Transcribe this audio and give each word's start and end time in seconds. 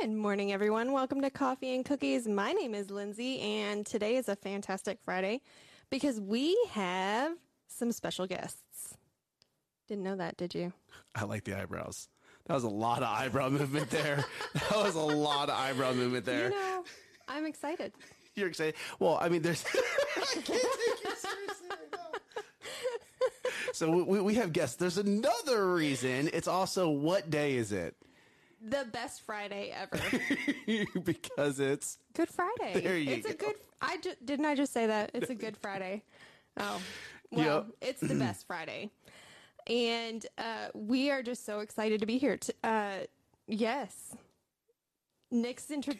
Good 0.00 0.12
morning, 0.12 0.52
everyone. 0.52 0.92
Welcome 0.92 1.22
to 1.22 1.30
Coffee 1.30 1.74
and 1.74 1.84
Cookies. 1.84 2.28
My 2.28 2.52
name 2.52 2.72
is 2.72 2.88
Lindsay, 2.88 3.40
and 3.40 3.84
today 3.84 4.16
is 4.16 4.28
a 4.28 4.36
fantastic 4.36 5.00
Friday 5.04 5.40
because 5.90 6.20
we 6.20 6.56
have 6.70 7.32
some 7.66 7.90
special 7.90 8.26
guests. 8.26 8.96
Didn't 9.88 10.04
know 10.04 10.14
that, 10.14 10.36
did 10.36 10.54
you? 10.54 10.72
I 11.16 11.24
like 11.24 11.42
the 11.42 11.58
eyebrows. 11.58 12.08
That 12.46 12.54
was 12.54 12.62
a 12.62 12.68
lot 12.68 13.02
of 13.02 13.08
eyebrow 13.08 13.48
movement 13.48 13.90
there. 13.90 14.24
That 14.54 14.76
was 14.76 14.94
a 14.94 15.00
lot 15.00 15.48
of 15.48 15.56
eyebrow 15.56 15.92
movement 15.94 16.24
there. 16.24 16.50
You 16.50 16.54
know, 16.54 16.84
I'm 17.26 17.44
excited. 17.44 17.92
You're 18.36 18.48
excited. 18.48 18.74
Well, 19.00 19.18
I 19.20 19.28
mean, 19.28 19.42
there's. 19.42 19.64
I 20.16 20.20
can't 20.20 20.44
take 20.46 20.54
you 20.54 21.16
seriously 21.16 21.68
right 21.70 21.78
now. 21.92 22.18
So 23.72 23.90
we, 24.04 24.20
we 24.20 24.34
have 24.34 24.52
guests. 24.52 24.76
There's 24.76 24.98
another 24.98 25.74
reason. 25.74 26.30
It's 26.32 26.48
also 26.48 26.88
what 26.88 27.30
day 27.30 27.56
is 27.56 27.72
it? 27.72 27.96
The 28.60 28.86
best 28.92 29.22
Friday 29.22 29.72
ever. 29.74 30.00
because 31.04 31.60
it's 31.60 31.98
Good 32.14 32.28
Friday. 32.28 32.80
There 32.80 32.98
you 32.98 33.12
it's 33.12 33.26
a 33.28 33.34
go. 33.34 33.46
good. 33.46 33.56
I 33.80 33.98
ju- 33.98 34.14
didn't 34.24 34.46
I 34.46 34.54
just 34.56 34.72
say 34.72 34.86
that 34.86 35.10
it's 35.14 35.30
a 35.30 35.34
Good 35.34 35.56
Friday. 35.56 36.02
Oh, 36.58 36.80
well, 37.30 37.66
Yep. 37.80 37.90
it's 37.90 38.00
the 38.00 38.14
best 38.16 38.46
Friday, 38.48 38.90
and 39.68 40.26
uh, 40.38 40.68
we 40.74 41.10
are 41.10 41.22
just 41.22 41.44
so 41.46 41.60
excited 41.60 42.00
to 42.00 42.06
be 42.06 42.18
here. 42.18 42.36
To, 42.36 42.54
uh, 42.64 42.92
yes, 43.46 44.16
Nick's 45.30 45.70
intro. 45.70 45.94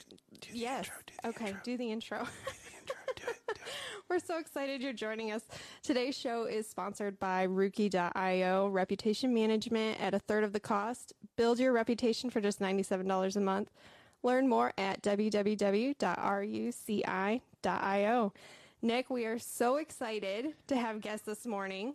yes. 0.53 0.87
intro, 0.87 0.97
do 1.07 1.13
the 1.23 1.29
okay, 1.29 1.57
do 1.63 1.77
the 1.77 1.93
intro. 1.93 2.19
the 2.45 2.79
intro. 2.81 2.97
Do 3.15 3.23
it. 3.29 3.41
Do 3.47 3.53
it. 3.53 3.59
We're 4.09 4.21
so 4.21 4.39
excited 4.39 4.81
you're 4.81 4.95
joining 4.95 5.33
us. 5.33 5.43
Today's 5.83 6.17
show 6.17 6.45
is 6.45 6.67
sponsored 6.67 7.19
by 7.19 7.47
RUCI.io, 7.47 8.69
reputation 8.69 9.35
management 9.35 10.01
at 10.01 10.15
a 10.15 10.19
third 10.19 10.45
of 10.45 10.55
the 10.55 10.61
cost. 10.61 11.13
Build 11.37 11.59
your 11.59 11.75
reputation 11.75 12.31
for 12.31 12.41
just 12.41 12.59
$97 12.59 13.37
a 13.37 13.41
month. 13.41 13.71
Learn 14.23 14.49
more 14.49 14.73
at 14.79 15.03
www.ruci.io. 15.03 15.93
Nick, 18.81 19.11
we 19.11 19.27
are 19.27 19.39
so 19.39 19.77
excited 19.77 20.55
to 20.69 20.77
have 20.77 21.03
guests 21.03 21.27
this 21.27 21.45
morning. 21.45 21.95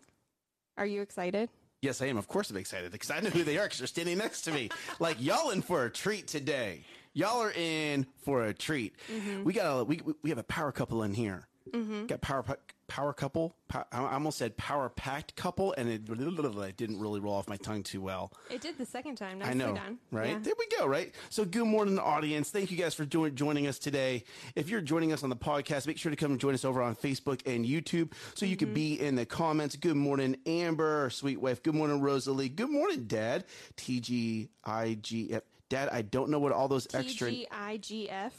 Are 0.78 0.86
you 0.86 1.02
excited? 1.02 1.50
Yes, 1.81 2.00
I 2.00 2.06
am. 2.06 2.17
Of 2.17 2.28
course, 2.28 2.52
I'm 2.52 2.58
excited 2.58 2.91
because 2.91 3.09
I 3.09 3.22
know 3.22 3.31
who 3.31 3.44
they 3.44 3.58
are 3.58 3.64
because 3.64 3.80
they're 3.80 3.88
standing 3.88 4.19
next 4.19 4.44
to 4.44 4.52
me. 4.52 4.69
Like 5.00 5.17
y'all 5.19 5.50
in 5.50 5.64
for 5.64 5.86
a 5.86 5.89
treat 5.89 6.28
today. 6.28 6.86
Y'all 7.14 7.41
are 7.41 7.52
in 7.52 8.06
for 8.22 8.45
a 8.45 8.53
treat. 8.53 8.95
Mm-hmm. 9.11 9.44
We 9.44 9.53
got 9.53 9.80
a 9.80 9.84
we 9.84 10.00
we 10.22 10.30
have 10.30 10.39
a 10.39 10.44
power 10.44 10.72
couple 10.72 11.03
in 11.03 11.14
here. 11.14 11.47
Got 11.72 12.22
power 12.22 12.44
power 12.88 13.14
couple. 13.14 13.56
Pa- 13.69 13.86
I 13.92 14.14
almost 14.14 14.38
said 14.38 14.56
power 14.58 14.89
packed 14.89 15.36
couple, 15.36 15.73
and 15.78 15.89
it, 15.89 16.02
it 16.08 16.78
didn't 16.78 17.00
really 17.00 17.19
roll 17.19 17.33
off 17.36 17.47
my 17.47 17.56
tongue 17.58 17.81
too 17.83 18.02
well. 18.02 18.31
It 18.52 18.61
did 18.61 18.78
the 18.78 18.86
second 18.86 19.16
time. 19.16 19.39
I 19.42 19.53
know, 19.53 19.73
done. 19.73 19.97
right? 20.11 20.31
Yeah. 20.31 20.39
There 20.39 20.53
we 20.59 20.67
go, 20.78 20.86
right? 20.86 21.11
So, 21.30 21.45
good 21.45 21.66
morning, 21.66 21.97
audience. 21.97 22.52
Thank 22.52 22.69
you 22.69 22.78
guys 22.78 22.94
for 22.94 23.06
join- 23.06 23.34
joining 23.36 23.66
us 23.67 23.80
today. 23.80 24.25
If 24.56 24.69
you're 24.69 24.81
joining 24.81 25.14
us 25.14 25.23
on 25.23 25.30
the 25.30 25.36
podcast, 25.36 25.88
make 25.88 25.97
sure 25.97 26.09
to 26.11 26.16
come 26.16 26.31
and 26.31 26.39
join 26.39 26.53
us 26.53 26.66
over 26.66 26.81
on 26.84 26.95
Facebook 26.95 27.41
and 27.47 27.66
YouTube 27.66 28.11
so 28.36 28.45
you 28.45 28.56
Mm-hmm. 28.58 28.66
can 28.66 28.73
be 28.73 29.00
in 29.00 29.16
the 29.16 29.25
comments. 29.25 29.75
Good 29.78 29.95
morning, 29.95 30.36
Amber, 30.45 31.09
sweet 31.09 31.39
wife. 31.41 31.64
Good 31.64 31.75
morning, 31.75 32.02
Rosalie. 32.02 32.50
Good 32.50 32.69
morning, 32.69 33.06
Dad. 33.06 33.45
TGIGF. 33.78 35.41
Dad, 35.69 35.89
I 35.91 36.02
don't 36.03 36.30
know 36.30 36.39
what 36.39 36.52
all 36.52 36.67
those 36.67 36.88
extra. 36.94 37.31
TGIGF. 37.31 38.31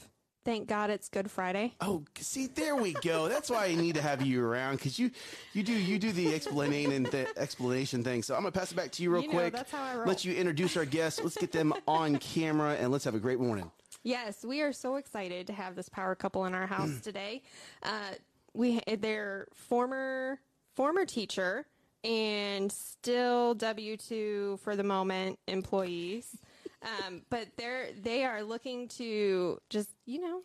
Thank 0.44 0.68
God 0.68 0.90
it's 0.90 1.08
Good 1.08 1.30
Friday. 1.30 1.72
Oh, 1.80 2.02
see, 2.18 2.48
there 2.48 2.76
we 2.76 2.92
go. 3.02 3.28
That's 3.28 3.48
why 3.48 3.64
I 3.66 3.74
need 3.74 3.94
to 3.94 4.02
have 4.02 4.20
you 4.20 4.44
around 4.44 4.76
because 4.76 4.98
you, 4.98 5.10
you 5.54 5.62
do, 5.62 5.72
you 5.72 5.98
do 5.98 6.12
the 6.12 6.28
explaining 6.34 6.92
and 6.92 7.06
the 7.06 7.26
explanation 7.38 8.04
thing. 8.04 8.22
So 8.22 8.34
I'm 8.34 8.42
gonna 8.42 8.52
pass 8.52 8.70
it 8.70 8.74
back 8.74 8.90
to 8.92 9.02
you 9.02 9.10
real 9.10 9.22
You 9.22 9.28
know, 9.28 9.34
quick. 9.34 9.52
that's 9.54 9.72
how 9.72 9.82
I 9.82 9.94
roll. 9.96 10.06
Let 10.06 10.24
you 10.24 10.34
introduce 10.34 10.76
our 10.76 10.84
guests. 10.84 11.18
Let's 11.22 11.36
get 11.38 11.50
them 11.52 11.72
on 11.88 12.16
camera 12.18 12.74
and 12.74 12.92
let's 12.92 13.04
have 13.04 13.14
a 13.14 13.20
great 13.20 13.40
morning. 13.40 13.70
Yes, 14.02 14.44
we 14.44 14.60
are 14.60 14.72
so 14.72 14.96
excited 14.96 15.46
to 15.46 15.54
have 15.54 15.76
this 15.76 15.88
power 15.88 16.14
couple 16.14 16.44
in 16.44 16.52
our 16.54 16.66
house 16.66 17.00
today. 17.00 17.40
Uh, 17.82 18.10
we 18.52 18.80
they're 18.98 19.46
former 19.54 20.40
former 20.74 21.06
teacher 21.06 21.64
and 22.04 22.70
still 22.70 23.54
W 23.54 23.96
two 23.96 24.58
for 24.62 24.76
the 24.76 24.84
moment 24.84 25.38
employees, 25.48 26.36
um, 26.84 27.22
but 27.30 27.48
they're 27.56 27.88
they 28.00 28.24
are 28.24 28.42
looking 28.42 28.88
to 28.88 29.58
just 29.70 29.90
you 30.06 30.20
know 30.20 30.42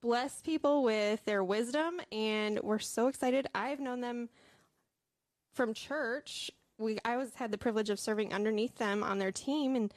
bless 0.00 0.42
people 0.42 0.82
with 0.82 1.24
their 1.24 1.44
wisdom, 1.44 2.00
and 2.12 2.60
we're 2.62 2.78
so 2.78 3.08
excited. 3.08 3.46
I've 3.54 3.80
known 3.80 4.00
them 4.00 4.28
from 5.54 5.74
church. 5.74 6.50
We 6.78 6.98
I 7.04 7.16
was 7.16 7.34
had 7.34 7.52
the 7.52 7.58
privilege 7.58 7.90
of 7.90 8.00
serving 8.00 8.32
underneath 8.32 8.76
them 8.76 9.02
on 9.02 9.18
their 9.18 9.32
team 9.32 9.76
and 9.76 9.92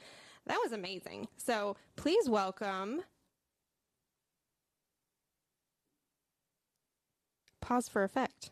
that 0.48 0.60
was 0.62 0.72
amazing. 0.72 1.28
So 1.36 1.76
please 1.96 2.28
welcome 2.28 3.02
pause 7.60 7.88
for 7.88 8.02
effect. 8.02 8.50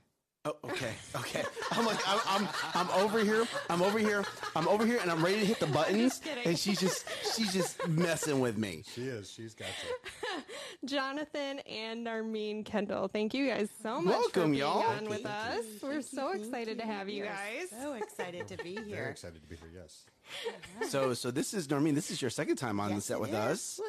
Oh, 0.49 0.55
okay, 0.67 0.93
okay. 1.17 1.43
I'm 1.73 1.85
like, 1.85 1.99
I'm, 2.09 2.21
I'm, 2.29 2.49
I'm 2.75 2.91
over 3.03 3.19
here. 3.19 3.45
I'm 3.69 3.83
over 3.83 3.99
here. 3.99 4.25
I'm 4.55 4.69
over 4.69 4.87
here, 4.87 5.01
and 5.03 5.11
I'm 5.11 5.21
ready 5.25 5.41
to 5.41 5.45
hit 5.45 5.59
the 5.59 5.67
buttons. 5.67 6.21
kidding. 6.21 6.45
And 6.47 6.57
she's 6.57 6.79
just, 6.79 7.05
she's 7.35 7.53
just 7.53 7.85
messing 7.89 8.39
with 8.39 8.57
me. 8.57 8.85
She 8.95 9.03
is. 9.09 9.29
She's 9.29 9.55
got 9.55 9.67
you. 9.67 10.43
Jonathan 10.89 11.59
and 11.69 12.07
Narmine 12.07 12.65
Kendall. 12.65 13.09
Thank 13.09 13.35
you 13.35 13.49
guys 13.49 13.69
so 13.83 14.01
much 14.01 14.15
for 14.15 14.21
Welcome, 14.21 14.51
being 14.53 14.61
y'all. 14.61 14.83
on 14.85 15.07
with 15.09 15.25
Thank 15.25 15.59
us. 15.59 15.65
We're 15.83 16.01
so 16.03 16.31
excited 16.33 16.79
to 16.79 16.85
have 16.85 17.09
you 17.09 17.25
guys. 17.25 17.69
So 17.71 17.95
excited 17.95 18.47
to 18.47 18.57
be 18.63 18.75
Very 18.77 18.87
here. 18.87 19.07
excited 19.07 19.43
to 19.43 19.49
be 19.49 19.57
here. 19.57 19.69
Yes. 19.75 20.05
So, 20.91 21.13
so 21.15 21.33
this 21.33 21.55
is 21.55 21.69
Noreen. 21.69 21.97
This 21.97 22.13
is 22.13 22.23
your 22.23 22.31
second 22.31 22.55
time 22.57 22.79
on 22.79 22.91
the 22.91 22.95
Yes, 22.97 23.07
set 23.07 23.15
it 23.17 23.21
with 23.21 23.31
is. 23.31 23.37
us, 23.37 23.81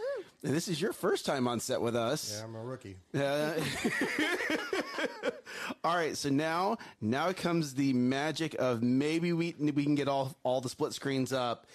and 0.44 0.56
this 0.56 0.68
is 0.68 0.82
your 0.82 0.94
first 0.94 1.24
time 1.26 1.48
on 1.48 1.60
set 1.60 1.82
with 1.82 1.96
us. 1.96 2.36
Yeah, 2.40 2.46
I'm 2.46 2.56
a 2.56 2.64
rookie. 2.64 2.98
All 5.84 5.96
right, 5.96 6.16
so 6.16 6.30
now 6.30 6.78
now 7.02 7.32
comes 7.34 7.74
the 7.74 7.94
magic 7.94 8.56
of 8.60 8.82
maybe 8.82 9.34
we 9.34 9.56
we 9.60 9.84
can 9.84 9.96
get 9.96 10.08
all 10.08 10.36
all 10.44 10.62
the 10.62 10.70
split 10.70 10.94
screens 10.94 11.34
up, 11.34 11.68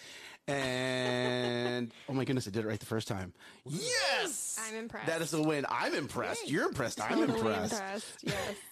and 0.48 1.92
oh 2.08 2.12
my 2.12 2.24
goodness, 2.24 2.46
I 2.46 2.50
did 2.50 2.64
it 2.64 2.68
right 2.68 2.80
the 2.80 2.86
first 2.86 3.08
time. 3.08 3.32
Yes, 3.66 4.58
I'm 4.68 4.76
impressed. 4.76 5.06
That 5.06 5.22
is 5.22 5.32
a 5.34 5.42
win. 5.42 5.66
I'm 5.68 5.94
impressed. 5.94 6.48
You're 6.50 6.66
impressed. 6.66 7.00
I'm 7.00 7.18
Totally 7.18 7.38
impressed. 7.38 7.72
impressed. 7.74 8.18
Yes. 8.22 8.36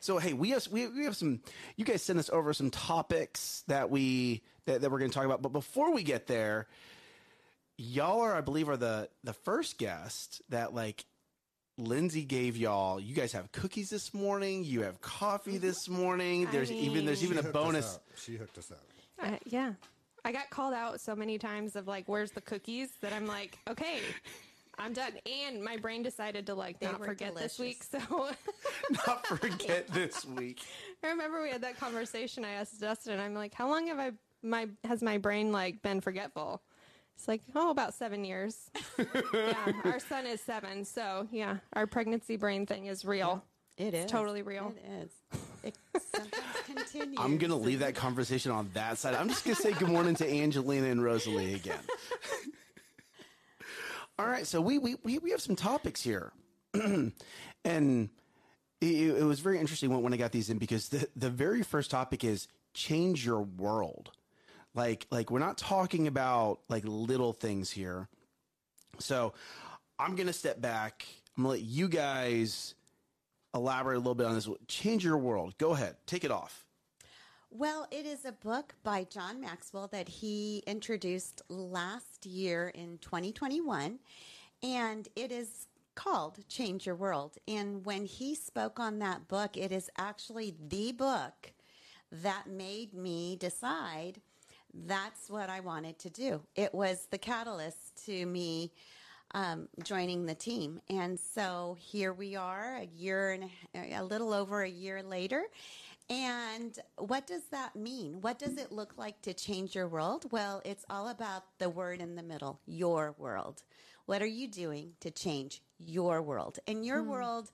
So 0.00 0.18
hey, 0.18 0.32
we 0.32 0.50
have 0.50 0.66
we, 0.66 0.88
we 0.88 1.04
have 1.04 1.14
some. 1.14 1.38
You 1.76 1.84
guys 1.84 2.02
sent 2.02 2.18
us 2.18 2.28
over 2.28 2.52
some 2.52 2.70
topics 2.72 3.62
that 3.68 3.88
we 3.88 4.42
that, 4.64 4.80
that 4.80 4.90
we're 4.90 4.98
going 4.98 5.12
to 5.12 5.14
talk 5.14 5.24
about. 5.24 5.42
But 5.42 5.52
before 5.52 5.94
we 5.94 6.02
get 6.02 6.26
there, 6.26 6.66
y'all 7.78 8.20
are 8.20 8.34
I 8.34 8.40
believe 8.40 8.68
are 8.68 8.76
the 8.76 9.08
the 9.22 9.32
first 9.32 9.78
guest 9.78 10.42
that 10.48 10.74
like 10.74 11.04
Lindsay 11.78 12.24
gave 12.24 12.56
y'all. 12.56 13.00
You 13.00 13.14
guys 13.14 13.32
have 13.32 13.50
cookies 13.52 13.90
this 13.90 14.12
morning. 14.12 14.64
You 14.64 14.82
have 14.82 15.00
coffee 15.00 15.58
this 15.58 15.88
morning. 15.88 16.46
There's 16.52 16.70
even 16.70 17.04
there's 17.04 17.22
even 17.24 17.36
She 17.36 17.40
a 17.40 17.42
hooked 17.42 17.56
us 17.56 17.62
bonus. 17.64 17.94
up. 17.96 18.02
She 18.16 18.36
hooked 18.36 18.58
us 18.58 18.70
up. 18.70 18.82
Uh, 19.22 19.36
yeah. 19.46 19.72
I 20.24 20.32
got 20.32 20.50
called 20.50 20.74
out 20.74 21.00
so 21.00 21.16
many 21.16 21.38
times 21.38 21.74
of 21.74 21.88
like, 21.88 22.04
where's 22.08 22.30
the 22.30 22.40
cookies? 22.40 22.90
That 23.00 23.12
I'm 23.12 23.26
like, 23.26 23.58
okay, 23.68 23.98
I'm 24.78 24.92
done. 24.92 25.12
And 25.26 25.62
my 25.64 25.76
brain 25.76 26.02
decided 26.02 26.46
to 26.46 26.54
like 26.54 26.78
They 26.78 26.86
not 26.86 27.00
were 27.00 27.06
forget 27.06 27.34
this 27.34 27.58
week. 27.58 27.82
So 27.82 27.98
Not 29.06 29.26
forget 29.26 29.88
this 29.88 30.24
week. 30.24 30.60
I 31.02 31.08
remember 31.08 31.42
we 31.42 31.50
had 31.50 31.62
that 31.62 31.78
conversation. 31.78 32.44
I 32.44 32.50
asked 32.52 32.80
Dustin, 32.80 33.18
I'm 33.18 33.34
like, 33.34 33.54
how 33.54 33.68
long 33.68 33.86
have 33.88 33.98
I 33.98 34.12
my 34.42 34.68
has 34.84 35.02
my 35.02 35.18
brain 35.18 35.50
like 35.52 35.82
been 35.82 36.00
forgetful? 36.00 36.62
It's 37.16 37.28
like, 37.28 37.42
oh, 37.54 37.70
about 37.70 37.94
seven 37.94 38.24
years. 38.24 38.70
yeah, 38.98 39.72
our 39.84 40.00
son 40.00 40.26
is 40.26 40.40
seven, 40.40 40.84
so 40.84 41.28
yeah, 41.30 41.58
our 41.72 41.86
pregnancy 41.86 42.36
brain 42.36 42.66
thing 42.66 42.86
is 42.86 43.04
real. 43.04 43.44
It 43.78 43.94
is 43.94 44.10
totally 44.10 44.42
real. 44.42 44.74
It 44.76 45.04
is. 45.04 45.10
It 45.62 45.78
sometimes 46.12 46.34
continues. 46.66 47.18
I'm 47.18 47.38
gonna 47.38 47.56
leave 47.56 47.78
that 47.80 47.94
conversation 47.94 48.50
on 48.50 48.70
that 48.74 48.98
side. 48.98 49.14
I'm 49.14 49.28
just 49.28 49.44
gonna 49.44 49.54
say 49.54 49.72
good 49.72 49.88
morning 49.88 50.14
to 50.16 50.28
Angelina 50.30 50.88
and 50.88 51.02
Rosalie 51.02 51.54
again. 51.54 51.78
All 54.18 54.26
right, 54.26 54.46
so 54.46 54.60
we 54.60 54.78
we 54.78 54.96
we, 55.02 55.18
we 55.18 55.30
have 55.30 55.40
some 55.40 55.56
topics 55.56 56.02
here, 56.02 56.32
and 56.74 57.12
it, 57.64 58.10
it 58.80 59.24
was 59.24 59.40
very 59.40 59.58
interesting 59.58 59.90
when, 59.90 60.02
when 60.02 60.12
I 60.12 60.16
got 60.16 60.32
these 60.32 60.50
in 60.50 60.58
because 60.58 60.88
the 60.90 61.08
the 61.16 61.30
very 61.30 61.62
first 61.62 61.90
topic 61.90 62.24
is 62.24 62.48
change 62.74 63.24
your 63.24 63.40
world. 63.42 64.10
Like 64.74 65.06
like 65.10 65.30
we're 65.30 65.38
not 65.38 65.58
talking 65.58 66.06
about 66.06 66.60
like 66.68 66.84
little 66.86 67.32
things 67.32 67.70
here. 67.70 68.08
So 68.98 69.34
I'm 69.98 70.16
gonna 70.16 70.32
step 70.32 70.60
back. 70.60 71.06
I'm 71.36 71.44
gonna 71.44 71.54
let 71.54 71.62
you 71.62 71.88
guys 71.88 72.74
elaborate 73.54 73.96
a 73.96 73.98
little 73.98 74.14
bit 74.14 74.26
on 74.26 74.34
this. 74.34 74.48
Change 74.68 75.04
your 75.04 75.18
world. 75.18 75.56
Go 75.58 75.72
ahead, 75.72 75.96
take 76.06 76.24
it 76.24 76.30
off. 76.30 76.66
Well, 77.50 77.86
it 77.90 78.06
is 78.06 78.24
a 78.24 78.32
book 78.32 78.74
by 78.82 79.04
John 79.04 79.38
Maxwell 79.38 79.86
that 79.88 80.08
he 80.08 80.62
introduced 80.66 81.42
last 81.50 82.24
year 82.24 82.68
in 82.74 82.96
2021, 83.02 83.98
and 84.62 85.08
it 85.14 85.30
is 85.30 85.66
called 85.94 86.48
Change 86.48 86.86
Your 86.86 86.94
World. 86.94 87.36
And 87.46 87.84
when 87.84 88.06
he 88.06 88.34
spoke 88.34 88.80
on 88.80 89.00
that 89.00 89.28
book, 89.28 89.58
it 89.58 89.70
is 89.70 89.90
actually 89.98 90.54
the 90.66 90.92
book 90.92 91.52
that 92.10 92.46
made 92.48 92.94
me 92.94 93.36
decide 93.36 94.22
that's 94.74 95.28
what 95.28 95.50
I 95.50 95.60
wanted 95.60 95.98
to 96.00 96.10
do. 96.10 96.40
It 96.54 96.74
was 96.74 97.06
the 97.10 97.18
catalyst 97.18 98.04
to 98.06 98.26
me 98.26 98.72
um, 99.34 99.68
joining 99.82 100.26
the 100.26 100.34
team. 100.34 100.80
And 100.88 101.18
so 101.18 101.76
here 101.78 102.12
we 102.12 102.36
are, 102.36 102.76
a 102.76 102.84
year 102.84 103.32
and 103.32 103.50
a, 103.74 104.00
a 104.00 104.04
little 104.04 104.32
over 104.32 104.62
a 104.62 104.68
year 104.68 105.02
later. 105.02 105.44
And 106.10 106.78
what 106.98 107.26
does 107.26 107.44
that 107.50 107.74
mean? 107.76 108.20
What 108.20 108.38
does 108.38 108.58
it 108.58 108.72
look 108.72 108.94
like 108.96 109.22
to 109.22 109.32
change 109.32 109.74
your 109.74 109.88
world? 109.88 110.26
Well, 110.30 110.60
it's 110.64 110.84
all 110.90 111.08
about 111.08 111.44
the 111.58 111.70
word 111.70 112.00
in 112.00 112.16
the 112.16 112.22
middle, 112.22 112.60
your 112.66 113.14
world. 113.16 113.62
What 114.06 114.20
are 114.20 114.26
you 114.26 114.48
doing 114.48 114.92
to 115.00 115.10
change 115.10 115.62
your 115.78 116.20
world? 116.20 116.58
And 116.66 116.84
your 116.84 117.02
world 117.02 117.50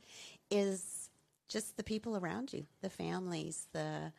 is 0.51 1.11
just 1.49 1.77
the 1.77 1.85
people 1.85 2.17
around 2.17 2.53
you, 2.53 2.67
the 2.81 2.91
families, 2.91 3.69
the 3.73 4.13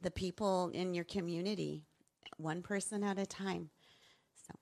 the 0.00 0.10
people 0.10 0.70
in 0.72 0.94
your 0.94 1.04
community, 1.04 1.84
one 2.42 2.62
person 2.62 3.02
at 3.04 3.18
a 3.18 3.26
time. 3.26 3.70
So 4.46 4.54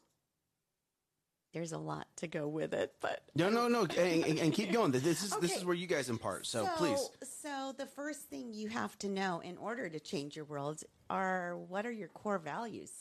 there's 1.53 1.73
a 1.73 1.79
lot 1.79 2.07
to 2.17 2.29
go 2.29 2.47
with 2.49 2.73
it, 2.75 2.95
but 3.01 3.23
No, 3.35 3.49
no, 3.49 3.69
no, 3.69 3.83
and, 3.83 4.25
and, 4.25 4.39
and 4.39 4.53
keep 4.53 4.73
going. 4.73 4.93
This 4.93 5.23
is 5.23 5.31
this 5.39 5.57
is 5.57 5.65
where 5.65 5.75
you 5.75 5.87
guys 5.87 6.09
impart. 6.09 6.47
So, 6.47 6.67
please. 6.77 7.11
So 7.43 7.73
the 7.77 7.87
first 7.87 8.21
thing 8.31 8.53
you 8.53 8.69
have 8.69 8.99
to 9.01 9.09
know 9.09 9.41
in 9.41 9.57
order 9.57 9.89
to 9.89 9.99
change 10.01 10.37
your 10.37 10.45
world 10.45 10.83
are 11.09 11.57
what 11.57 11.87
are 11.87 11.93
your 11.93 12.09
core 12.09 12.39
values. 12.39 12.93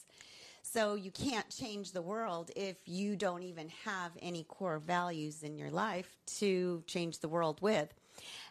So 0.62 0.96
you 0.96 1.10
can't 1.10 1.50
change 1.50 1.94
the 1.94 2.02
world 2.02 2.52
if 2.56 2.78
you 2.86 3.16
don't 3.16 3.44
even 3.44 3.70
have 3.86 4.12
any 4.22 4.44
core 4.44 4.80
values 4.80 5.42
in 5.42 5.58
your 5.58 5.72
life 5.72 6.18
to 6.38 6.84
change 6.86 7.20
the 7.20 7.30
world 7.30 7.60
with. 7.62 7.92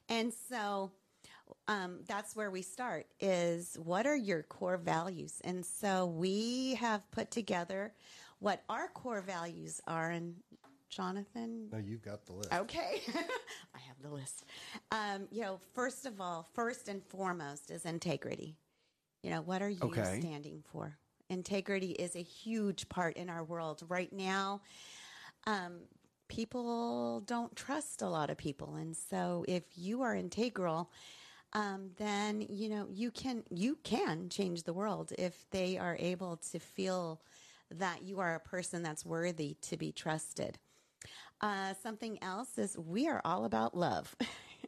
And 0.09 0.33
so 0.49 0.91
um, 1.69 2.01
that's 2.07 2.35
where 2.37 2.51
we 2.51 2.63
start 2.63 3.07
is 3.21 3.77
what 3.83 4.07
are 4.07 4.17
your 4.17 4.43
core 4.43 4.77
values 4.77 5.41
and 5.45 5.65
so 5.65 6.07
we 6.07 6.75
have 6.77 7.09
put 7.11 7.31
together 7.31 7.93
what 8.41 8.63
our 8.69 8.89
core 8.89 9.21
values 9.21 9.81
are 9.87 10.11
and 10.11 10.35
jonathan 10.91 11.69
No, 11.73 11.79
you've 11.79 12.03
got 12.03 12.25
the 12.27 12.33
list. 12.33 12.53
Okay. 12.53 13.03
I 13.75 13.79
have 13.87 13.97
the 14.03 14.09
list. 14.11 14.45
Um, 14.91 15.29
you 15.31 15.43
know, 15.43 15.59
first 15.75 16.07
of 16.07 16.21
all, 16.21 16.47
first 16.55 16.89
and 16.89 17.03
foremost 17.05 17.71
is 17.71 17.85
integrity. 17.85 18.57
You 19.23 19.31
know, 19.31 19.43
what 19.43 19.61
are 19.61 19.69
you 19.69 19.83
Okay. 19.83 20.19
standing 20.21 20.63
for? 20.73 20.97
Integrity 21.29 21.91
is 21.91 22.17
a 22.17 22.23
huge 22.23 22.89
part 22.89 23.17
in 23.19 23.29
our 23.29 23.45
world. 23.45 23.83
Right 23.89 24.11
now, 24.13 24.63
um, 25.47 25.81
people 26.29 27.21
don't 27.27 27.55
trust 27.55 28.01
a 28.03 28.09
lot 28.09 28.31
of 28.31 28.39
people. 28.39 28.77
And 28.77 28.97
so 28.97 29.45
if 29.47 29.65
you 29.77 30.03
are 30.03 30.15
integral, 30.15 30.91
um, 31.53 31.91
then 31.97 32.41
you 32.49 32.69
know 32.69 32.87
you 32.91 33.11
can 33.11 33.43
you 33.51 33.79
can 33.83 34.29
change 34.29 34.65
the 34.65 34.73
world 34.73 35.13
if 35.19 35.47
they 35.51 35.79
are 35.79 35.97
able 35.99 36.37
to 36.53 36.59
feel 36.59 37.21
that 37.71 38.03
you 38.03 38.21
are 38.21 38.35
a 38.35 38.41
person 38.41 38.83
that's 38.83 39.05
worthy 39.05 39.57
to 39.63 39.77
be 39.77 39.93
trusted. 39.93 40.59
Uh, 41.41 41.75
something 41.83 42.19
else 42.23 42.59
is 42.59 42.77
we 42.77 43.07
are 43.09 43.21
all 43.25 43.45
about 43.45 43.77
love. 43.77 44.17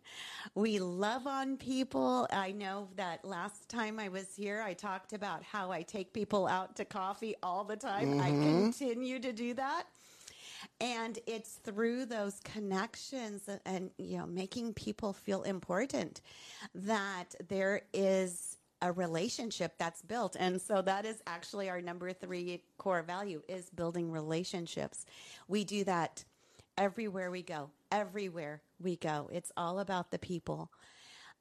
we 0.55 0.79
love 0.79 1.27
on 1.27 1.57
people. 1.57 2.29
I 2.31 2.53
know 2.53 2.89
that 2.97 3.25
last 3.25 3.69
time 3.69 3.99
I 3.99 4.09
was 4.09 4.35
here, 4.37 4.63
I 4.63 4.75
talked 4.75 5.13
about 5.13 5.43
how 5.43 5.73
I 5.73 5.83
take 5.83 6.13
people 6.13 6.47
out 6.47 6.77
to 6.77 6.85
coffee 6.85 7.35
all 7.43 7.65
the 7.65 7.77
time. 7.77 8.21
I 8.21 8.31
continue 8.31 9.19
to 9.19 9.33
do 9.33 9.55
that. 9.55 9.85
And 10.81 11.19
it's 11.27 11.55
through 11.55 12.07
those 12.07 12.41
connections 12.45 13.49
and, 13.65 13.91
you 13.99 14.19
know, 14.19 14.27
making 14.27 14.75
people 14.75 15.13
feel 15.13 15.43
important 15.43 16.21
that 16.75 17.35
there 17.49 17.83
is 17.93 18.57
a 18.83 18.93
relationship 18.93 19.75
that's 19.79 20.03
built. 20.03 20.37
And 20.39 20.61
so 20.61 20.83
that 20.83 21.05
is 21.05 21.23
actually 21.27 21.69
our 21.69 21.81
number 21.81 22.13
three 22.13 22.63
core 22.79 23.03
value 23.03 23.43
is 23.49 23.69
building 23.71 24.11
relationships. 24.11 25.05
We 25.49 25.65
do 25.65 25.85
that 25.85 26.25
everywhere 26.79 27.31
we 27.31 27.43
go, 27.43 27.71
everywhere 27.93 28.63
we 28.81 28.97
go. 28.97 29.29
It's 29.33 29.53
all 29.57 29.81
about 29.81 30.11
the 30.11 30.19
people. 30.19 30.71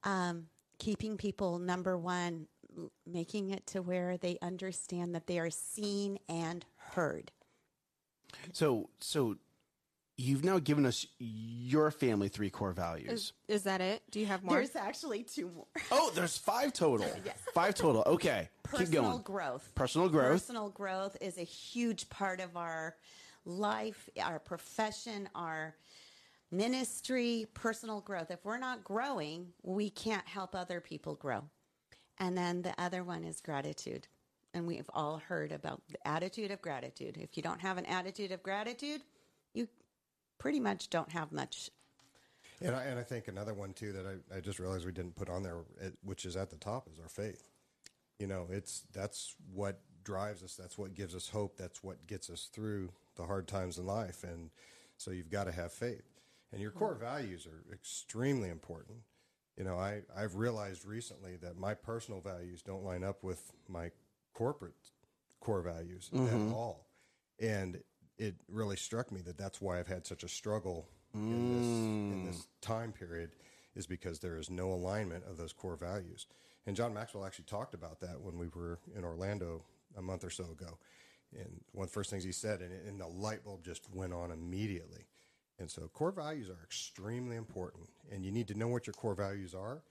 Um, 0.03 0.47
keeping 0.79 1.17
people 1.17 1.59
number 1.59 1.97
one, 1.97 2.47
making 3.05 3.51
it 3.51 3.65
to 3.67 3.81
where 3.81 4.17
they 4.17 4.37
understand 4.41 5.15
that 5.15 5.27
they 5.27 5.39
are 5.39 5.49
seen 5.49 6.19
and 6.27 6.65
heard. 6.77 7.31
So, 8.53 8.89
so 8.99 9.35
you've 10.17 10.43
now 10.43 10.59
given 10.59 10.85
us 10.85 11.07
your 11.17 11.91
family 11.91 12.27
three 12.27 12.49
core 12.49 12.73
values. 12.73 13.11
Is, 13.11 13.33
is 13.47 13.63
that 13.63 13.81
it? 13.81 14.03
Do 14.11 14.19
you 14.19 14.25
have 14.25 14.43
more? 14.43 14.55
There's 14.55 14.75
actually 14.75 15.23
two 15.23 15.49
more. 15.55 15.65
oh, 15.91 16.11
there's 16.13 16.37
five 16.37 16.73
total. 16.73 17.07
Five 17.53 17.75
total. 17.75 18.03
Okay, 18.05 18.49
keep 18.63 18.79
Personal 18.79 19.03
going. 19.11 19.21
growth. 19.23 19.71
Personal 19.75 20.09
growth. 20.09 20.31
Personal 20.31 20.69
growth 20.69 21.17
is 21.19 21.37
a 21.37 21.43
huge 21.43 22.09
part 22.09 22.39
of 22.39 22.55
our 22.55 22.95
life, 23.45 24.09
our 24.21 24.39
profession, 24.39 25.27
our 25.33 25.75
ministry, 26.51 27.47
personal 27.53 28.01
growth. 28.01 28.31
If 28.31 28.43
we're 28.45 28.57
not 28.57 28.83
growing, 28.83 29.47
we 29.63 29.89
can't 29.89 30.27
help 30.27 30.55
other 30.55 30.79
people 30.79 31.15
grow. 31.15 31.43
And 32.17 32.37
then 32.37 32.61
the 32.61 32.73
other 32.79 33.03
one 33.03 33.23
is 33.23 33.41
gratitude. 33.41 34.07
And 34.53 34.65
we've 34.65 34.89
all 34.93 35.17
heard 35.17 35.51
about 35.51 35.81
the 35.89 36.07
attitude 36.07 36.51
of 36.51 36.61
gratitude. 36.61 37.17
If 37.17 37.37
you 37.37 37.43
don't 37.43 37.61
have 37.61 37.77
an 37.77 37.85
attitude 37.85 38.31
of 38.31 38.41
gratitude, 38.41 39.01
you 39.53 39.67
pretty 40.39 40.59
much 40.59 40.89
don't 40.89 41.11
have 41.11 41.31
much. 41.31 41.69
And 42.61 42.75
I, 42.75 42.83
and 42.83 42.99
I 42.99 43.03
think 43.03 43.27
another 43.27 43.53
one 43.53 43.73
too 43.73 43.93
that 43.93 44.05
I, 44.05 44.37
I 44.37 44.39
just 44.39 44.59
realized 44.59 44.85
we 44.85 44.91
didn't 44.91 45.15
put 45.15 45.29
on 45.29 45.43
there, 45.43 45.57
which 46.03 46.25
is 46.25 46.35
at 46.35 46.49
the 46.49 46.57
top, 46.57 46.87
is 46.91 46.99
our 46.99 47.07
faith. 47.07 47.47
You 48.17 48.27
know, 48.27 48.47
it's 48.49 48.83
that's 48.91 49.35
what 49.53 49.79
drives 50.03 50.43
us. 50.43 50.55
That's 50.55 50.77
what 50.77 50.95
gives 50.95 51.15
us 51.15 51.29
hope. 51.29 51.57
That's 51.57 51.83
what 51.83 52.05
gets 52.07 52.29
us 52.29 52.49
through 52.51 52.89
the 53.15 53.23
hard 53.25 53.47
times 53.47 53.77
in 53.77 53.85
life. 53.85 54.23
And 54.23 54.49
so 54.97 55.11
you've 55.11 55.29
got 55.29 55.45
to 55.45 55.51
have 55.51 55.71
faith. 55.71 56.03
And 56.51 56.61
your 56.61 56.71
core 56.71 56.95
mm. 56.95 56.99
values 56.99 57.47
are 57.47 57.73
extremely 57.73 58.49
important. 58.49 58.97
You 59.55 59.63
know, 59.63 59.77
I, 59.77 60.01
I've 60.15 60.35
realized 60.35 60.85
recently 60.85 61.35
that 61.37 61.57
my 61.57 61.73
personal 61.73 62.21
values 62.21 62.61
don't 62.61 62.83
line 62.83 63.03
up 63.03 63.23
with 63.23 63.51
my 63.67 63.91
corporate 64.39 64.73
core 65.41 65.61
values 65.61 66.09
at 66.13 66.19
mm-hmm. 66.19 66.53
all. 66.53 66.87
And 67.41 67.81
it 68.17 68.35
really 68.47 68.77
struck 68.77 69.11
me 69.11 69.19
that 69.21 69.37
that's 69.37 69.59
why 69.59 69.79
I've 69.79 69.87
had 69.87 70.07
such 70.07 70.23
a 70.23 70.29
struggle 70.29 70.87
in 71.13 71.57
this 71.57 71.67
in 71.67 72.25
this 72.25 72.37
mm. 72.37 72.45
time 72.61 72.91
period 72.93 73.31
is 73.75 73.85
because 73.85 74.19
there 74.19 74.37
is 74.37 74.49
no 74.49 74.71
alignment 74.71 75.23
of 75.29 75.37
those 75.37 75.51
core 75.51 75.75
values. 75.75 76.27
And 76.65 76.75
John 76.75 76.93
Maxwell 76.93 77.25
actually 77.25 77.45
talked 77.45 77.73
about 77.73 77.99
that 77.99 78.21
when 78.21 78.37
we 78.37 78.47
were 78.47 78.79
in 78.95 79.03
Orlando 79.03 79.63
a 79.97 80.01
month 80.01 80.23
or 80.23 80.29
so 80.29 80.45
ago. 80.45 80.77
And 81.37 81.61
one 81.73 81.83
of 81.83 81.89
the 81.89 81.93
first 81.93 82.09
things 82.09 82.23
he 82.23 82.31
said, 82.31 82.61
and, 82.61 82.71
and 82.87 82.99
the 82.99 83.07
light 83.07 83.43
bulb 83.43 83.63
just 83.63 83.93
went 83.93 84.13
on 84.13 84.31
immediately. 84.31 85.05
And 85.59 85.69
so 85.69 85.89
core 85.93 86.11
values 86.11 86.49
are 86.49 86.63
extremely 86.63 87.35
important, 87.35 87.89
and 88.11 88.23
you 88.23 88.31
need 88.31 88.47
to 88.47 88.57
know 88.57 88.69
what 88.69 88.87
your 88.87 88.93
core 88.93 89.15
values 89.15 89.53
are. 89.53 89.83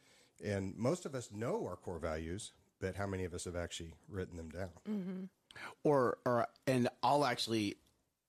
And 0.42 0.74
most 0.76 1.04
of 1.04 1.14
us 1.14 1.30
know 1.32 1.66
our 1.66 1.76
core 1.76 1.98
values, 1.98 2.52
but 2.80 2.96
how 2.96 3.06
many 3.06 3.24
of 3.24 3.34
us 3.34 3.44
have 3.44 3.56
actually 3.56 3.94
written 4.08 4.36
them 4.36 4.50
down? 4.50 4.70
Mm-hmm. 4.88 5.24
or 5.84 6.18
or 6.24 6.46
and 6.66 6.88
I'll 7.02 7.24
actually 7.24 7.76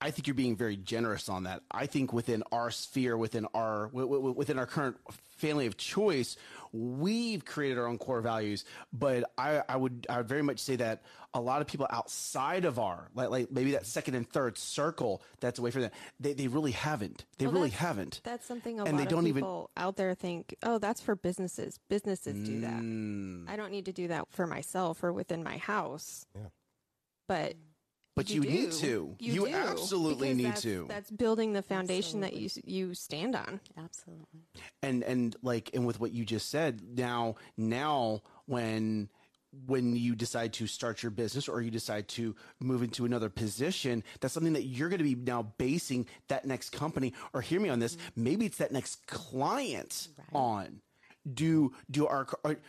I 0.02 0.12
think 0.12 0.28
you're 0.28 0.34
being 0.34 0.56
very 0.56 0.78
generous 0.78 1.28
on 1.28 1.44
that. 1.44 1.62
I 1.72 1.86
think 1.86 2.14
within 2.14 2.42
our 2.54 2.72
sphere, 2.72 3.18
within 3.18 3.46
our 3.54 3.88
w- 3.88 4.08
w- 4.08 4.34
within 4.34 4.58
our 4.58 4.66
current 4.66 4.96
family 5.38 5.66
of 5.66 5.76
choice, 5.76 6.38
we've 6.72 7.44
created 7.44 7.78
our 7.78 7.86
own 7.86 7.98
core 7.98 8.22
values. 8.22 8.64
But 8.94 9.26
I, 9.38 9.62
I 9.68 9.76
would 9.76 10.08
I 10.10 10.18
would 10.18 10.28
very 10.30 10.42
much 10.42 10.60
say 10.60 10.78
that 10.78 11.02
a 11.34 11.42
lot 11.42 11.60
of 11.62 11.68
people 11.68 11.86
outside 11.90 12.64
of 12.64 12.80
our 12.80 13.10
like, 13.14 13.30
like 13.30 13.52
maybe 13.52 13.72
that 13.72 13.86
second 13.86 14.16
and 14.16 14.28
third 14.28 14.58
circle 14.58 15.22
that's 15.42 15.60
away 15.60 15.70
from 15.72 15.82
that 15.82 15.94
they, 16.20 16.32
they 16.32 16.48
really 16.48 16.72
haven't. 16.72 17.26
They 17.38 17.46
Well, 17.48 17.56
really 17.56 17.70
that's- 17.70 17.86
haven't. 17.88 18.22
That's 18.24 18.46
something 18.46 18.80
a 18.80 18.86
And 18.86 18.94
lot 18.94 19.00
they 19.04 19.06
don't 19.10 19.28
even- 19.28 19.42
people 19.44 19.70
out 19.76 19.98
there 19.98 20.14
think, 20.16 20.56
oh, 20.64 20.78
that's 20.78 21.02
for 21.02 21.16
businesses. 21.16 21.78
Businesses 21.90 22.36
do 22.48 22.62
that. 22.62 22.80
Mm. 22.80 23.50
I 23.50 23.58
don't 23.58 23.72
need 23.72 23.86
to 23.86 23.92
do 23.94 24.08
that 24.08 24.28
for 24.32 24.48
myself 24.48 25.04
or 25.04 25.12
within 25.12 25.44
my 25.44 25.58
house. 25.58 26.26
Yeah. 26.34 26.48
But 27.28 27.56
But 28.20 28.30
you, 28.30 28.42
need 28.42 28.72
to. 28.74 29.16
You, 29.20 29.34
You 29.34 29.48
do, 29.48 29.54
absolutely 29.54 30.28
because 30.30 30.38
need 30.38 30.46
that's- 30.46 30.62
to. 30.64 30.86
That's 30.90 31.10
building 31.12 31.54
the 31.54 31.62
foundation 31.62 32.20
that 32.22 32.34
you 32.34 32.50
you 32.66 32.94
stand 32.94 33.36
on. 33.36 33.62
Absolutely. 33.78 34.42
and 34.84 35.04
and 35.04 35.36
like 35.42 35.70
and 35.74 35.86
with 35.86 36.00
what 36.00 36.12
you 36.12 36.26
just 36.26 36.50
said 36.50 36.82
now 36.98 37.36
now 37.58 38.22
when 38.46 39.10
when 39.66 39.96
you 39.96 40.16
decide 40.16 40.54
to 40.54 40.68
start 40.68 41.02
your 41.02 41.10
business 41.12 41.48
or 41.48 41.62
you 41.62 41.72
decide 41.72 42.08
to 42.08 42.36
move 42.60 42.84
into 42.84 43.06
another 43.06 43.30
position 43.30 44.04
that's 44.20 44.34
something 44.34 44.54
that 44.54 44.64
you're 44.64 44.90
going 44.90 45.00
to 45.00 45.04
be 45.04 45.16
now 45.16 45.42
basing 45.58 46.06
that 46.28 46.46
next 46.46 46.72
company 46.72 47.14
or 47.34 47.42
hear 47.42 47.60
me 47.60 47.70
on 47.70 47.80
this 47.80 47.96
mm-hmm. 47.96 48.24
maybe 48.24 48.46
it's 48.46 48.58
that 48.58 48.72
next 48.72 49.08
client 49.08 50.10
on 50.34 50.82
do 51.34 51.74
do 51.90 52.06
our 52.06 52.28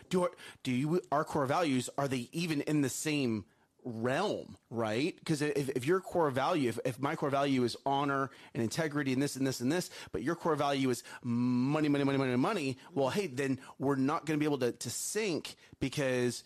do 0.08 0.22
our, 0.22 0.30
do 0.62 0.72
you 0.72 1.00
our 1.12 1.24
core 1.24 1.46
values 1.46 1.90
are 1.98 2.08
they 2.08 2.28
even 2.32 2.62
in 2.62 2.80
the 2.80 2.88
same 2.88 3.44
realm, 3.84 4.56
right? 4.70 5.14
Because 5.18 5.42
if, 5.42 5.68
if 5.70 5.86
your 5.86 6.00
core 6.00 6.30
value, 6.30 6.68
if, 6.68 6.78
if 6.84 7.00
my 7.00 7.16
core 7.16 7.30
value 7.30 7.64
is 7.64 7.76
honor 7.86 8.30
and 8.54 8.62
integrity 8.62 9.12
and 9.12 9.22
this 9.22 9.36
and 9.36 9.46
this 9.46 9.60
and 9.60 9.70
this, 9.70 9.90
but 10.12 10.22
your 10.22 10.34
core 10.34 10.56
value 10.56 10.90
is 10.90 11.02
money, 11.22 11.88
money, 11.88 12.04
money, 12.04 12.18
money, 12.18 12.36
money, 12.36 12.78
well, 12.94 13.10
hey, 13.10 13.26
then 13.26 13.58
we're 13.78 13.96
not 13.96 14.26
going 14.26 14.38
to 14.38 14.40
be 14.40 14.46
able 14.46 14.58
to, 14.58 14.72
to 14.72 14.90
sync 14.90 15.56
because 15.80 16.44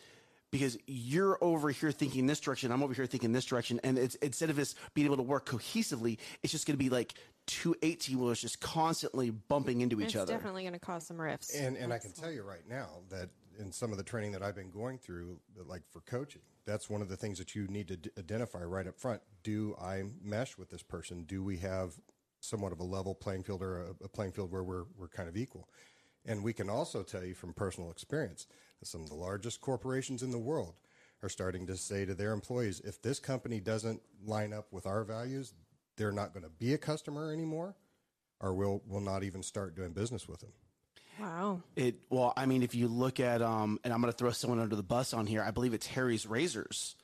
because 0.51 0.79
you're 0.87 1.37
over 1.41 1.71
here 1.71 1.91
thinking 1.91 2.29
this 2.29 2.39
direction, 2.39 2.71
I'm 2.71 2.81
over 2.81 2.95
here 2.95 3.07
thinking 3.07 3.33
this 3.33 3.45
direction, 3.45 3.81
and 3.83 3.99
it's 3.99 4.15
instead 4.17 4.51
of 4.51 4.59
us 4.61 4.77
being 4.95 5.07
able 5.07 5.17
to 5.17 5.23
work 5.25 5.47
cohesively, 5.47 6.19
it's 6.45 6.53
just 6.53 6.65
going 6.65 6.79
to 6.79 6.83
be 6.83 6.91
like 6.91 7.15
two 7.47 7.75
18 7.83 8.17
wheelers 8.17 8.41
just 8.41 8.61
constantly 8.61 9.31
bumping 9.31 9.81
into 9.81 10.01
each 10.01 10.07
It's 10.07 10.15
other. 10.15 10.23
It's 10.23 10.31
definitely 10.31 10.63
going 10.63 10.75
to 10.75 10.79
cause 10.79 11.07
some 11.07 11.21
rifts. 11.21 11.53
And 11.57 11.77
and 11.77 11.93
I 11.93 11.99
can 11.99 12.13
tell 12.13 12.31
you 12.31 12.43
right 12.43 12.63
now 12.69 12.87
that 13.11 13.31
in 13.59 13.73
some 13.73 13.93
of 13.93 13.99
the 13.99 14.05
training 14.05 14.33
that 14.33 14.43
I've 14.43 14.55
been 14.55 14.71
going 14.71 14.99
through, 14.99 15.39
like 15.67 15.83
for 15.91 16.01
coaching, 16.01 16.43
that's 16.67 16.89
one 16.89 17.03
of 17.03 17.09
the 17.09 17.17
things 17.17 17.39
that 17.39 17.55
you 17.55 17.67
need 17.69 17.89
to 17.89 17.97
d- 17.97 18.11
identify 18.19 18.63
right 18.63 18.87
up 18.87 18.99
front. 18.99 19.21
Do 19.43 19.77
I 19.81 20.05
mesh 20.23 20.57
with 20.57 20.71
this 20.71 20.83
person? 20.83 21.25
Do 21.25 21.43
we 21.43 21.59
have 21.59 21.95
somewhat 22.41 22.73
of 22.73 22.81
a 22.81 22.85
level 22.85 23.15
playing 23.15 23.45
field 23.45 23.63
or 23.63 23.83
a, 23.83 24.05
a 24.05 24.09
playing 24.09 24.33
field 24.33 24.51
where 24.51 24.65
we're 24.65 24.85
we're 24.97 25.09
kind 25.09 25.29
of 25.29 25.37
equal? 25.37 25.69
And 26.27 26.43
we 26.43 26.53
can 26.53 26.71
also 26.71 27.03
tell 27.03 27.25
you 27.25 27.35
from 27.35 27.53
personal 27.53 27.91
experience 27.91 28.47
that 28.81 28.87
some 28.87 29.03
of 29.03 29.09
the 29.09 29.15
largest 29.15 29.61
corporations 29.61 30.23
in 30.23 30.31
the 30.31 30.39
world 30.39 30.75
are 31.23 31.29
starting 31.29 31.67
to 31.67 31.77
say 31.77 32.05
to 32.05 32.15
their 32.15 32.33
employees, 32.33 32.81
if 32.81 33.01
this 33.01 33.19
company 33.19 33.61
doesn't 33.61 34.01
line 34.25 34.53
up 34.53 34.73
with 34.73 34.87
our 34.87 35.05
values, 35.05 35.53
they're 35.97 36.13
not 36.13 36.33
going 36.33 36.45
to 36.45 36.51
be 36.51 36.75
a 36.75 36.79
customer 36.79 37.33
anymore, 37.33 37.77
or 38.41 38.55
we'll 38.55 38.83
will 38.87 39.01
not 39.01 39.23
even 39.23 39.43
start 39.43 39.77
doing 39.77 39.93
business 39.93 40.29
with 40.29 40.41
them. 40.41 40.53
Wow. 41.21 41.61
It 41.77 41.97
well, 42.11 42.33
I 42.37 42.47
mean, 42.47 42.63
if 42.63 42.75
you 42.75 42.89
look 42.89 43.21
at 43.21 43.43
um, 43.43 43.79
and 43.85 43.93
I'm 43.93 44.01
going 44.01 44.13
to 44.13 44.17
throw 44.17 44.31
someone 44.31 44.61
under 44.61 44.77
the 44.77 44.83
bus 44.83 45.15
on 45.15 45.27
here. 45.27 45.43
I 45.43 45.51
believe 45.51 45.75
it's 45.75 45.87
Harry's 45.87 46.27
Razors. 46.27 46.97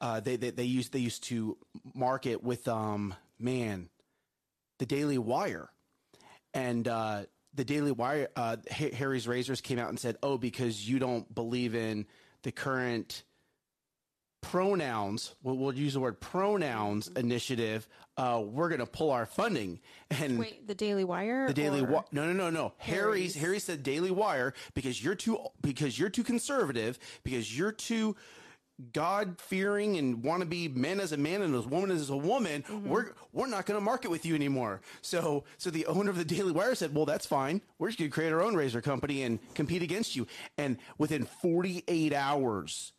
Uh, 0.00 0.20
they, 0.20 0.36
they 0.36 0.50
they 0.50 0.64
used 0.64 0.92
they 0.92 0.98
used 0.98 1.24
to 1.24 1.56
market 1.94 2.42
with 2.42 2.66
um 2.68 3.14
man, 3.38 3.88
the 4.78 4.86
Daily 4.86 5.18
Wire, 5.18 5.70
and 6.54 6.86
uh, 6.88 7.24
the 7.54 7.64
Daily 7.64 7.92
Wire 7.92 8.28
uh, 8.36 8.56
Ha- 8.70 8.94
Harry's 8.94 9.28
Razors 9.28 9.60
came 9.60 9.78
out 9.78 9.88
and 9.88 9.98
said, 9.98 10.16
oh, 10.22 10.38
because 10.38 10.88
you 10.88 10.98
don't 10.98 11.32
believe 11.34 11.74
in 11.74 12.06
the 12.42 12.52
current 12.52 13.22
pronouns, 14.42 15.34
we'll, 15.42 15.56
we'll 15.56 15.74
use 15.74 15.94
the 15.94 16.00
word 16.00 16.20
pronouns 16.20 17.08
initiative. 17.16 17.88
Uh, 18.18 18.42
we're 18.44 18.68
going 18.68 18.80
to 18.80 18.86
pull 18.86 19.10
our 19.10 19.24
funding 19.24 19.80
and. 20.10 20.38
Wait, 20.38 20.66
the 20.66 20.74
Daily 20.74 21.04
Wire? 21.04 21.46
The 21.46 21.54
Daily 21.54 21.80
Wire. 21.80 22.04
No, 22.12 22.26
no, 22.26 22.32
no, 22.34 22.50
no. 22.50 22.74
Harry's 22.76 23.34
Harry's. 23.34 23.34
Harry 23.36 23.58
said 23.58 23.82
Daily 23.82 24.10
Wire 24.10 24.52
because 24.74 25.02
you're 25.02 25.14
too 25.14 25.38
because 25.62 25.98
you're 25.98 26.10
too 26.10 26.24
conservative 26.24 26.98
because 27.24 27.56
you're 27.56 27.72
too 27.72 28.14
God 28.92 29.40
fearing 29.40 29.96
and 29.96 30.24
want 30.24 30.40
to 30.40 30.46
be 30.46 30.68
man 30.68 30.98
as 30.98 31.12
a 31.12 31.16
man 31.16 31.42
and 31.42 31.54
as 31.54 31.66
woman 31.66 31.90
as 31.90 32.10
a 32.10 32.16
woman. 32.16 32.64
We're 32.84 33.12
we're 33.32 33.46
not 33.46 33.66
going 33.66 33.78
to 33.78 33.84
market 33.84 34.10
with 34.10 34.26
you 34.26 34.34
anymore. 34.34 34.80
So 35.00 35.44
so 35.58 35.70
the 35.70 35.86
owner 35.86 36.10
of 36.10 36.16
the 36.16 36.24
Daily 36.24 36.52
Wire 36.52 36.74
said, 36.74 36.94
"Well, 36.94 37.06
that's 37.06 37.26
fine. 37.26 37.62
We're 37.78 37.88
just 37.88 37.98
going 37.98 38.10
to 38.10 38.14
create 38.14 38.32
our 38.32 38.42
own 38.42 38.54
razor 38.54 38.80
company 38.80 39.22
and 39.22 39.38
compete 39.54 39.82
against 39.82 40.16
you." 40.16 40.26
And 40.58 40.78
within 40.98 41.24
48 41.24 42.12
hours, 42.12 42.92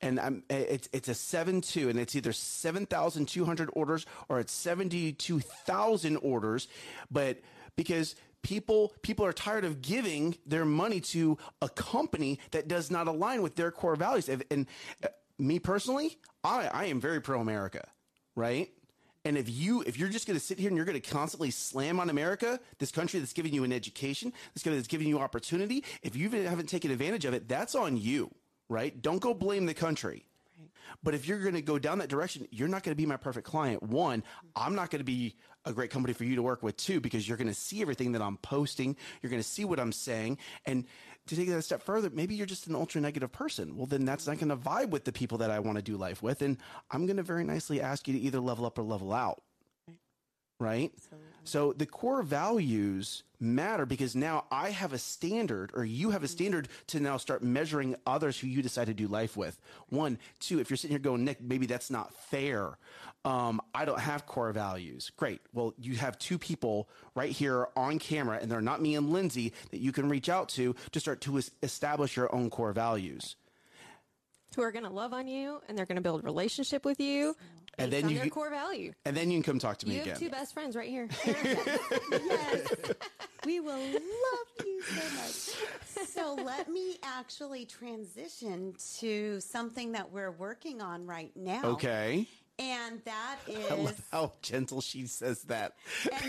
and 0.00 0.20
I'm, 0.20 0.42
it's 0.50 0.88
it's 0.92 1.08
a 1.08 1.14
seven 1.14 1.60
two, 1.60 1.88
and 1.88 1.98
it's 1.98 2.14
either 2.14 2.32
seven 2.32 2.86
thousand 2.86 3.26
two 3.28 3.44
hundred 3.44 3.70
orders 3.72 4.06
or 4.28 4.40
it's 4.40 4.52
seventy 4.52 5.12
two 5.12 5.40
thousand 5.40 6.16
orders, 6.18 6.68
but 7.10 7.38
because 7.76 8.14
people 8.42 8.92
people 9.02 9.24
are 9.24 9.32
tired 9.32 9.64
of 9.64 9.82
giving 9.82 10.36
their 10.46 10.64
money 10.64 11.00
to 11.00 11.38
a 11.62 11.68
company 11.68 12.38
that 12.50 12.68
does 12.68 12.90
not 12.90 13.08
align 13.08 13.42
with 13.42 13.56
their 13.56 13.70
core 13.70 13.96
values, 13.96 14.28
and, 14.28 14.66
uh, 15.02 15.08
me 15.38 15.58
personally, 15.58 16.18
I 16.44 16.68
I 16.72 16.84
am 16.86 17.00
very 17.00 17.20
pro 17.20 17.40
America, 17.40 17.86
right? 18.34 18.70
And 19.24 19.36
if 19.36 19.50
you 19.50 19.82
if 19.82 19.98
you're 19.98 20.08
just 20.08 20.26
going 20.26 20.38
to 20.38 20.44
sit 20.44 20.58
here 20.58 20.68
and 20.68 20.76
you're 20.76 20.86
going 20.86 21.00
to 21.00 21.10
constantly 21.10 21.50
slam 21.50 21.98
on 21.98 22.08
America, 22.10 22.60
this 22.78 22.92
country 22.92 23.18
that's 23.18 23.32
giving 23.32 23.52
you 23.52 23.64
an 23.64 23.72
education, 23.72 24.32
this 24.54 24.62
country 24.62 24.78
that's 24.78 24.88
giving 24.88 25.08
you 25.08 25.18
opportunity, 25.18 25.84
if 26.02 26.14
you 26.14 26.30
haven't 26.30 26.68
taken 26.68 26.92
advantage 26.92 27.24
of 27.24 27.34
it, 27.34 27.48
that's 27.48 27.74
on 27.74 27.96
you, 27.96 28.30
right? 28.68 29.00
Don't 29.00 29.20
go 29.20 29.34
blame 29.34 29.66
the 29.66 29.74
country. 29.74 30.26
But 31.02 31.14
if 31.14 31.26
you're 31.26 31.40
going 31.40 31.54
to 31.54 31.62
go 31.62 31.78
down 31.78 31.98
that 31.98 32.08
direction, 32.08 32.46
you're 32.50 32.68
not 32.68 32.82
going 32.82 32.92
to 32.92 32.96
be 32.96 33.06
my 33.06 33.16
perfect 33.16 33.46
client. 33.46 33.82
One, 33.82 34.22
I'm 34.54 34.74
not 34.74 34.90
going 34.90 35.00
to 35.00 35.04
be 35.04 35.36
a 35.64 35.72
great 35.72 35.90
company 35.90 36.14
for 36.14 36.24
you 36.24 36.36
to 36.36 36.42
work 36.42 36.62
with. 36.62 36.76
Two, 36.76 37.00
because 37.00 37.28
you're 37.28 37.36
going 37.36 37.48
to 37.48 37.54
see 37.54 37.82
everything 37.82 38.12
that 38.12 38.22
I'm 38.22 38.36
posting, 38.38 38.96
you're 39.20 39.30
going 39.30 39.42
to 39.42 39.48
see 39.48 39.64
what 39.64 39.80
I'm 39.80 39.92
saying, 39.92 40.38
and 40.64 40.84
to 41.26 41.34
take 41.34 41.48
that 41.48 41.58
a 41.58 41.62
step 41.62 41.82
further, 41.82 42.08
maybe 42.08 42.36
you're 42.36 42.46
just 42.46 42.68
an 42.68 42.76
ultra 42.76 43.00
negative 43.00 43.32
person. 43.32 43.76
Well, 43.76 43.86
then 43.86 44.04
that's 44.04 44.28
not 44.28 44.38
going 44.38 44.48
to 44.48 44.56
vibe 44.56 44.90
with 44.90 45.04
the 45.04 45.12
people 45.12 45.38
that 45.38 45.50
I 45.50 45.58
want 45.58 45.76
to 45.76 45.82
do 45.82 45.96
life 45.96 46.22
with, 46.22 46.40
and 46.40 46.56
I'm 46.90 47.06
going 47.06 47.16
to 47.16 47.24
very 47.24 47.42
nicely 47.42 47.80
ask 47.80 48.06
you 48.06 48.14
to 48.14 48.20
either 48.20 48.38
level 48.38 48.64
up 48.64 48.78
or 48.78 48.82
level 48.82 49.12
out 49.12 49.42
right? 50.58 50.92
So 51.46 51.72
the 51.72 51.86
core 51.86 52.22
values 52.22 53.22
matter 53.38 53.86
because 53.86 54.16
now 54.16 54.44
I 54.50 54.70
have 54.70 54.92
a 54.92 54.98
standard 54.98 55.70
or 55.74 55.84
you 55.84 56.10
have 56.10 56.24
a 56.24 56.28
standard 56.28 56.68
to 56.88 57.00
now 57.00 57.16
start 57.18 57.42
measuring 57.42 57.96
others 58.06 58.38
who 58.38 58.46
you 58.48 58.62
decide 58.62 58.86
to 58.86 58.94
do 58.94 59.06
life 59.06 59.36
with. 59.36 59.60
One, 59.88 60.18
two, 60.40 60.58
if 60.58 60.70
you're 60.70 60.76
sitting 60.76 60.94
here 60.94 60.98
going, 60.98 61.24
Nick, 61.24 61.40
maybe 61.40 61.66
that's 61.66 61.90
not 61.90 62.12
fair. 62.14 62.78
Um, 63.24 63.60
I 63.74 63.84
don't 63.84 64.00
have 64.00 64.26
core 64.26 64.52
values. 64.52 65.10
Great. 65.16 65.40
Well, 65.52 65.74
you 65.78 65.96
have 65.96 66.18
two 66.18 66.38
people 66.38 66.88
right 67.14 67.30
here 67.30 67.68
on 67.76 67.98
camera 67.98 68.38
and 68.40 68.50
they're 68.50 68.60
not 68.60 68.80
me 68.80 68.94
and 68.94 69.10
Lindsay 69.10 69.52
that 69.70 69.80
you 69.80 69.92
can 69.92 70.08
reach 70.08 70.28
out 70.28 70.48
to 70.50 70.74
to 70.92 71.00
start 71.00 71.20
to 71.22 71.40
establish 71.62 72.16
your 72.16 72.34
own 72.34 72.50
core 72.50 72.72
values. 72.72 73.36
Who 74.54 74.62
are 74.62 74.72
going 74.72 74.84
to 74.84 74.90
love 74.90 75.12
on 75.12 75.28
you 75.28 75.60
and 75.68 75.76
they're 75.76 75.86
going 75.86 75.96
to 75.96 76.02
build 76.02 76.24
relationship 76.24 76.84
with 76.84 76.98
you 76.98 77.36
And 77.78 77.92
then 77.92 78.04
on 78.04 78.10
you 78.10 78.16
their 78.16 78.24
can- 78.24 78.30
core 78.30 78.50
value. 78.50 78.92
And 79.04 79.16
then 79.16 79.30
you 79.30 79.36
can 79.42 79.52
come 79.52 79.58
talk 79.58 79.78
to 79.78 79.86
me 79.88 79.96
You 79.96 80.00
again. 80.02 80.12
have 80.14 80.20
two 80.20 80.30
best 80.30 80.54
friends 80.54 80.74
right 80.76 80.88
here. 80.88 81.08
yes. 81.26 82.68
We 83.44 83.60
will 83.60 83.78
love 83.78 84.66
you 84.66 84.82
so 84.82 85.16
much. 85.16 86.08
So 86.08 86.34
let 86.42 86.68
me 86.70 86.96
actually 87.02 87.64
transition 87.66 88.74
to 88.98 89.40
something 89.40 89.92
that 89.92 90.10
we're 90.10 90.30
working 90.32 90.80
on 90.80 91.06
right 91.06 91.32
now. 91.36 91.62
okay. 91.64 92.26
And 92.58 93.02
that 93.04 93.36
is 93.46 93.70
I 93.70 93.74
love 93.74 94.00
how 94.10 94.32
gentle 94.40 94.80
she 94.80 95.06
says 95.06 95.42
that. 95.42 95.74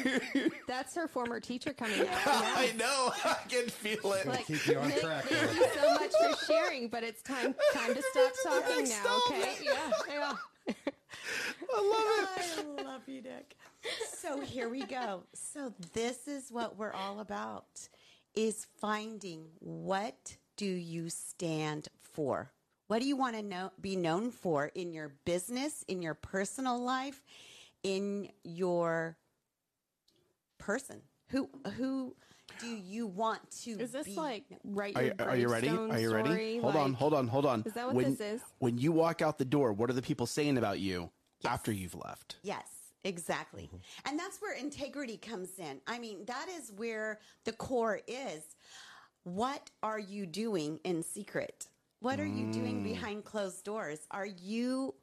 That's 0.67 0.93
her 0.95 1.07
former 1.07 1.39
teacher 1.39 1.71
coming 1.71 2.01
out. 2.01 2.07
I 2.25 2.73
know. 2.77 3.11
I 3.23 3.37
can 3.47 3.69
feel 3.69 4.11
it. 4.11 4.27
Like, 4.27 4.45
Keep 4.45 4.67
you 4.67 4.77
on 4.77 4.89
Nick, 4.89 4.99
track 4.99 5.23
thank 5.23 5.55
you 5.57 5.65
so 5.73 5.93
much 5.93 6.11
for 6.37 6.45
sharing, 6.45 6.89
but 6.89 7.03
it's 7.03 7.21
time 7.21 7.55
time 7.73 7.95
to 7.95 8.01
stop 8.11 8.31
talking 8.43 8.83
now, 8.83 9.01
stop. 9.01 9.31
okay? 9.31 9.53
Yeah, 9.63 10.33
yeah. 10.67 10.73
I 11.73 11.81
love 11.81 12.39
it. 12.39 12.79
I 12.79 12.83
love 12.83 13.01
you, 13.07 13.21
Nick. 13.21 13.55
So 14.13 14.41
here 14.41 14.69
we 14.69 14.85
go. 14.85 15.23
So 15.33 15.73
this 15.93 16.27
is 16.27 16.51
what 16.51 16.77
we're 16.77 16.93
all 16.93 17.19
about 17.19 17.87
is 18.35 18.67
finding 18.79 19.45
what 19.59 20.37
do 20.57 20.65
you 20.65 21.09
stand 21.09 21.87
for? 22.01 22.51
What 22.87 23.01
do 23.01 23.07
you 23.07 23.15
want 23.15 23.35
to 23.35 23.41
know 23.41 23.71
be 23.81 23.95
known 23.95 24.31
for 24.31 24.67
in 24.67 24.93
your 24.93 25.11
business, 25.25 25.83
in 25.87 26.01
your 26.01 26.13
personal 26.13 26.81
life, 26.81 27.21
in 27.83 28.29
your 28.43 29.17
person? 30.57 31.01
Who 31.29 31.49
who 31.75 32.15
do 32.59 32.67
you 32.67 33.07
want 33.07 33.39
to 33.63 33.71
Is 33.71 33.91
this 33.91 34.05
be 34.05 34.15
like 34.15 34.45
write 34.63 34.95
Are 34.95 35.03
your 35.03 35.13
you, 35.19 35.25
are 35.25 35.35
you 35.35 35.47
ready? 35.47 35.69
Are 35.69 35.99
you 35.99 36.13
ready? 36.13 36.29
story? 36.29 36.57
Hold 36.59 36.75
on, 36.75 36.93
hold 36.93 37.13
on, 37.13 37.27
hold 37.27 37.45
on. 37.45 37.63
Is 37.65 37.73
that 37.73 37.87
what 37.87 37.95
when, 37.95 38.15
this 38.15 38.19
is? 38.19 38.41
When 38.59 38.77
you 38.77 38.91
walk 38.91 39.21
out 39.21 39.37
the 39.37 39.45
door, 39.45 39.73
what 39.73 39.89
are 39.89 39.93
the 39.93 40.01
people 40.01 40.25
saying 40.25 40.57
about 40.57 40.79
you 40.79 41.09
after 41.45 41.71
you've 41.71 41.95
left? 41.95 42.37
Yes, 42.43 42.67
exactly. 43.03 43.63
Mm-hmm. 43.63 44.09
And 44.09 44.19
that's 44.19 44.39
where 44.41 44.55
integrity 44.55 45.17
comes 45.17 45.49
in. 45.59 45.81
I 45.87 45.99
mean, 45.99 46.25
that 46.25 46.47
is 46.49 46.71
where 46.75 47.19
the 47.45 47.53
core 47.53 48.01
is. 48.07 48.43
What 49.23 49.69
are 49.83 49.99
you 49.99 50.25
doing 50.25 50.79
in 50.83 51.03
secret? 51.03 51.67
What 51.99 52.19
are 52.19 52.25
you 52.25 52.51
doing 52.51 52.81
mm. 52.81 52.83
behind 52.83 53.25
closed 53.25 53.65
doors? 53.65 53.99
Are 54.11 54.25
you 54.25 54.93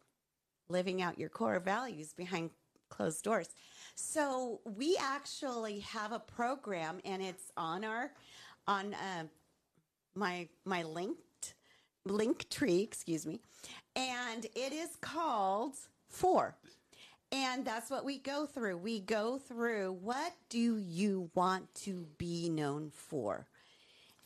living 0.68 1.02
out 1.02 1.18
your 1.18 1.28
core 1.28 1.58
values 1.61 2.12
behind 2.12 2.50
closed 2.88 3.23
doors? 3.25 3.49
So 3.94 4.60
we 4.64 4.96
actually 5.00 5.80
have 5.80 6.12
a 6.12 6.18
program, 6.18 6.98
and 7.04 7.22
it's 7.22 7.52
on 7.56 7.84
our 7.84 8.12
on 8.66 8.94
uh, 8.94 9.24
my 10.14 10.48
my 10.64 10.82
linked 10.82 11.54
Linktree, 12.08 12.82
excuse 12.82 13.26
me, 13.26 13.40
and 13.96 14.44
it 14.54 14.72
is 14.72 14.96
called 15.00 15.74
Four. 16.08 16.56
And 17.32 17.64
that's 17.64 17.90
what 17.90 18.04
we 18.04 18.18
go 18.18 18.46
through. 18.46 18.78
We 18.78 19.00
go 19.00 19.38
through 19.38 19.92
what 20.02 20.34
do 20.50 20.76
you 20.78 21.30
want 21.34 21.74
to 21.76 22.06
be 22.16 22.48
known 22.48 22.90
for? 22.94 23.46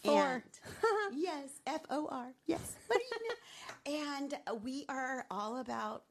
For. 0.05 0.35
And- 0.35 0.43
yes, 1.17 1.49
F 1.67 1.83
O 1.91 2.07
R. 2.11 2.35
Yes. 2.47 2.77
What 2.87 2.99
do 2.99 3.05
you 3.05 3.29
know? 3.29 3.35
and 4.21 4.63
we 4.63 4.85
are 4.89 5.25
all 5.31 5.59
about 5.59 6.05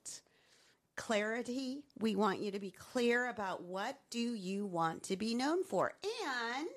clarity. 0.97 1.83
We 1.99 2.15
want 2.15 2.39
you 2.39 2.51
to 2.51 2.59
be 2.59 2.71
clear 2.71 3.29
about 3.29 3.63
what 3.63 3.97
do 4.09 4.19
you 4.19 4.65
want 4.65 5.03
to 5.03 5.15
be 5.15 5.33
known 5.33 5.63
for 5.63 5.93
and 6.03 6.67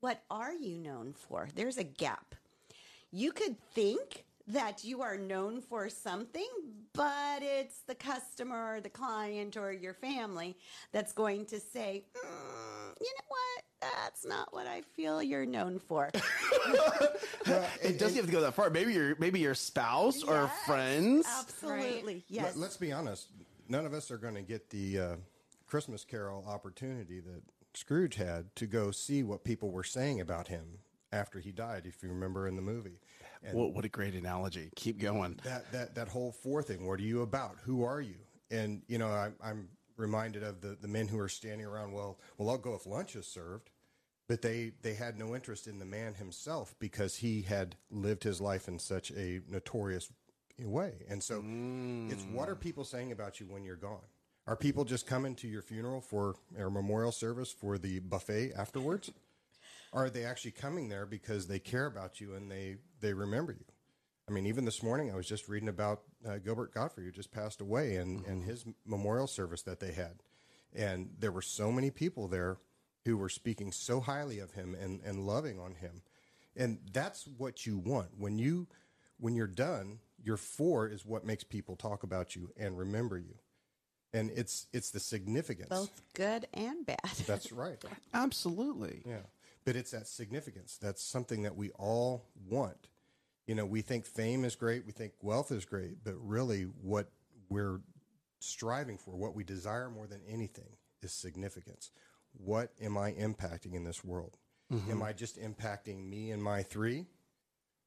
what 0.00 0.22
are 0.30 0.52
you 0.52 0.78
known 0.78 1.14
for? 1.14 1.48
There's 1.54 1.78
a 1.78 1.84
gap. 1.84 2.34
You 3.10 3.32
could 3.32 3.56
think 3.74 4.24
that 4.46 4.84
you 4.84 5.00
are 5.00 5.16
known 5.16 5.62
for 5.62 5.88
something, 5.88 6.48
but 6.92 7.42
it's 7.42 7.80
the 7.86 7.94
customer 7.94 8.80
the 8.80 8.90
client 8.90 9.56
or 9.56 9.72
your 9.72 9.94
family 9.94 10.56
that's 10.92 11.12
going 11.12 11.46
to 11.46 11.58
say, 11.58 12.04
"Mm, 12.14 12.94
you 13.00 13.06
know 13.06 13.28
what? 13.28 13.64
That's 14.02 14.24
not 14.26 14.52
what 14.52 14.66
I 14.66 14.82
feel 14.96 15.22
you're 15.22 15.46
known 15.46 15.78
for. 15.78 16.10
It 17.82 17.98
doesn't 17.98 18.16
have 18.16 18.26
to 18.26 18.32
go 18.32 18.40
that 18.40 18.54
far. 18.54 18.70
Maybe 18.70 18.94
your 18.94 19.16
maybe 19.18 19.38
your 19.40 19.54
spouse 19.54 20.22
or 20.22 20.34
Yes, 20.44 20.66
friends. 20.66 21.26
Absolutely. 21.40 22.24
Yes. 22.28 22.56
Let, 22.56 22.68
us 22.70 22.76
be 22.78 22.92
honest. 22.92 23.28
None 23.68 23.84
of 23.84 23.92
us 23.92 24.10
are 24.10 24.16
going 24.16 24.34
to 24.34 24.42
get 24.42 24.70
the 24.70 24.98
uh, 24.98 25.16
Christmas 25.66 26.04
Carol 26.04 26.44
opportunity 26.48 27.20
that 27.20 27.42
Scrooge 27.74 28.14
had 28.14 28.54
to 28.56 28.66
go 28.66 28.90
see 28.90 29.22
what 29.22 29.44
people 29.44 29.70
were 29.70 29.84
saying 29.84 30.20
about 30.20 30.48
him 30.48 30.78
after 31.12 31.38
he 31.38 31.52
died, 31.52 31.82
if 31.86 32.02
you 32.02 32.08
remember 32.08 32.48
in 32.48 32.56
the 32.56 32.62
movie. 32.62 32.98
And 33.42 33.54
What, 33.58 33.74
what 33.74 33.84
a 33.84 33.88
great 33.90 34.14
analogy. 34.14 34.70
Keep 34.74 34.98
going. 35.00 35.38
that 35.44 35.70
that 35.72 35.94
that 35.94 36.08
whole 36.08 36.32
four 36.32 36.62
thing. 36.62 36.86
What 36.86 36.98
are 37.00 37.04
you 37.04 37.20
about? 37.22 37.56
Who 37.64 37.84
are 37.84 38.00
you? 38.00 38.16
And 38.50 38.82
you 38.88 38.96
know, 38.98 39.08
I, 39.08 39.30
I'm 39.42 39.68
reminded 39.98 40.42
of 40.42 40.60
the 40.62 40.76
the 40.80 40.88
men 40.88 41.08
who 41.08 41.18
are 41.20 41.28
standing 41.28 41.66
around. 41.66 41.92
Well, 41.92 42.18
well, 42.38 42.48
I'll 42.48 42.58
go 42.58 42.74
if 42.74 42.86
lunch 42.86 43.16
is 43.16 43.26
served, 43.26 43.68
but 44.28 44.42
they 44.42 44.72
they 44.82 44.94
had 44.94 45.18
no 45.18 45.34
interest 45.34 45.66
in 45.66 45.78
the 45.78 45.84
man 45.84 46.14
himself 46.14 46.74
because 46.78 47.16
he 47.16 47.42
had 47.42 47.76
lived 47.90 48.24
his 48.24 48.40
life 48.40 48.68
in 48.68 48.78
such 48.78 49.10
a 49.12 49.40
notorious 49.48 50.10
way. 50.58 51.04
And 51.08 51.22
so, 51.22 51.42
it's 52.10 52.24
what 52.24 52.48
are 52.48 52.56
people 52.56 52.84
saying 52.84 53.12
about 53.12 53.40
you 53.40 53.46
when 53.46 53.64
you're 53.64 53.76
gone? 53.76 54.06
Are 54.46 54.56
people 54.56 54.84
just 54.84 55.06
coming 55.06 55.34
to 55.36 55.48
your 55.48 55.62
funeral 55.62 56.00
for 56.00 56.36
or 56.58 56.70
memorial 56.70 57.12
service 57.12 57.52
for 57.52 57.78
the 57.78 58.00
buffet 58.00 58.52
afterwards? 58.56 59.10
Are 59.92 60.10
they 60.10 60.24
actually 60.24 60.50
coming 60.50 60.88
there 60.88 61.06
because 61.06 61.46
they 61.46 61.58
care 61.58 61.86
about 61.86 62.20
you 62.20 62.34
and 62.34 62.50
they 62.50 62.76
they 63.00 63.12
remember 63.12 63.52
you? 63.52 63.64
I 64.28 64.32
mean, 64.32 64.46
even 64.46 64.64
this 64.64 64.82
morning, 64.82 65.12
I 65.12 65.16
was 65.16 65.28
just 65.28 65.48
reading 65.48 65.68
about 65.68 66.00
uh, 66.26 66.38
Gilbert 66.38 66.72
Gottfried, 66.72 67.04
who 67.04 67.12
just 67.12 67.30
passed 67.30 67.60
away, 67.60 67.96
and, 67.96 68.24
and 68.24 68.42
his 68.42 68.64
memorial 68.86 69.26
service 69.26 69.60
that 69.62 69.80
they 69.80 69.92
had. 69.92 70.22
And 70.74 71.10
there 71.18 71.30
were 71.30 71.42
so 71.42 71.70
many 71.70 71.90
people 71.90 72.26
there 72.26 72.56
who 73.04 73.16
were 73.16 73.28
speaking 73.28 73.72
so 73.72 74.00
highly 74.00 74.38
of 74.38 74.52
him 74.52 74.74
and, 74.80 75.00
and 75.04 75.26
loving 75.26 75.58
on 75.58 75.74
him. 75.74 76.02
And 76.56 76.78
that's 76.92 77.26
what 77.36 77.66
you 77.66 77.78
want. 77.78 78.08
When 78.16 78.38
you 78.38 78.66
when 79.18 79.34
you're 79.34 79.46
done, 79.46 80.00
your 80.22 80.36
four 80.36 80.88
is 80.88 81.04
what 81.04 81.24
makes 81.24 81.44
people 81.44 81.76
talk 81.76 82.02
about 82.02 82.34
you 82.34 82.50
and 82.56 82.76
remember 82.76 83.18
you. 83.18 83.34
And 84.12 84.30
it's 84.30 84.66
it's 84.72 84.90
the 84.90 85.00
significance. 85.00 85.68
Both 85.70 86.02
good 86.14 86.46
and 86.54 86.86
bad. 86.86 86.98
That's 87.26 87.52
right. 87.52 87.82
Absolutely. 88.12 89.02
Yeah. 89.04 89.22
But 89.64 89.76
it's 89.76 89.90
that 89.90 90.06
significance. 90.06 90.78
That's 90.80 91.02
something 91.02 91.42
that 91.42 91.56
we 91.56 91.70
all 91.70 92.26
want. 92.48 92.88
You 93.46 93.54
know, 93.54 93.66
we 93.66 93.82
think 93.82 94.06
fame 94.06 94.44
is 94.44 94.54
great, 94.54 94.86
we 94.86 94.92
think 94.92 95.12
wealth 95.20 95.50
is 95.52 95.64
great, 95.64 96.02
but 96.04 96.14
really 96.18 96.62
what 96.62 97.10
we're 97.50 97.80
striving 98.40 98.98
for, 98.98 99.16
what 99.16 99.34
we 99.34 99.44
desire 99.44 99.90
more 99.90 100.06
than 100.06 100.20
anything 100.28 100.76
is 101.02 101.12
significance. 101.12 101.90
What 102.36 102.72
am 102.80 102.98
I 102.98 103.12
impacting 103.12 103.74
in 103.74 103.84
this 103.84 104.04
world? 104.04 104.36
Mm-hmm. 104.72 104.90
Am 104.90 105.02
I 105.02 105.12
just 105.12 105.40
impacting 105.40 106.08
me 106.08 106.30
and 106.30 106.42
my 106.42 106.62
three? 106.62 107.06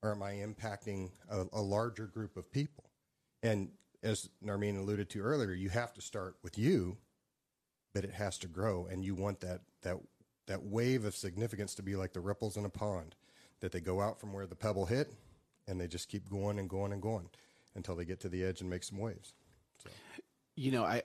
Or 0.03 0.11
am 0.11 0.21
I 0.23 0.33
impacting 0.33 1.11
a, 1.29 1.45
a 1.53 1.61
larger 1.61 2.05
group 2.05 2.37
of 2.37 2.51
people? 2.51 2.85
And 3.41 3.69
as 4.03 4.29
Narmine 4.45 4.77
alluded 4.77 5.09
to 5.11 5.21
earlier, 5.21 5.53
you 5.53 5.69
have 5.69 5.93
to 5.93 6.01
start 6.01 6.35
with 6.43 6.57
you 6.57 6.97
but 7.97 8.03
it 8.03 8.13
has 8.13 8.37
to 8.37 8.47
grow 8.47 8.87
and 8.91 9.03
you 9.03 9.15
want 9.15 9.39
that 9.39 9.61
that 9.81 9.97
that 10.45 10.61
wave 10.61 11.03
of 11.03 11.15
significance 11.15 11.73
to 11.73 11.81
be 11.81 11.95
like 11.95 12.13
the 12.13 12.19
ripples 12.19 12.55
in 12.55 12.63
a 12.63 12.69
pond 12.69 13.15
that 13.59 13.71
they 13.71 13.79
go 13.79 14.01
out 14.01 14.19
from 14.19 14.33
where 14.33 14.45
the 14.45 14.55
pebble 14.55 14.85
hit 14.85 15.15
and 15.67 15.81
they 15.81 15.87
just 15.87 16.07
keep 16.07 16.29
going 16.29 16.59
and 16.59 16.69
going 16.69 16.93
and 16.93 17.01
going 17.01 17.27
until 17.73 17.95
they 17.95 18.05
get 18.05 18.19
to 18.19 18.29
the 18.29 18.43
edge 18.43 18.61
and 18.61 18.69
make 18.69 18.83
some 18.83 18.99
waves 18.99 19.33
so 19.83 19.89
you 20.55 20.69
know 20.69 20.83
i 20.83 21.01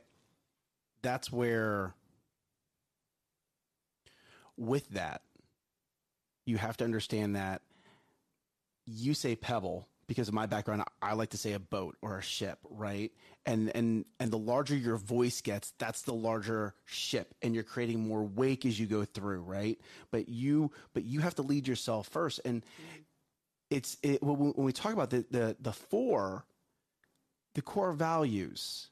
that's 1.01 1.33
where 1.33 1.95
with 4.67 4.89
that 4.91 5.23
you 6.47 6.57
have 6.57 6.77
to 6.77 6.85
understand 6.85 7.37
that 7.37 7.63
you 8.87 9.15
say 9.15 9.37
pebble 9.37 9.89
because 10.07 10.29
of 10.29 10.35
my 10.35 10.47
background 10.47 10.83
i 11.01 11.13
like 11.15 11.31
to 11.31 11.37
say 11.37 11.53
a 11.53 11.59
boat 11.59 11.97
or 12.03 12.19
a 12.19 12.23
ship 12.23 12.59
right 12.71 13.13
and 13.47 13.71
and 13.75 14.05
and 14.21 14.31
the 14.31 14.39
larger 14.39 14.77
your 14.77 14.97
voice 14.97 15.41
gets 15.41 15.73
that's 15.79 16.03
the 16.03 16.15
larger 16.15 16.75
ship 16.85 17.35
and 17.43 17.55
you're 17.55 17.65
creating 17.65 18.01
more 18.01 18.23
wake 18.23 18.67
as 18.67 18.79
you 18.79 18.87
go 18.87 19.05
through 19.05 19.41
right 19.41 19.79
but 20.11 20.29
you 20.29 20.71
but 20.95 21.05
you 21.05 21.21
have 21.21 21.35
to 21.35 21.43
lead 21.43 21.67
yourself 21.69 22.09
first 22.09 22.41
and 22.45 22.65
it's 23.71 23.97
it, 24.03 24.23
when 24.23 24.53
we 24.57 24.73
talk 24.73 24.93
about 24.93 25.11
the 25.11 25.25
the 25.31 25.57
the 25.61 25.73
four 25.73 26.45
the 27.55 27.63
core 27.63 27.93
values 27.93 28.89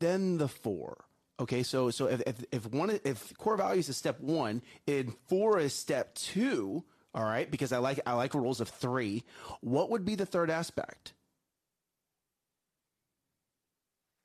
then 0.00 0.38
the 0.38 0.48
four. 0.48 1.04
Okay, 1.40 1.62
so 1.62 1.90
so 1.90 2.06
if 2.06 2.20
if, 2.26 2.44
if 2.52 2.66
one 2.66 3.00
if 3.04 3.32
core 3.38 3.56
values 3.56 3.88
is 3.88 3.96
step 3.96 4.20
one 4.20 4.62
and 4.86 5.14
four 5.28 5.58
is 5.58 5.72
step 5.72 6.14
two, 6.14 6.84
all 7.14 7.24
right, 7.24 7.50
because 7.50 7.72
I 7.72 7.78
like 7.78 7.98
I 8.06 8.12
like 8.12 8.34
rules 8.34 8.60
of 8.60 8.68
three. 8.68 9.24
What 9.62 9.90
would 9.90 10.04
be 10.04 10.14
the 10.16 10.26
third 10.26 10.50
aspect? 10.50 11.14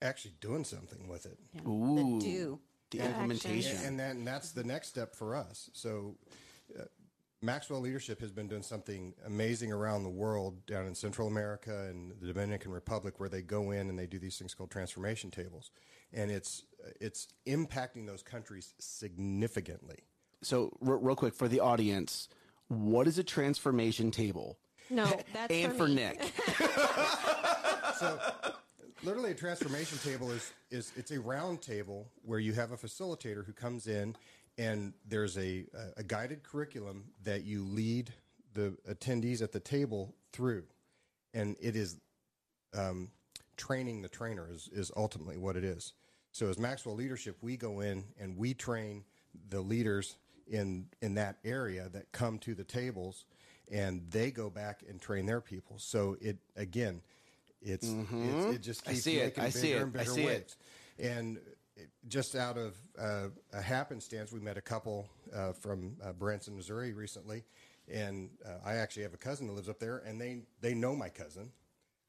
actually 0.01 0.33
doing 0.39 0.63
something 0.63 1.07
with 1.07 1.25
it 1.25 1.37
Yeah. 1.53 1.61
Ooh. 1.67 2.19
The 2.19 2.25
do. 2.25 2.59
The 2.91 2.99
Action. 2.99 3.13
implementation. 3.13 3.77
and, 3.77 3.85
and 3.87 3.99
then 3.99 4.25
that's 4.25 4.51
the 4.51 4.63
next 4.63 4.89
step 4.89 5.15
for 5.15 5.35
us 5.35 5.69
so 5.73 6.15
uh, 6.79 6.83
maxwell 7.41 7.79
leadership 7.79 8.19
has 8.21 8.31
been 8.31 8.47
doing 8.47 8.61
something 8.61 9.15
amazing 9.25 9.71
around 9.71 10.03
the 10.03 10.09
world 10.09 10.63
down 10.67 10.85
in 10.85 10.93
central 10.93 11.27
america 11.27 11.87
and 11.89 12.11
the 12.21 12.27
dominican 12.27 12.71
republic 12.71 13.19
where 13.19 13.29
they 13.29 13.41
go 13.41 13.71
in 13.71 13.89
and 13.89 13.97
they 13.97 14.05
do 14.05 14.19
these 14.19 14.37
things 14.37 14.53
called 14.53 14.69
transformation 14.69 15.31
tables 15.31 15.71
and 16.13 16.31
it's 16.31 16.63
it's 17.01 17.27
impacting 17.47 18.05
those 18.05 18.21
countries 18.21 18.73
significantly 18.79 19.97
So 20.43 20.71
r- 20.85 20.97
real 20.97 21.15
quick 21.15 21.33
for 21.33 21.47
the 21.47 21.59
audience, 21.59 22.29
what 22.67 23.07
is 23.07 23.17
a 23.17 23.23
transformation 23.23 24.11
table? 24.11 24.57
No, 24.89 25.05
that's 25.33 25.51
and 25.51 25.71
for, 25.73 25.85
for. 25.85 25.87
Nick. 25.87 26.21
so 27.99 28.19
literally 29.03 29.31
a 29.31 29.35
transformation 29.35 29.97
table 29.99 30.31
is 30.31 30.51
is 30.71 30.91
it's 30.95 31.11
a 31.11 31.19
round 31.19 31.61
table 31.61 32.07
where 32.23 32.39
you 32.39 32.53
have 32.53 32.71
a 32.71 32.77
facilitator 32.77 33.45
who 33.45 33.53
comes 33.53 33.87
in 33.87 34.15
and 34.57 34.93
there's 35.07 35.37
a 35.37 35.65
a 35.97 36.03
guided 36.03 36.43
curriculum 36.43 37.05
that 37.23 37.43
you 37.43 37.63
lead 37.63 38.13
the 38.53 38.75
attendees 38.89 39.41
at 39.41 39.51
the 39.51 39.59
table 39.59 40.15
through 40.31 40.63
and 41.33 41.55
it 41.59 41.75
is 41.75 41.99
um, 42.77 43.09
training 43.57 44.01
the 44.01 44.09
trainer 44.09 44.47
is, 44.51 44.69
is 44.73 44.91
ultimately 44.95 45.37
what 45.37 45.55
it 45.55 45.63
is 45.63 45.93
so 46.31 46.47
as 46.49 46.57
maxwell 46.59 46.95
leadership 46.95 47.37
we 47.41 47.55
go 47.57 47.79
in 47.81 48.03
and 48.19 48.37
we 48.37 48.53
train 48.53 49.03
the 49.49 49.61
leaders 49.61 50.17
in 50.47 50.85
in 51.01 51.15
that 51.15 51.37
area 51.43 51.89
that 51.93 52.11
come 52.11 52.37
to 52.39 52.53
the 52.53 52.63
tables 52.63 53.25
and 53.71 54.01
they 54.11 54.29
go 54.31 54.49
back 54.49 54.83
and 54.87 55.01
train 55.01 55.25
their 55.25 55.41
people 55.41 55.77
so 55.79 56.15
it 56.21 56.37
again 56.55 57.01
it's, 57.61 57.87
it's 57.87 58.45
it 58.55 58.61
just 58.61 58.81
Mm-hmm. 58.85 58.89
I 58.89 58.93
keeps 58.93 59.07
it. 59.07 59.23
making 59.23 59.43
I 59.43 59.47
bigger 59.47 59.59
see 59.59 59.71
it. 59.71 59.81
and 59.81 59.93
bigger 59.93 60.19
it. 60.19 60.25
waves 60.25 60.57
and 60.99 61.37
it- 61.37 61.89
just 62.07 62.35
out 62.35 62.57
of 62.57 62.73
uh, 62.97 63.27
a 63.51 63.61
happenstance, 63.61 64.31
we 64.31 64.39
met 64.39 64.55
a 64.57 64.61
couple 64.61 65.09
uh, 65.35 65.51
from 65.51 65.97
uh, 66.01 66.13
Branson, 66.13 66.55
Missouri 66.55 66.93
recently, 66.93 67.43
and 67.91 68.29
uh, 68.45 68.59
I 68.65 68.75
actually 68.75 69.03
have 69.03 69.13
a 69.13 69.17
cousin 69.17 69.47
that 69.47 69.53
lives 69.53 69.67
up 69.67 69.77
there, 69.79 69.97
and 69.97 70.21
they 70.21 70.43
they 70.61 70.73
know 70.73 70.95
my 70.95 71.09
cousin. 71.09 71.51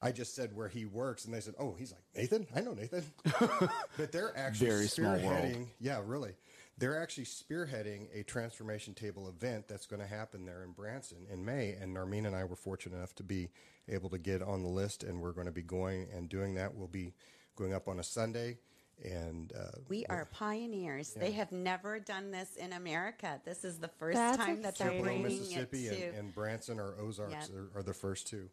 I 0.01 0.11
just 0.11 0.35
said 0.35 0.55
where 0.55 0.67
he 0.67 0.85
works, 0.85 1.25
and 1.25 1.33
they 1.33 1.39
said, 1.39 1.55
"Oh, 1.59 1.75
he's 1.77 1.91
like 1.91 2.03
Nathan. 2.15 2.45
I 2.55 2.61
know 2.61 2.73
Nathan." 2.73 3.03
but 3.97 4.11
they're 4.11 4.37
actually 4.37 4.69
Very 4.69 4.87
small 4.87 5.11
world. 5.17 5.23
spearheading. 5.23 5.67
Yeah, 5.79 6.01
really. 6.05 6.33
They're 6.77 7.01
actually 7.01 7.23
spearheading 7.25 8.07
a 8.13 8.21
transformation 8.23 8.93
table 8.93 9.27
event 9.27 9.67
that's 9.67 9.87
going 9.87 9.99
to 10.01 10.07
happen 10.07 10.45
there 10.45 10.63
in 10.63 10.73
Branson 10.73 11.25
in 11.31 11.43
May. 11.43 11.71
And 11.71 11.95
Narmine 11.97 12.27
and 12.27 12.35
I 12.35 12.43
were 12.43 12.55
fortunate 12.55 12.95
enough 12.97 13.15
to 13.15 13.23
be 13.23 13.49
able 13.89 14.11
to 14.11 14.19
get 14.19 14.43
on 14.43 14.61
the 14.61 14.69
list, 14.69 15.03
and 15.03 15.19
we're 15.19 15.31
going 15.31 15.47
to 15.47 15.51
be 15.51 15.63
going 15.63 16.07
and 16.13 16.29
doing 16.29 16.53
that. 16.55 16.75
We'll 16.75 16.87
be 16.87 17.13
going 17.55 17.73
up 17.73 17.87
on 17.87 17.97
a 17.99 18.03
Sunday, 18.03 18.59
and 19.03 19.51
uh, 19.59 19.71
We 19.89 20.05
are 20.05 20.25
pioneers. 20.31 21.15
They 21.15 21.31
have 21.31 21.51
never 21.51 21.99
done 21.99 22.29
this 22.29 22.55
in 22.55 22.73
America. 22.73 23.41
This 23.43 23.63
is 23.63 23.79
the 23.79 23.87
first 23.87 24.15
That's 24.15 24.37
time 24.37 24.61
that 24.61 24.77
they're 24.77 24.89
exciting. 24.89 25.03
Tupelo, 25.03 25.21
bringing 25.23 25.39
Mississippi, 25.39 25.87
it 25.87 25.97
to. 25.97 26.05
and, 26.09 26.17
and 26.17 26.35
Branson 26.35 26.79
or 26.79 26.93
Ozarks 27.01 27.49
Yep. 27.49 27.49
are, 27.75 27.79
are 27.79 27.83
the 27.83 27.95
first 27.95 28.27
two, 28.27 28.49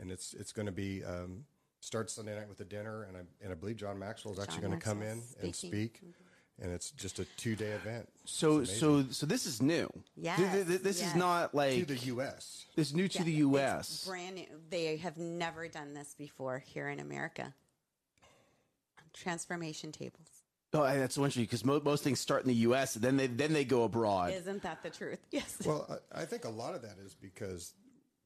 and 0.00 0.10
it's 0.10 0.34
it's 0.34 0.52
going 0.52 0.66
to 0.66 0.72
be 0.72 1.04
um, 1.04 1.44
start 1.80 2.10
Sunday 2.10 2.34
night 2.36 2.48
with 2.48 2.60
a 2.60 2.64
dinner, 2.64 3.04
and 3.04 3.16
I 3.16 3.20
and 3.42 3.52
I 3.52 3.54
believe 3.54 3.76
John 3.76 3.98
Maxwell 3.98 4.32
is 4.34 4.40
actually 4.40 4.62
going 4.62 4.78
to 4.78 4.84
come 4.84 5.02
in 5.02 5.18
Maxwell's 5.18 5.36
and 5.42 5.54
speaking. 5.54 5.72
speak, 6.00 6.00
and 6.60 6.72
it's 6.72 6.90
just 6.92 7.18
a 7.18 7.24
two 7.36 7.56
day 7.56 7.70
event. 7.72 8.08
So 8.24 8.64
so 8.64 9.04
so 9.10 9.26
this 9.26 9.46
is 9.46 9.60
new. 9.62 9.88
Yes, 10.16 10.38
Th- 10.38 10.50
th- 10.52 10.66
th- 10.66 10.80
this 10.82 11.00
yes. 11.00 11.10
is 11.10 11.16
not 11.16 11.54
like 11.54 11.74
to 11.74 11.84
the 11.84 11.96
U.S. 12.06 12.66
this 12.76 12.88
is 12.88 12.94
new 12.94 13.08
to 13.08 13.18
Yeah, 13.18 13.24
the 13.24 13.30
it's 13.32 13.38
U.S. 13.38 14.04
brand 14.06 14.34
new. 14.36 14.46
They 14.70 14.96
have 14.98 15.16
never 15.18 15.68
done 15.68 15.94
this 15.94 16.14
before 16.16 16.58
here 16.58 16.88
in 16.88 17.00
America. 17.00 17.54
Transformation 19.14 19.90
tables. 19.90 20.28
Oh, 20.74 20.82
that's 20.82 21.14
so 21.14 21.22
interesting 21.22 21.44
because 21.44 21.64
mo- 21.64 21.80
most 21.82 22.04
things 22.04 22.20
start 22.20 22.42
in 22.42 22.48
the 22.48 22.54
U.S. 22.56 22.94
and 22.94 23.02
then 23.02 23.16
they 23.16 23.26
then 23.26 23.52
they 23.54 23.64
go 23.64 23.84
abroad. 23.84 24.32
Isn't 24.34 24.62
that 24.62 24.82
the 24.82 24.90
truth? 24.90 25.18
Yes. 25.30 25.56
Well, 25.64 26.00
I, 26.14 26.22
I 26.22 26.24
think 26.24 26.44
a 26.44 26.50
lot 26.50 26.74
of 26.74 26.82
that 26.82 26.96
is 27.04 27.14
because 27.14 27.72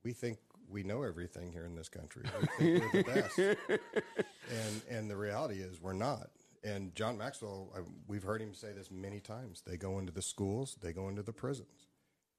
we 0.04 0.12
think 0.12 0.38
we 0.72 0.82
know 0.82 1.02
everything 1.02 1.52
here 1.52 1.64
in 1.64 1.74
this 1.76 1.88
country. 1.88 2.22
We 2.58 2.78
think 2.80 2.92
we're 2.94 3.02
the 3.02 3.12
best, 3.12 3.38
and 4.50 4.82
and 4.90 5.10
the 5.10 5.16
reality 5.16 5.56
is 5.60 5.80
we're 5.80 5.92
not. 5.92 6.30
And 6.64 6.94
John 6.94 7.18
Maxwell, 7.18 7.72
I, 7.76 7.80
we've 8.06 8.22
heard 8.22 8.40
him 8.40 8.54
say 8.54 8.72
this 8.72 8.90
many 8.90 9.20
times. 9.20 9.62
They 9.66 9.76
go 9.76 9.98
into 9.98 10.12
the 10.12 10.22
schools, 10.22 10.76
they 10.80 10.92
go 10.92 11.08
into 11.08 11.22
the 11.22 11.32
prisons, 11.32 11.86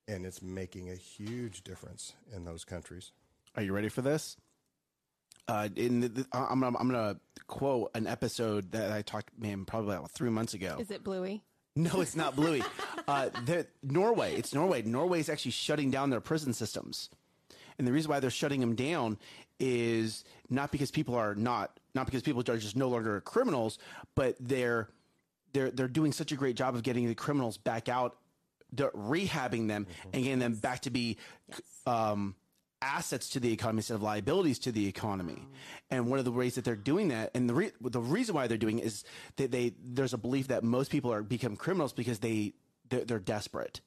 and 0.08 0.26
it's 0.26 0.42
making 0.42 0.90
a 0.90 0.96
huge 0.96 1.64
difference 1.64 2.14
in 2.34 2.46
those 2.46 2.64
countries. 2.64 3.12
Are 3.56 3.62
you 3.64 3.74
ready 3.74 3.90
for 3.90 4.02
this? 4.02 4.38
uh, 5.48 5.70
in 5.76 6.00
the, 6.02 6.10
the, 6.10 6.28
I'm, 6.32 6.62
gonna- 6.62 6.78
I'm 6.78 6.90
going 6.90 7.16
to 7.16 7.20
quote 7.48 7.92
an 7.96 8.08
episode 8.08 8.72
that 8.72 8.92
I 8.92 9.02
talked, 9.02 9.30
man, 9.38 9.66
probably 9.66 9.96
about 9.96 10.12
three 10.12 10.30
months 10.30 10.54
ago. 10.54 10.78
Is 10.80 10.92
it 10.92 11.04
Bluey? 11.04 11.44
No, 11.76 12.02
it's 12.02 12.16
not 12.16 12.36
Bluey. 12.36 12.64
uh, 13.08 13.30
Norway. 13.82 14.36
It's 14.36 14.54
Norway. 14.54 14.84
Norway 14.84 15.20
is 15.20 15.30
actually 15.30 15.52
shutting 15.52 15.92
down 15.92 16.12
their 16.12 16.22
prison 16.22 16.54
systems, 16.54 17.10
and 17.78 17.88
the 17.88 17.92
reason 17.92 18.10
why 18.10 18.20
they're 18.20 18.30
shutting 18.30 18.60
them 18.60 18.76
down 18.76 19.18
is 19.60 20.24
not 20.50 20.72
because 20.72 20.92
people 20.92 21.16
are 21.16 21.36
not 21.36 21.80
not 21.96 22.06
because 22.06 22.22
people 22.22 22.44
are 22.48 22.58
just 22.58 22.76
no 22.76 22.90
longer 22.90 23.22
criminals, 23.22 23.78
but 24.16 24.36
they're 24.40 24.90
they're 25.54 25.72
they're 25.72 25.88
doing 25.88 26.12
such 26.12 26.32
a 26.32 26.36
great 26.36 26.56
job 26.56 26.76
of 26.76 26.84
getting 26.84 27.08
the 27.08 27.16
criminals 27.16 27.58
back 27.58 27.88
out, 27.90 28.18
rehabbing 28.76 29.68
them, 29.68 29.88
and 30.12 30.24
getting 30.24 30.40
them 30.40 30.56
back 30.56 30.82
to 30.82 30.90
be. 30.90 31.18
Um, 31.86 32.36
assets 32.84 33.30
to 33.30 33.40
the 33.40 33.52
economy 33.54 33.80
instead 33.80 33.96
of 33.96 34.02
liabilities 34.04 34.60
to 34.60 34.72
the 34.72 34.88
economy. 34.88 35.42
And 35.90 36.10
one 36.10 36.20
of 36.20 36.26
the 36.26 36.34
ways 36.34 36.56
that 36.56 36.66
they're 36.66 36.76
doing 36.76 37.08
that, 37.08 37.32
and 37.34 37.50
the 37.50 37.54
re- 37.54 37.72
the 37.80 38.02
reason 38.02 38.36
why 38.36 38.48
they're 38.48 38.58
doing 38.58 38.80
it 38.80 38.86
is 38.86 39.06
that 39.38 39.52
they 39.52 39.74
there's 39.82 40.14
a 40.14 40.18
belief 40.18 40.50
that 40.50 40.66
most 40.66 40.92
people 40.92 41.14
are 41.14 41.24
become 41.24 41.56
criminals 41.56 41.94
because 41.94 42.20
they 42.20 42.54
they're, 42.90 43.06
they're 43.06 43.20
desperate. 43.20 43.80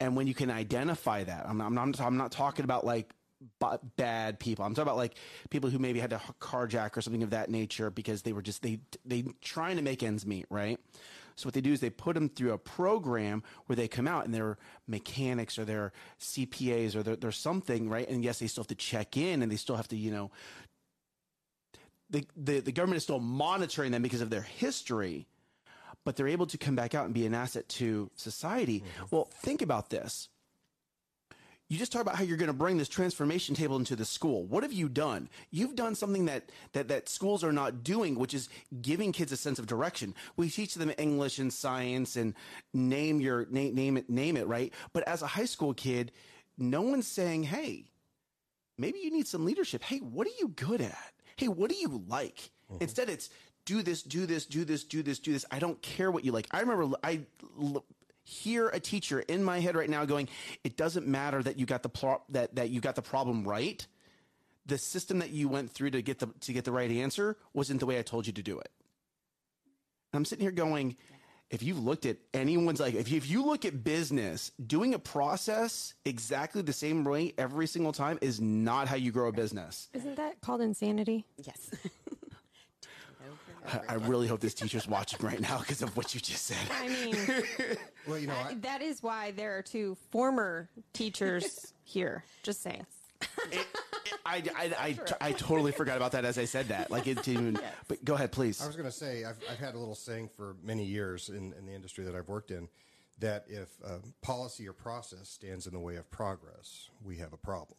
And 0.00 0.16
when 0.16 0.26
you 0.26 0.34
can 0.34 0.50
identify 0.50 1.24
that, 1.24 1.46
I'm 1.48 1.58
not, 1.58 1.66
I'm 1.66 1.74
not, 1.74 2.00
I'm 2.00 2.16
not 2.16 2.32
talking 2.32 2.64
about 2.64 2.84
like 2.84 3.14
bad 3.96 4.38
people. 4.38 4.64
I'm 4.64 4.74
talking 4.74 4.88
about 4.88 4.96
like 4.96 5.16
people 5.50 5.70
who 5.70 5.78
maybe 5.78 6.00
had 6.00 6.10
to 6.10 6.20
carjack 6.40 6.96
or 6.96 7.00
something 7.00 7.22
of 7.22 7.30
that 7.30 7.50
nature 7.50 7.90
because 7.90 8.22
they 8.22 8.32
were 8.32 8.42
just 8.42 8.62
they 8.62 8.80
they 9.04 9.24
trying 9.40 9.76
to 9.76 9.82
make 9.82 10.02
ends 10.02 10.26
meet, 10.26 10.46
right? 10.50 10.78
So 11.36 11.46
what 11.46 11.54
they 11.54 11.60
do 11.60 11.72
is 11.72 11.80
they 11.80 11.90
put 11.90 12.14
them 12.14 12.30
through 12.30 12.52
a 12.52 12.58
program 12.58 13.42
where 13.66 13.76
they 13.76 13.88
come 13.88 14.08
out 14.08 14.24
and 14.24 14.34
they're 14.34 14.56
mechanics 14.88 15.58
or 15.58 15.66
they're 15.66 15.92
CPAs 16.18 16.96
or 16.96 17.02
they're, 17.02 17.16
they're 17.16 17.30
something, 17.30 17.90
right? 17.90 18.08
And 18.08 18.24
yes, 18.24 18.38
they 18.38 18.46
still 18.46 18.62
have 18.62 18.68
to 18.68 18.74
check 18.74 19.18
in 19.18 19.42
and 19.42 19.52
they 19.52 19.56
still 19.56 19.76
have 19.76 19.88
to, 19.88 19.96
you 19.96 20.10
know, 20.10 20.30
the, 22.08 22.24
the, 22.36 22.60
the 22.60 22.72
government 22.72 22.96
is 22.96 23.02
still 23.02 23.20
monitoring 23.20 23.92
them 23.92 24.00
because 24.00 24.22
of 24.22 24.30
their 24.30 24.42
history, 24.42 25.26
but 26.06 26.14
they're 26.14 26.28
able 26.28 26.46
to 26.46 26.56
come 26.56 26.76
back 26.76 26.94
out 26.94 27.04
and 27.04 27.12
be 27.12 27.26
an 27.26 27.34
asset 27.34 27.68
to 27.68 28.08
society. 28.14 28.78
Mm-hmm. 28.78 29.04
Well, 29.10 29.28
think 29.42 29.60
about 29.60 29.90
this. 29.90 30.28
You 31.68 31.78
just 31.78 31.90
talk 31.90 32.00
about 32.00 32.14
how 32.14 32.22
you're 32.22 32.36
going 32.36 32.46
to 32.46 32.52
bring 32.52 32.78
this 32.78 32.88
transformation 32.88 33.56
table 33.56 33.76
into 33.76 33.96
the 33.96 34.04
school. 34.04 34.44
What 34.44 34.62
have 34.62 34.72
you 34.72 34.88
done? 34.88 35.28
You've 35.50 35.74
done 35.74 35.96
something 35.96 36.26
that, 36.26 36.50
that, 36.74 36.86
that 36.86 37.08
schools 37.08 37.42
are 37.42 37.52
not 37.52 37.82
doing, 37.82 38.16
which 38.20 38.34
is 38.34 38.48
giving 38.80 39.10
kids 39.10 39.32
a 39.32 39.36
sense 39.36 39.58
of 39.58 39.66
direction. 39.66 40.14
We 40.36 40.48
teach 40.48 40.76
them 40.76 40.92
English 40.96 41.40
and 41.40 41.52
science 41.52 42.14
and 42.14 42.34
name 42.72 43.20
your 43.20 43.46
name, 43.50 43.74
name 43.74 43.96
it, 43.96 44.08
name 44.08 44.36
it, 44.36 44.46
right? 44.46 44.72
But 44.92 45.08
as 45.08 45.22
a 45.22 45.26
high 45.26 45.44
school 45.46 45.74
kid, 45.74 46.12
no 46.56 46.82
one's 46.82 47.08
saying, 47.08 47.42
Hey, 47.42 47.86
maybe 48.78 49.00
you 49.00 49.10
need 49.10 49.26
some 49.26 49.44
leadership. 49.44 49.82
Hey, 49.82 49.98
what 49.98 50.28
are 50.28 50.38
you 50.38 50.50
good 50.54 50.80
at? 50.80 51.12
Hey, 51.36 51.48
what 51.48 51.68
do 51.68 51.76
you 51.76 52.04
like? 52.06 52.52
Mm-hmm. 52.70 52.82
Instead, 52.84 53.08
it's 53.08 53.28
do 53.66 53.82
this, 53.82 54.02
do 54.02 54.24
this, 54.24 54.46
do 54.46 54.64
this, 54.64 54.84
do 54.84 55.02
this, 55.02 55.18
do 55.18 55.32
this. 55.34 55.44
I 55.50 55.58
don't 55.58 55.80
care 55.82 56.10
what 56.10 56.24
you 56.24 56.32
like. 56.32 56.46
I 56.50 56.60
remember 56.60 56.96
I 57.04 57.20
l- 57.60 57.84
hear 58.24 58.68
a 58.68 58.80
teacher 58.80 59.20
in 59.20 59.44
my 59.44 59.60
head 59.60 59.76
right 59.76 59.90
now 59.90 60.04
going, 60.06 60.28
"It 60.64 60.76
doesn't 60.78 61.06
matter 61.06 61.42
that 61.42 61.58
you 61.58 61.66
got 61.66 61.82
the 61.82 61.90
pro- 61.90 62.22
that 62.30 62.54
that 62.54 62.70
you 62.70 62.80
got 62.80 62.94
the 62.96 63.02
problem 63.02 63.46
right. 63.46 63.86
The 64.64 64.78
system 64.78 65.18
that 65.18 65.30
you 65.30 65.48
went 65.48 65.70
through 65.70 65.90
to 65.90 66.00
get 66.02 66.18
the 66.20 66.28
to 66.40 66.52
get 66.54 66.64
the 66.64 66.72
right 66.72 66.90
answer 66.90 67.36
wasn't 67.52 67.80
the 67.80 67.86
way 67.86 67.98
I 67.98 68.02
told 68.02 68.26
you 68.26 68.32
to 68.32 68.42
do 68.42 68.58
it." 68.58 68.70
And 70.12 70.18
I'm 70.20 70.24
sitting 70.24 70.42
here 70.44 70.52
going, 70.52 70.96
if 71.50 71.62
you've 71.62 71.78
looked 71.78 72.06
at 72.06 72.16
anyone's 72.34 72.80
like, 72.80 72.94
if 72.94 73.08
you, 73.10 73.16
if 73.16 73.28
you 73.30 73.44
look 73.44 73.64
at 73.64 73.84
business, 73.84 74.50
doing 74.64 74.94
a 74.94 74.98
process 74.98 75.94
exactly 76.04 76.62
the 76.62 76.72
same 76.72 77.04
way 77.04 77.32
every 77.38 77.66
single 77.68 77.92
time 77.92 78.18
is 78.20 78.40
not 78.40 78.88
how 78.88 78.96
you 78.96 79.12
grow 79.12 79.28
a 79.28 79.32
business. 79.32 79.88
Isn't 79.94 80.16
that 80.16 80.40
called 80.40 80.60
insanity? 80.60 81.24
Yes. 81.36 81.70
I, 83.66 83.80
I 83.88 83.94
really 83.94 84.26
hope 84.28 84.40
this 84.40 84.54
teacher's 84.54 84.86
watching 84.88 85.18
right 85.24 85.40
now 85.40 85.58
because 85.58 85.82
of 85.82 85.96
what 85.96 86.14
you 86.14 86.20
just 86.20 86.44
said. 86.46 86.56
I 86.70 86.88
mean, 86.88 87.16
Well, 88.06 88.18
you 88.18 88.26
know, 88.28 88.34
I, 88.34 88.54
that 88.54 88.82
is 88.82 89.02
why 89.02 89.32
there 89.32 89.56
are 89.58 89.62
two 89.62 89.96
former 90.10 90.68
teachers 90.92 91.72
here. 91.84 92.24
Just 92.42 92.62
saying. 92.62 92.86
I, 94.24 94.42
I, 94.54 94.72
I, 94.78 94.98
I 95.20 95.32
totally 95.32 95.72
forgot 95.72 95.96
about 95.96 96.12
that 96.12 96.24
as 96.24 96.38
I 96.38 96.44
said 96.44 96.68
that. 96.68 96.90
Like 96.90 97.06
it 97.06 97.22
didn't 97.22 97.42
even, 97.42 97.60
but 97.88 98.04
go 98.04 98.14
ahead, 98.14 98.30
please. 98.32 98.62
I 98.62 98.66
was 98.66 98.76
going 98.76 98.88
to 98.88 98.94
say, 98.94 99.24
I've, 99.24 99.38
I've 99.50 99.58
had 99.58 99.74
a 99.74 99.78
little 99.78 99.94
saying 99.94 100.30
for 100.36 100.56
many 100.62 100.84
years 100.84 101.28
in, 101.28 101.52
in 101.58 101.66
the 101.66 101.72
industry 101.72 102.04
that 102.04 102.14
I've 102.14 102.28
worked 102.28 102.50
in 102.50 102.68
that 103.18 103.46
if 103.48 103.68
uh, 103.84 103.98
policy 104.22 104.68
or 104.68 104.72
process 104.72 105.28
stands 105.28 105.66
in 105.66 105.72
the 105.72 105.80
way 105.80 105.96
of 105.96 106.10
progress, 106.10 106.90
we 107.02 107.16
have 107.16 107.32
a 107.32 107.38
problem. 107.38 107.78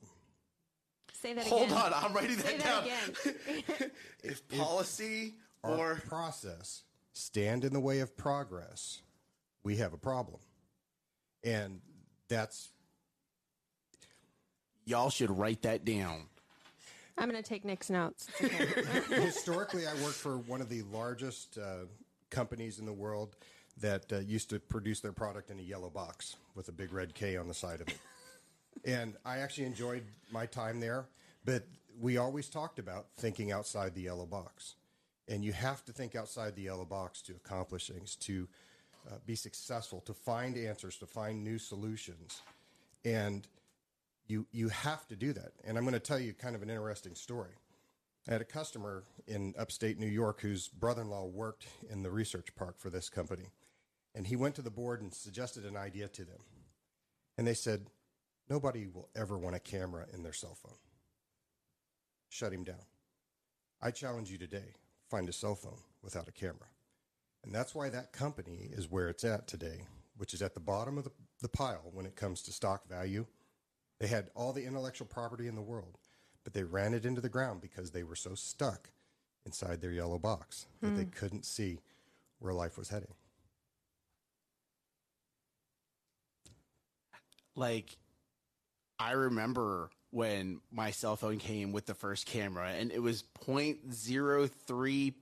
Say 1.14 1.34
that 1.34 1.46
again. 1.46 1.58
Hold 1.58 1.72
again. 1.72 1.78
on, 1.78 1.94
I'm 1.94 2.14
writing 2.14 2.36
that 2.38 2.46
Say 2.46 2.58
down. 2.58 2.84
that 2.86 3.36
again. 3.48 3.92
If 4.24 4.48
policy 4.50 5.36
Our 5.36 5.47
or 5.68 6.02
process 6.08 6.84
stand 7.14 7.64
in 7.64 7.74
the 7.74 7.80
way 7.80 8.00
of 8.00 8.16
progress, 8.16 9.02
we 9.64 9.78
have 9.78 9.94
a 9.94 9.98
problem. 9.98 10.40
And 11.44 11.82
that's 12.28 12.70
y'all 14.86 15.10
should 15.10 15.32
write 15.32 15.62
that 15.64 15.86
down. 15.86 16.24
I'm 17.18 17.30
going 17.30 17.42
to 17.42 17.48
take 17.48 17.66
Nick's 17.66 17.90
notes. 17.90 18.28
Okay. 18.42 18.68
historically, 19.22 19.88
I 19.88 19.94
worked 19.96 20.16
for 20.16 20.38
one 20.38 20.62
of 20.62 20.70
the 20.70 20.84
largest 20.84 21.58
uh, 21.58 21.86
companies 22.30 22.80
in 22.80 22.86
the 22.86 22.94
world 22.94 23.36
that 23.82 24.12
uh, 24.12 24.20
used 24.20 24.50
to 24.52 24.60
produce 24.60 25.00
their 25.00 25.12
product 25.12 25.50
in 25.50 25.60
a 25.60 25.64
yellow 25.64 25.90
box 25.90 26.36
with 26.56 26.68
a 26.70 26.72
big 26.72 26.94
red 26.94 27.14
K 27.14 27.38
on 27.38 27.48
the 27.48 27.54
side 27.54 27.82
of 27.82 27.88
it. 27.88 27.98
and 28.86 29.16
I 29.26 29.38
actually 29.38 29.66
enjoyed 29.66 30.04
my 30.32 30.46
time 30.46 30.80
there, 30.80 31.06
but 31.46 31.64
we 32.00 32.18
always 32.18 32.48
talked 32.50 32.80
about 32.80 33.08
thinking 33.18 33.52
outside 33.52 33.96
the 33.96 34.02
yellow 34.02 34.26
box. 34.26 34.76
And 35.28 35.44
you 35.44 35.52
have 35.52 35.84
to 35.86 35.92
think 35.92 36.16
outside 36.16 36.56
the 36.56 36.64
yellow 36.64 36.86
box 36.86 37.22
to 37.24 37.34
accomplish 37.34 37.90
things, 37.90 38.16
to 38.18 38.48
uh, 39.10 39.16
be 39.26 39.36
successful, 39.36 40.02
to 40.02 40.14
find 40.14 40.58
answers, 40.58 40.98
to 40.98 41.06
find 41.06 41.44
new 41.44 41.58
solutions. 41.58 42.42
And 43.04 43.48
you 44.28 44.46
you 44.52 44.70
have 44.70 45.08
to 45.08 45.16
do 45.16 45.34
that. 45.34 45.52
And 45.64 45.78
I'm 45.78 45.84
going 45.84 45.94
to 45.94 46.00
tell 46.00 46.20
you 46.20 46.34
kind 46.34 46.56
of 46.56 46.62
an 46.62 46.70
interesting 46.70 47.16
story. 47.16 47.54
I 48.28 48.34
had 48.34 48.42
a 48.42 48.46
customer 48.46 49.04
in 49.26 49.54
upstate 49.58 49.98
New 49.98 50.08
York 50.08 50.42
whose 50.42 50.68
brother-in-law 50.68 51.28
worked 51.28 51.66
in 51.90 52.04
the 52.04 52.12
research 52.12 52.54
park 52.56 52.78
for 52.78 52.90
this 52.90 53.10
company, 53.10 53.52
and 54.14 54.28
he 54.28 54.36
went 54.36 54.56
to 54.56 54.62
the 54.62 54.70
board 54.70 55.02
and 55.02 55.14
suggested 55.14 55.66
an 55.66 55.78
idea 55.78 56.10
to 56.10 56.26
them. 56.26 56.42
And 57.38 57.48
they 57.48 57.54
said, 57.54 57.90
"Nobody 58.50 58.88
will 58.88 59.10
ever 59.16 59.38
want 59.38 59.56
a 59.56 59.60
camera 59.60 60.08
in 60.14 60.24
their 60.24 60.34
cell 60.34 60.56
phone." 60.56 60.80
Shut 62.28 62.52
him 62.52 62.66
down. 62.66 62.86
I 63.82 63.92
challenge 63.92 64.30
you 64.30 64.38
today: 64.38 64.74
find 65.10 65.28
a 65.30 65.34
cell 65.34 65.56
phone 65.56 65.80
without 66.02 66.28
a 66.28 66.32
camera. 66.32 66.68
And 67.44 67.54
that's 67.54 67.74
why 67.74 67.90
that 67.90 68.12
company 68.12 68.70
is 68.72 68.92
where 68.92 69.10
it's 69.10 69.24
at 69.24 69.48
today, 69.48 69.86
which 70.18 70.34
is 70.34 70.42
at 70.42 70.54
the 70.54 70.60
bottom 70.60 70.98
of 70.98 71.04
the, 71.04 71.12
the 71.42 71.50
pile 71.50 71.90
when 71.94 72.06
it 72.06 72.16
comes 72.16 72.42
to 72.44 72.52
stock 72.52 72.88
value. 72.88 73.26
They 74.00 74.08
had 74.08 74.30
all 74.36 74.54
the 74.54 74.66
intellectual 74.66 75.08
property 75.08 75.48
in 75.48 75.56
the 75.56 75.62
world, 75.62 75.98
but 76.44 76.54
they 76.54 76.64
ran 76.64 76.94
it 76.94 77.06
into 77.06 77.22
the 77.22 77.30
ground 77.30 77.62
because 77.62 77.92
they 77.92 78.04
were 78.04 78.16
so 78.16 78.36
stuck 78.36 78.90
inside 79.46 79.82
their 79.82 79.92
yellow 79.92 80.20
box 80.20 80.66
that 80.82 80.96
they 80.96 81.04
hmm. 81.04 81.10
couldn't 81.10 81.46
see 81.46 81.80
where 82.40 82.54
life 82.54 82.78
was 82.78 82.90
heading. 82.90 83.14
like 87.58 87.98
I 89.00 89.12
remember 89.12 89.90
when 90.12 90.62
my 90.72 90.92
cell 90.92 91.16
phone 91.16 91.38
came 91.38 91.72
with 91.72 91.86
the 91.86 91.94
first 91.94 92.26
camera 92.26 92.70
and 92.70 92.92
it 92.92 93.02
was 93.02 93.24
0.03 93.46 95.14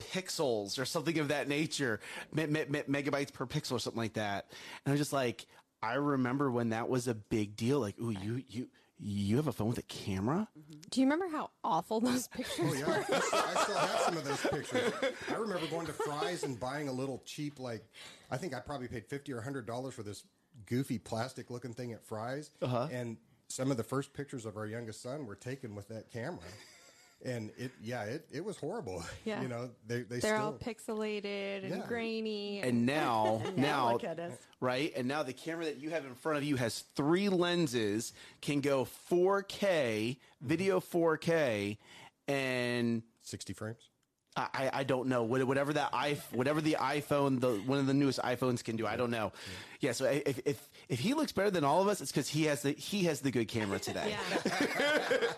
pixels 0.00 0.78
or 0.78 0.84
something 0.84 1.18
of 1.18 1.28
that 1.28 1.48
nature, 1.48 2.00
me- 2.32 2.46
me- 2.46 2.64
me- 2.68 2.82
megabytes 2.88 3.32
per 3.32 3.46
pixel 3.46 3.72
or 3.72 3.78
something 3.78 4.00
like 4.00 4.14
that. 4.14 4.46
And 4.84 4.90
I 4.90 4.92
was 4.92 5.00
just 5.00 5.12
like, 5.12 5.46
I 5.82 5.94
remember 5.94 6.50
when 6.50 6.70
that 6.70 6.88
was 6.88 7.08
a 7.08 7.14
big 7.14 7.56
deal. 7.56 7.80
Like, 7.80 7.98
ooh, 8.00 8.10
you 8.10 8.42
you 8.48 8.68
you 9.02 9.36
have 9.36 9.46
a 9.46 9.52
phone 9.52 9.68
with 9.68 9.78
a 9.78 9.82
camera? 9.82 10.46
Do 10.90 11.00
you 11.00 11.06
remember 11.06 11.26
how 11.28 11.50
awful 11.64 12.00
those 12.00 12.28
pictures 12.28 12.66
Oh 12.68 12.74
yeah, 12.74 12.96
I 12.96 13.02
still, 13.02 13.16
I 13.16 13.62
still 13.62 13.78
have 13.78 14.00
some 14.00 14.16
of 14.18 14.24
those 14.24 14.40
pictures. 14.42 14.92
I 15.30 15.34
remember 15.36 15.66
going 15.68 15.86
to 15.86 15.92
Fry's 15.94 16.42
and 16.42 16.60
buying 16.60 16.88
a 16.88 16.92
little 16.92 17.22
cheap, 17.24 17.58
like 17.58 17.82
I 18.30 18.36
think 18.36 18.54
I 18.54 18.60
probably 18.60 18.88
paid 18.88 19.06
fifty 19.06 19.32
or 19.32 19.40
hundred 19.40 19.64
dollars 19.66 19.94
for 19.94 20.02
this 20.02 20.24
goofy 20.66 20.98
plastic 20.98 21.50
looking 21.50 21.72
thing 21.72 21.92
at 21.92 22.04
Fry's, 22.04 22.50
uh-huh. 22.60 22.88
and 22.92 23.16
some 23.50 23.70
of 23.70 23.76
the 23.76 23.82
first 23.84 24.12
pictures 24.14 24.46
of 24.46 24.56
our 24.56 24.66
youngest 24.66 25.02
son 25.02 25.26
were 25.26 25.34
taken 25.34 25.74
with 25.74 25.88
that 25.88 26.10
camera. 26.12 26.38
And 27.22 27.50
it, 27.58 27.70
yeah, 27.82 28.04
it, 28.04 28.26
it 28.32 28.42
was 28.44 28.56
horrible. 28.56 29.04
Yeah. 29.26 29.42
You 29.42 29.48
know, 29.48 29.70
they, 29.86 29.98
they 30.02 30.20
They're 30.20 30.36
still, 30.36 30.46
all 30.46 30.52
pixelated 30.54 31.64
and 31.64 31.76
Yeah. 31.76 31.86
grainy. 31.86 32.62
And 32.62 32.86
now, 32.86 33.42
now, 33.56 33.92
look 33.92 34.04
at 34.04 34.18
us. 34.18 34.32
right? 34.60 34.90
And 34.96 35.06
now 35.06 35.22
the 35.22 35.34
camera 35.34 35.66
that 35.66 35.76
you 35.78 35.90
have 35.90 36.06
in 36.06 36.14
front 36.14 36.38
of 36.38 36.44
you 36.44 36.56
has 36.56 36.84
three 36.96 37.28
lenses, 37.28 38.14
can 38.40 38.60
go 38.60 38.86
4K, 39.10 40.16
video 40.40 40.80
4K, 40.80 41.76
and 42.26 43.02
60 43.22 43.52
frames. 43.52 43.90
I, 44.36 44.46
I- 44.54 44.70
I 44.80 44.84
don't 44.84 45.08
know 45.08 45.22
whatever 45.24 45.72
that 45.72 45.90
i 45.92 46.14
whatever 46.32 46.60
the 46.60 46.76
iPhone 46.80 47.40
the 47.40 47.54
one 47.66 47.78
of 47.78 47.86
the 47.86 47.94
newest 47.94 48.20
iPhones 48.20 48.62
can 48.62 48.76
do. 48.76 48.86
I 48.86 48.96
don't 48.96 49.10
know. 49.10 49.32
Yeah. 49.80 49.92
So 49.92 50.04
if 50.04 50.40
if 50.46 50.68
if 50.88 50.98
he 51.00 51.14
looks 51.14 51.32
better 51.32 51.50
than 51.50 51.64
all 51.64 51.82
of 51.82 51.88
us, 51.88 52.00
it's 52.00 52.12
because 52.12 52.28
he 52.28 52.44
has 52.44 52.62
the 52.62 52.70
he 52.72 53.04
has 53.04 53.20
the 53.20 53.30
good 53.30 53.48
camera 53.48 53.78
today. 53.88 54.14
yeah. 54.38 55.16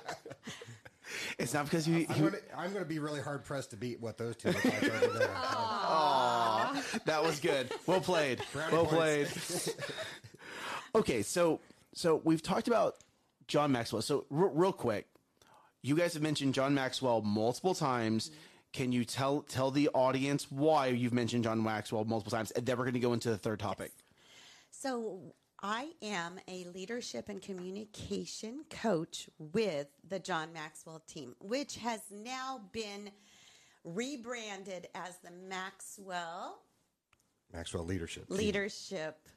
It's 1.39 1.53
not 1.53 1.65
because 1.65 1.87
you. 1.87 2.07
I'm 2.09 2.17
you 2.17 2.23
gonna, 2.31 2.43
I'm 2.57 2.73
gonna 2.73 2.85
be 2.87 2.99
really 2.99 3.21
hard 3.21 3.45
pressed 3.45 3.71
to 3.71 3.77
beat 3.77 4.01
what 4.01 4.17
those 4.17 4.35
two 4.37 4.49
look 4.49 4.65
like 4.65 4.83
over 4.85 5.19
there. 5.19 5.29
that 7.05 7.21
was 7.23 7.39
good. 7.41 7.71
Well 7.87 8.01
played. 8.01 8.41
Brownie 8.53 8.73
well 8.73 8.87
points. 8.87 9.69
played. 9.69 9.77
okay, 10.95 11.23
so 11.23 11.61
so 11.93 12.23
we've 12.25 12.43
talked 12.43 12.67
about 12.67 12.97
John 13.47 13.73
Maxwell. 13.73 14.01
So 14.01 14.25
r- 14.31 14.49
real 14.49 14.73
quick, 14.73 15.07
you 15.83 15.97
guys 15.97 16.15
have 16.15 16.23
mentioned 16.23 16.55
John 16.55 16.73
Maxwell 16.75 17.21
multiple 17.21 17.75
times. 17.75 18.31
Mm-hmm. 18.31 18.39
Can 18.73 18.91
you 18.91 19.05
tell 19.05 19.43
tell 19.43 19.71
the 19.71 19.89
audience 19.91 20.51
why 20.51 20.87
you've 20.87 21.13
mentioned 21.13 21.45
John 21.45 21.63
Maxwell 21.63 22.05
multiple 22.05 22.31
times? 22.31 22.51
And 22.53 22.65
then 22.65 22.79
we're 22.79 22.85
going 22.85 22.95
to 22.95 23.01
go 23.01 23.13
into 23.13 23.31
the 23.31 23.37
third 23.39 23.61
topic. 23.61 23.93
So 24.71 25.35
I 25.63 25.91
am 26.01 26.41
a 26.49 26.65
leadership 26.65 27.29
and 27.29 27.41
communication 27.41 28.65
coach 28.71 29.29
with 29.39 29.89
the 30.09 30.19
John 30.19 30.53
Maxwell 30.53 31.03
team, 31.07 31.37
which 31.41 31.77
has 31.77 32.01
now 32.11 32.63
been 32.73 33.11
rebranded 33.85 34.89
as 34.95 35.19
the 35.19 35.31
Maxwell 35.31 36.63
Maxwell 37.53 37.85
leadership. 37.85 38.27
team. 38.29 38.39
Leadership. 38.39 39.29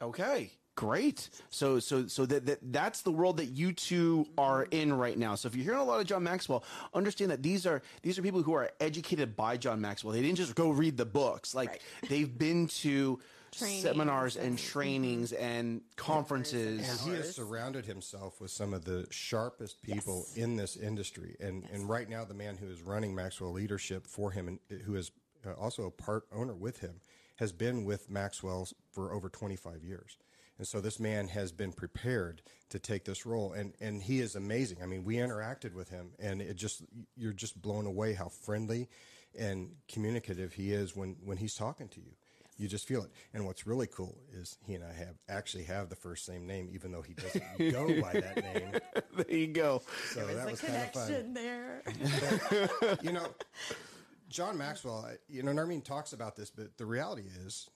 Okay, 0.00 0.50
great. 0.74 1.28
So 1.50 1.78
so 1.78 2.06
so 2.06 2.26
that, 2.26 2.46
that 2.46 2.58
that's 2.72 3.02
the 3.02 3.12
world 3.12 3.36
that 3.38 3.46
you 3.46 3.72
two 3.72 4.26
are 4.38 4.64
in 4.70 4.92
right 4.92 5.16
now. 5.18 5.34
So 5.34 5.48
if 5.48 5.54
you're 5.54 5.64
hearing 5.64 5.80
a 5.80 5.84
lot 5.84 6.00
of 6.00 6.06
John 6.06 6.22
Maxwell, 6.22 6.64
understand 6.94 7.30
that 7.30 7.42
these 7.42 7.66
are 7.66 7.82
these 8.02 8.18
are 8.18 8.22
people 8.22 8.42
who 8.42 8.54
are 8.54 8.70
educated 8.80 9.36
by 9.36 9.56
John 9.56 9.80
Maxwell. 9.80 10.12
They 10.12 10.22
didn't 10.22 10.38
just 10.38 10.54
go 10.54 10.70
read 10.70 10.96
the 10.96 11.04
books. 11.06 11.54
Like 11.54 11.70
Right. 11.70 11.80
they've 12.08 12.38
been 12.38 12.66
to 12.68 13.20
Trainings 13.52 13.82
seminars 13.82 14.36
and 14.36 14.46
and- 14.46 14.58
trainings 14.58 15.32
and 15.32 15.82
conferences. 15.96 16.88
And 16.88 17.00
he 17.10 17.16
has 17.16 17.34
surrounded 17.36 17.84
himself 17.84 18.40
with 18.40 18.50
some 18.50 18.72
of 18.72 18.84
the 18.86 19.06
sharpest 19.10 19.82
people 19.82 20.24
Yes. 20.28 20.36
in 20.38 20.56
this 20.56 20.76
industry. 20.76 21.36
And 21.38 21.64
and 21.72 21.88
right 21.88 22.08
now, 22.08 22.24
the 22.24 22.34
man 22.34 22.56
who 22.56 22.66
is 22.68 22.80
running 22.80 23.14
Maxwell 23.14 23.52
Leadership 23.52 24.06
for 24.06 24.30
him, 24.30 24.48
and 24.48 24.80
who 24.82 24.94
is 24.94 25.10
uh, 25.46 25.52
also 25.52 25.84
a 25.86 25.90
part 25.90 26.24
owner 26.32 26.54
with 26.54 26.78
him, 26.80 27.00
has 27.36 27.52
been 27.52 27.84
with 27.84 28.08
Maxwell 28.08 28.68
for 28.90 29.12
over 29.12 29.28
25 29.28 29.82
years. 29.84 30.16
And 30.62 30.68
so 30.68 30.80
this 30.80 31.00
man 31.00 31.26
has 31.26 31.50
been 31.50 31.72
prepared 31.72 32.40
to 32.68 32.78
take 32.78 33.04
this 33.04 33.26
role, 33.26 33.52
and 33.52 33.74
and 33.80 34.00
he 34.00 34.20
is 34.20 34.36
amazing. 34.36 34.78
I 34.80 34.86
mean, 34.86 35.02
we 35.02 35.16
interacted 35.16 35.74
with 35.74 35.88
him, 35.88 36.12
and 36.20 36.40
it 36.40 36.54
just 36.54 36.84
you're 37.16 37.32
just 37.32 37.60
blown 37.60 37.84
away 37.84 38.12
how 38.12 38.28
friendly 38.28 38.88
and 39.36 39.72
communicative 39.88 40.52
he 40.52 40.70
is 40.70 40.94
when 40.94 41.16
when 41.24 41.36
he's 41.36 41.56
talking 41.56 41.88
to 41.88 42.00
you. 42.00 42.12
You 42.58 42.68
just 42.68 42.86
feel 42.86 43.02
it. 43.02 43.10
And 43.34 43.44
what's 43.44 43.66
really 43.66 43.88
cool 43.88 44.16
is 44.32 44.56
he 44.64 44.74
and 44.74 44.84
I 44.84 44.92
have 44.92 45.16
actually 45.28 45.64
have 45.64 45.88
the 45.88 45.96
first 45.96 46.24
same 46.24 46.46
name, 46.46 46.68
even 46.72 46.92
though 46.92 47.02
he 47.02 47.14
doesn't 47.14 47.42
go 47.72 48.00
by 48.00 48.20
that 48.20 48.36
name. 48.36 48.70
there 49.16 49.36
you 49.36 49.48
go. 49.48 49.82
So 50.12 50.24
that 50.24 50.48
was 50.48 50.60
kind 50.60 50.76
of 50.76 50.92
fun. 50.92 51.34
there. 51.34 51.82
You 53.02 53.10
know, 53.10 53.26
John 54.28 54.56
Maxwell, 54.56 55.10
you 55.28 55.42
know, 55.42 55.50
Narmine 55.50 55.82
talks 55.82 56.12
about 56.12 56.36
this, 56.36 56.50
but 56.50 56.78
the 56.78 56.86
reality 56.86 57.24
is 57.44 57.68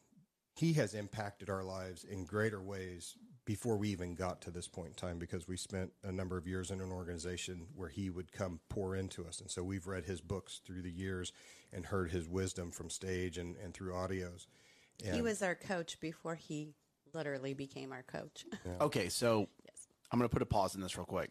he 0.56 0.72
has 0.74 0.94
impacted 0.94 1.50
our 1.50 1.62
lives 1.62 2.04
in 2.04 2.24
greater 2.24 2.62
ways 2.62 3.16
before 3.44 3.76
we 3.76 3.90
even 3.90 4.14
got 4.14 4.40
to 4.40 4.50
this 4.50 4.66
point 4.66 4.88
in 4.88 4.94
time 4.94 5.18
because 5.18 5.46
we 5.46 5.56
spent 5.56 5.92
a 6.02 6.10
number 6.10 6.36
of 6.36 6.48
years 6.48 6.70
in 6.70 6.80
an 6.80 6.90
organization 6.90 7.66
where 7.76 7.88
he 7.90 8.10
would 8.10 8.32
come 8.32 8.58
pour 8.68 8.96
into 8.96 9.24
us. 9.26 9.40
And 9.40 9.50
so 9.50 9.62
we've 9.62 9.86
read 9.86 10.04
his 10.04 10.20
books 10.20 10.60
through 10.66 10.82
the 10.82 10.90
years 10.90 11.32
and 11.72 11.86
heard 11.86 12.10
his 12.10 12.26
wisdom 12.26 12.72
from 12.72 12.90
stage 12.90 13.38
and, 13.38 13.54
and 13.56 13.72
through 13.72 13.92
audios. 13.92 14.46
He 15.02 15.20
was 15.20 15.42
our 15.42 15.54
coach 15.54 16.00
before 16.00 16.34
he 16.34 16.70
literally 17.12 17.54
became 17.54 17.92
our 17.92 18.02
coach. 18.02 18.44
Okay, 18.80 19.08
so 19.08 19.48
I'm 20.10 20.18
going 20.18 20.28
to 20.28 20.32
put 20.32 20.42
a 20.42 20.46
pause 20.46 20.74
in 20.74 20.80
this 20.80 20.96
real 20.96 21.06
quick. 21.06 21.30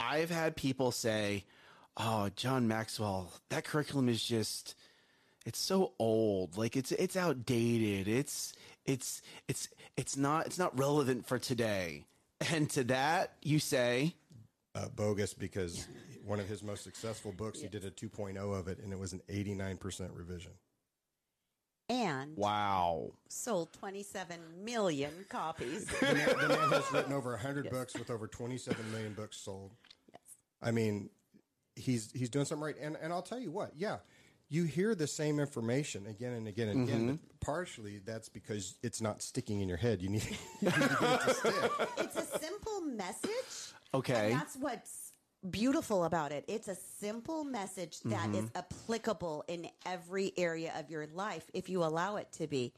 I've 0.00 0.30
had 0.30 0.56
people 0.56 0.90
say, 0.90 1.44
"Oh, 1.96 2.30
John 2.34 2.66
Maxwell, 2.66 3.30
that 3.50 3.64
curriculum 3.64 4.08
is 4.08 4.24
just 4.24 4.74
it's 5.46 5.58
so 5.58 5.92
old. 5.98 6.56
Like 6.56 6.76
it's 6.76 6.92
it's 6.92 7.16
outdated. 7.16 8.08
It's 8.08 8.52
it's 8.84 9.22
it's 9.48 9.68
it's 9.96 10.16
not 10.16 10.46
it's 10.46 10.58
not 10.58 10.78
relevant 10.78 11.26
for 11.26 11.38
today." 11.38 12.04
And 12.52 12.70
to 12.70 12.84
that, 12.84 13.34
you 13.42 13.58
say, 13.58 14.14
uh, 14.74 14.88
bogus 14.88 15.34
because 15.34 15.86
one 16.24 16.40
of 16.40 16.48
his 16.48 16.62
most 16.62 16.82
successful 16.84 17.32
books, 17.32 17.60
he 17.60 17.68
did 17.68 17.84
a 17.84 17.90
2.0 17.90 18.58
of 18.58 18.66
it, 18.68 18.78
and 18.78 18.92
it 18.92 18.98
was 18.98 19.12
an 19.12 19.20
89% 19.28 20.10
revision. 20.14 20.52
and 21.90 22.36
"Wow." 22.36 23.12
sold 23.28 23.72
27 23.74 24.64
million 24.64 25.12
copies. 25.28 25.86
The 25.86 26.14
man, 26.14 26.28
the 26.40 26.48
man 26.48 26.68
has 26.70 26.92
written 26.92 27.12
over 27.12 27.30
100 27.32 27.68
books 27.70 27.94
with 27.94 28.10
over 28.10 28.26
27 28.26 28.90
million 28.92 29.12
books 29.12 29.36
sold. 29.36 29.72
yes. 30.12 30.20
I 30.62 30.70
mean, 30.70 31.10
he's 31.76 32.10
he's 32.12 32.30
doing 32.30 32.44
something 32.46 32.64
right. 32.64 32.76
And 32.80 32.96
and 33.02 33.12
I'll 33.12 33.22
tell 33.22 33.40
you 33.40 33.50
what, 33.50 33.72
yeah, 33.76 33.98
you 34.50 34.64
hear 34.64 34.96
the 34.96 35.06
same 35.06 35.38
information 35.38 36.06
again 36.08 36.32
and 36.32 36.48
again 36.48 36.68
and 36.68 36.88
again. 36.88 37.00
Mm-hmm. 37.00 37.14
But 37.14 37.40
partially, 37.40 38.00
that's 38.04 38.28
because 38.28 38.74
it's 38.82 39.00
not 39.00 39.22
sticking 39.22 39.60
in 39.60 39.68
your 39.68 39.78
head. 39.78 40.02
You 40.02 40.10
need, 40.10 40.24
you 40.60 40.68
need 40.68 40.72
to 40.72 40.96
get 41.00 41.12
it 41.12 41.20
to 41.20 41.34
stick. 41.34 41.72
It's 41.98 42.16
a 42.16 42.38
simple 42.38 42.80
message. 42.80 43.74
Okay. 43.94 44.32
And 44.32 44.40
that's 44.40 44.56
what's 44.56 45.12
beautiful 45.48 46.04
about 46.04 46.32
it. 46.32 46.44
It's 46.48 46.66
a 46.66 46.74
simple 46.74 47.44
message 47.44 48.00
that 48.00 48.28
mm-hmm. 48.28 48.34
is 48.34 48.50
applicable 48.56 49.44
in 49.46 49.68
every 49.86 50.32
area 50.36 50.72
of 50.76 50.90
your 50.90 51.06
life 51.14 51.48
if 51.54 51.68
you 51.68 51.84
allow 51.84 52.16
it 52.16 52.30
to 52.32 52.48
be. 52.48 52.74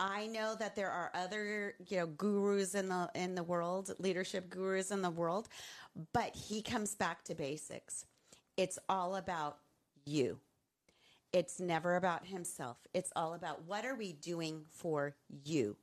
I 0.00 0.26
know 0.26 0.54
that 0.58 0.76
there 0.76 0.90
are 0.90 1.10
other, 1.14 1.74
you 1.88 1.98
know, 1.98 2.06
gurus 2.06 2.74
in 2.74 2.88
the 2.88 3.10
in 3.14 3.34
the 3.34 3.42
world, 3.42 3.92
leadership 3.98 4.48
gurus 4.48 4.90
in 4.90 5.02
the 5.02 5.10
world, 5.10 5.48
but 6.12 6.34
he 6.34 6.62
comes 6.62 6.94
back 6.94 7.24
to 7.24 7.34
basics. 7.34 8.04
It's 8.56 8.78
all 8.88 9.16
about 9.16 9.58
you. 10.04 10.38
It's 11.32 11.60
never 11.60 11.96
about 11.96 12.26
himself. 12.26 12.78
It's 12.94 13.12
all 13.14 13.34
about 13.34 13.64
what 13.64 13.84
are 13.84 13.94
we 13.94 14.12
doing 14.12 14.64
for 14.70 15.14
you. 15.44 15.76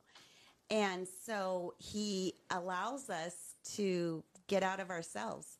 And 0.69 1.07
so 1.25 1.75
he 1.77 2.33
allows 2.49 3.09
us 3.09 3.55
to 3.75 4.23
get 4.47 4.63
out 4.63 4.79
of 4.79 4.89
ourselves. 4.89 5.59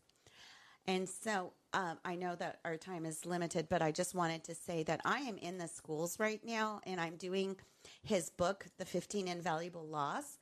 And 0.88 1.08
so 1.08 1.54
um, 1.74 1.98
I 2.06 2.16
know 2.16 2.36
that 2.36 2.60
our 2.64 2.78
time 2.78 3.06
is 3.06 3.26
limited, 3.26 3.68
but 3.70 3.82
I 3.82 3.92
just 3.92 4.16
wanted 4.16 4.44
to 4.46 4.56
say 4.56 4.84
that 4.84 5.02
I 5.06 5.20
am 5.20 5.38
in 5.38 5.58
the 5.58 5.68
schools 5.68 6.20
right 6.20 6.44
now 6.44 6.82
and 6.86 7.00
I'm 7.00 7.16
doing 7.16 7.56
his 8.04 8.30
book, 8.30 8.66
The 8.78 8.86
15 8.86 9.28
Invaluable 9.28 9.86
Laws. 9.88 10.40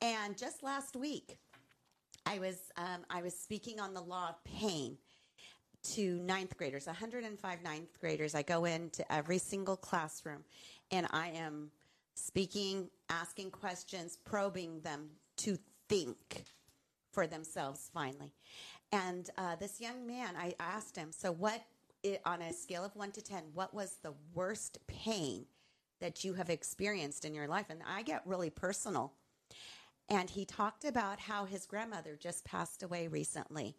And 0.00 0.36
just 0.36 0.62
last 0.62 0.94
week, 0.96 1.38
I 2.24 2.38
was 2.38 2.56
um, 2.76 3.04
I 3.10 3.22
was 3.22 3.34
speaking 3.34 3.80
on 3.80 3.94
the 3.94 4.02
law 4.02 4.28
of 4.28 4.44
pain 4.44 4.98
to 5.94 6.20
ninth 6.20 6.56
graders, 6.56 6.86
105 6.86 7.62
ninth 7.62 8.00
graders. 8.00 8.34
I 8.34 8.42
go 8.42 8.64
into 8.64 9.10
every 9.12 9.38
single 9.38 9.76
classroom 9.76 10.44
and 10.90 11.06
I 11.10 11.28
am 11.28 11.70
speaking, 12.14 12.88
asking 13.08 13.50
questions, 13.50 14.18
probing 14.24 14.80
them 14.80 15.08
to 15.38 15.58
think 15.88 16.44
for 17.12 17.26
themselves 17.26 17.90
finally. 17.92 18.32
And 18.92 19.28
uh, 19.36 19.56
this 19.56 19.80
young 19.80 20.06
man, 20.06 20.34
I 20.36 20.54
asked 20.58 20.96
him, 20.96 21.10
so 21.12 21.32
what, 21.32 21.62
on 22.24 22.42
a 22.42 22.52
scale 22.52 22.84
of 22.84 22.94
one 22.96 23.12
to 23.12 23.22
10, 23.22 23.42
what 23.54 23.74
was 23.74 23.98
the 24.02 24.14
worst 24.34 24.78
pain 24.86 25.46
that 26.00 26.24
you 26.24 26.34
have 26.34 26.50
experienced 26.50 27.24
in 27.24 27.34
your 27.34 27.48
life? 27.48 27.66
And 27.70 27.80
I 27.86 28.02
get 28.02 28.22
really 28.26 28.50
personal. 28.50 29.12
And 30.08 30.30
he 30.30 30.44
talked 30.44 30.84
about 30.84 31.20
how 31.20 31.44
his 31.44 31.66
grandmother 31.66 32.16
just 32.18 32.44
passed 32.44 32.82
away 32.82 33.08
recently. 33.08 33.76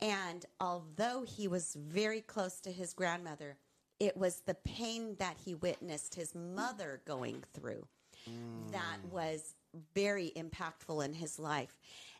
And 0.00 0.44
although 0.60 1.24
he 1.26 1.48
was 1.48 1.74
very 1.74 2.20
close 2.20 2.60
to 2.60 2.72
his 2.72 2.92
grandmother, 2.92 3.56
it 4.00 4.16
was 4.16 4.40
the 4.40 4.54
pain 4.54 5.16
that 5.18 5.36
he 5.44 5.54
witnessed 5.54 6.14
his 6.14 6.34
mother 6.34 7.00
going 7.06 7.42
through 7.54 7.86
that 8.70 8.98
mm. 9.02 9.12
was 9.12 9.54
very 9.94 10.32
impactful 10.36 11.04
in 11.04 11.12
his 11.12 11.38
life. 11.38 11.76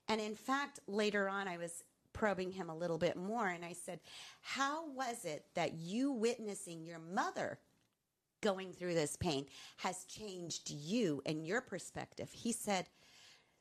And 0.08 0.20
in 0.20 0.34
fact, 0.34 0.80
later 0.86 1.28
on, 1.28 1.48
I 1.48 1.56
was 1.56 1.82
probing 2.12 2.52
him 2.52 2.70
a 2.70 2.76
little 2.76 2.98
bit 2.98 3.16
more 3.16 3.48
and 3.48 3.64
I 3.64 3.72
said, 3.72 4.00
How 4.40 4.88
was 4.90 5.24
it 5.24 5.46
that 5.54 5.74
you 5.74 6.12
witnessing 6.12 6.84
your 6.84 6.98
mother 6.98 7.58
going 8.40 8.72
through 8.72 8.94
this 8.94 9.16
pain 9.16 9.46
has 9.78 10.04
changed 10.04 10.70
you 10.70 11.22
and 11.26 11.46
your 11.46 11.60
perspective? 11.60 12.30
He 12.32 12.52
said, 12.52 12.86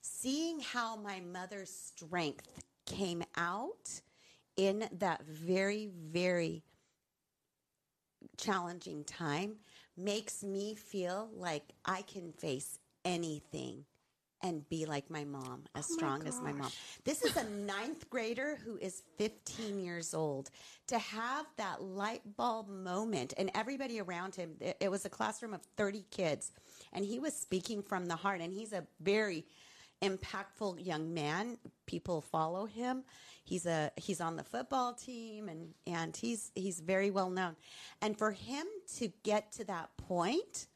Seeing 0.01 0.59
how 0.59 0.97
my 0.97 1.21
mother's 1.21 1.71
strength 1.71 2.61
came 2.85 3.23
out 3.35 4.01
in 4.55 4.87
that 4.99 5.23
very, 5.25 5.89
very 6.11 6.63
challenging 8.37 9.03
time 9.03 9.55
makes 9.97 10.43
me 10.43 10.75
feel 10.75 11.29
like 11.35 11.63
I 11.85 12.01
can 12.03 12.31
face 12.31 12.79
anything 13.05 13.85
and 14.43 14.67
be 14.67 14.85
like 14.85 15.09
my 15.09 15.23
mom, 15.23 15.63
oh 15.73 15.79
as 15.79 15.87
Oh 15.89 15.93
my 15.93 15.97
strong 15.97 16.27
as 16.27 16.41
my 16.41 16.51
mom. 16.51 16.69
This 17.05 17.23
is 17.23 17.37
a 17.37 17.43
ninth 17.65 18.09
grader 18.09 18.59
who 18.65 18.77
is 18.77 19.03
15 19.17 19.79
years 19.79 20.13
old. 20.13 20.49
To 20.87 20.99
have 20.99 21.45
that 21.55 21.81
light 21.81 22.21
bulb 22.35 22.67
moment 22.67 23.33
and 23.37 23.49
everybody 23.55 24.01
around 24.01 24.35
him, 24.35 24.55
it, 24.59 24.77
it 24.81 24.91
was 24.91 25.05
a 25.05 25.09
classroom 25.09 25.53
of 25.53 25.61
30 25.77 26.03
kids, 26.11 26.51
and 26.91 27.05
he 27.05 27.19
was 27.19 27.33
speaking 27.33 27.81
from 27.81 28.05
the 28.05 28.17
heart, 28.17 28.41
and 28.41 28.53
he's 28.53 28.73
a 28.73 28.83
very 28.99 29.45
impactful 30.03 30.85
young 30.85 31.13
man. 31.13 31.57
People 31.85 32.21
follow 32.21 32.65
him. 32.65 33.03
He's 33.43 33.65
a 33.65 33.91
he's 33.95 34.21
on 34.21 34.35
the 34.35 34.43
football 34.43 34.93
team 34.93 35.49
and 35.49 35.73
and 35.87 36.15
he's 36.15 36.51
he's 36.55 36.79
very 36.79 37.11
well 37.11 37.29
known. 37.29 37.55
And 38.01 38.17
for 38.17 38.31
him 38.31 38.65
to 38.97 39.09
get 39.23 39.51
to 39.53 39.65
that 39.65 39.95
point, 39.97 40.67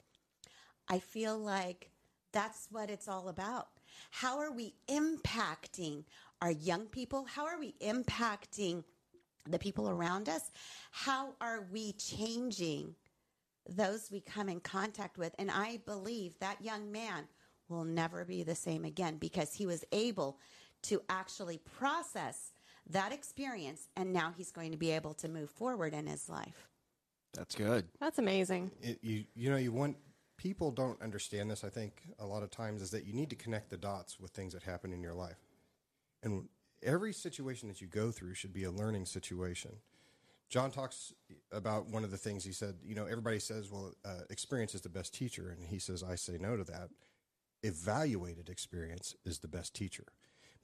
I 0.90 1.00
feel 1.00 1.38
like 1.38 1.92
that's 2.32 2.68
what 2.72 2.90
it's 2.90 3.08
all 3.08 3.30
about. 3.30 3.68
How 4.12 4.40
are 4.40 4.52
we 4.52 4.76
impacting 4.90 6.04
our 6.42 6.52
young 6.52 6.86
people? 6.88 7.26
How 7.26 7.46
are 7.46 7.60
we 7.60 7.74
impacting 7.82 8.84
the 9.50 9.60
people 9.60 9.90
around 9.90 10.30
us? 10.30 10.52
How 10.92 11.34
are 11.42 11.68
we 11.72 11.94
changing 11.94 12.96
those 13.68 14.10
we 14.12 14.22
come 14.22 14.50
in 14.50 14.60
contact 14.60 15.18
with? 15.18 15.34
And 15.40 15.50
I 15.50 15.80
believe 15.86 16.38
that 16.40 16.62
young 16.64 16.92
man 16.92 17.28
will 17.70 17.84
never 17.84 18.26
be 18.26 18.44
the 18.44 18.56
same 18.56 18.86
again 18.86 19.18
because 19.18 19.54
he 19.54 19.66
was 19.66 19.84
able 19.92 20.40
to 20.84 21.02
actually 21.10 21.58
process 21.58 22.54
that 22.90 23.12
experience 23.12 23.90
and 23.96 24.14
now 24.14 24.34
he's 24.38 24.52
going 24.52 24.72
to 24.72 24.78
be 24.78 24.92
able 24.92 25.14
to 25.14 25.28
move 25.28 25.50
forward 25.50 25.94
in 25.94 26.08
his 26.08 26.30
life. 26.30 26.68
That's 27.34 27.56
good. 27.56 27.86
That's 28.00 28.20
amazing. 28.20 28.72
it, 28.82 29.00
you 29.02 29.26
you 29.36 29.50
know 29.50 29.58
you 29.58 29.72
want 29.72 29.98
people 30.38 30.72
don't 30.72 31.02
understand 31.02 31.50
this 31.50 31.64
i 31.64 31.70
think 31.70 32.04
a 32.20 32.26
lot 32.26 32.44
of 32.44 32.50
times 32.50 32.82
is 32.82 32.92
that 32.92 33.06
you 33.06 33.14
need 33.14 33.30
to 33.30 33.36
connect 33.36 33.70
the 33.70 33.78
dots 33.78 34.20
with 34.20 34.32
things 34.32 34.54
that 34.54 34.64
happen 34.64 34.94
in 34.94 35.02
your 35.02 35.14
life 35.14 35.38
and 36.24 36.48
every 36.84 37.12
situation 37.12 37.68
that 37.68 37.82
you 37.82 37.88
go 37.88 38.12
through 38.12 38.34
should 38.34 38.54
be 38.54 38.64
a 38.64 38.72
learning 38.72 39.06
situation 39.06 39.72
john 40.50 40.72
talks 40.72 41.14
about 41.52 41.88
one 41.88 42.04
of 42.04 42.12
the 42.12 42.18
things 42.18 42.44
he 42.44 42.52
said 42.52 42.76
you 42.84 42.96
know 42.96 43.06
everybody 43.06 43.40
says 43.40 43.72
well 43.72 43.92
uh, 44.06 44.22
experience 44.30 44.76
is 44.76 44.82
the 44.82 44.90
best 44.90 45.14
teacher 45.14 45.50
and 45.50 45.68
he 45.68 45.80
says 45.80 46.04
i 46.04 46.16
say 46.16 46.38
no 46.40 46.56
to 46.56 46.64
that 46.64 46.90
evaluated 47.64 48.50
experience 48.50 49.16
is 49.26 49.40
the 49.40 49.48
best 49.48 49.76
teacher. 49.76 50.06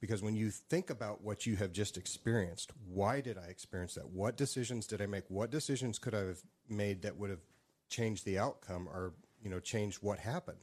Because 0.00 0.22
when 0.22 0.34
you 0.34 0.50
think 0.50 0.90
about 0.90 1.22
what 1.22 1.46
you 1.46 1.56
have 1.56 1.72
just 1.72 1.96
experienced 1.96 2.72
why 2.86 3.20
did 3.20 3.38
i 3.38 3.46
experience 3.46 3.94
that? 3.94 4.10
What 4.10 4.36
decisions 4.36 4.86
did 4.86 5.00
i 5.00 5.06
make? 5.06 5.24
What 5.28 5.50
decisions 5.50 5.98
could 5.98 6.14
i 6.14 6.20
have 6.20 6.42
made 6.68 7.02
that 7.02 7.16
would 7.16 7.30
have 7.30 7.44
changed 7.88 8.24
the 8.24 8.38
outcome 8.38 8.88
or 8.88 9.14
you 9.42 9.50
know 9.50 9.60
changed 9.60 9.98
what 10.02 10.18
happened? 10.18 10.58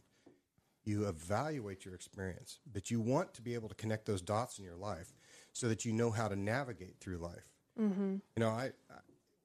You 0.83 1.07
evaluate 1.07 1.85
your 1.85 1.95
experience 1.95 2.59
but 2.71 2.91
you 2.91 2.99
want 2.99 3.33
to 3.33 3.41
be 3.41 3.53
able 3.53 3.69
to 3.69 3.75
connect 3.75 4.05
those 4.05 4.21
dots 4.21 4.59
in 4.59 4.65
your 4.65 4.75
life 4.75 5.13
so 5.53 5.67
that 5.69 5.85
you 5.85 5.93
know 5.93 6.11
how 6.11 6.27
to 6.27 6.35
navigate 6.35 6.99
through 6.99 7.17
life. 7.17 7.49
Mm-hmm. 7.79 8.15
You 8.35 8.39
know 8.39 8.49
i 8.49 8.71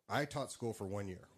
i 0.08 0.24
taught 0.24 0.52
school 0.52 0.72
for 0.72 0.86
one 0.86 1.08
year 1.08 1.28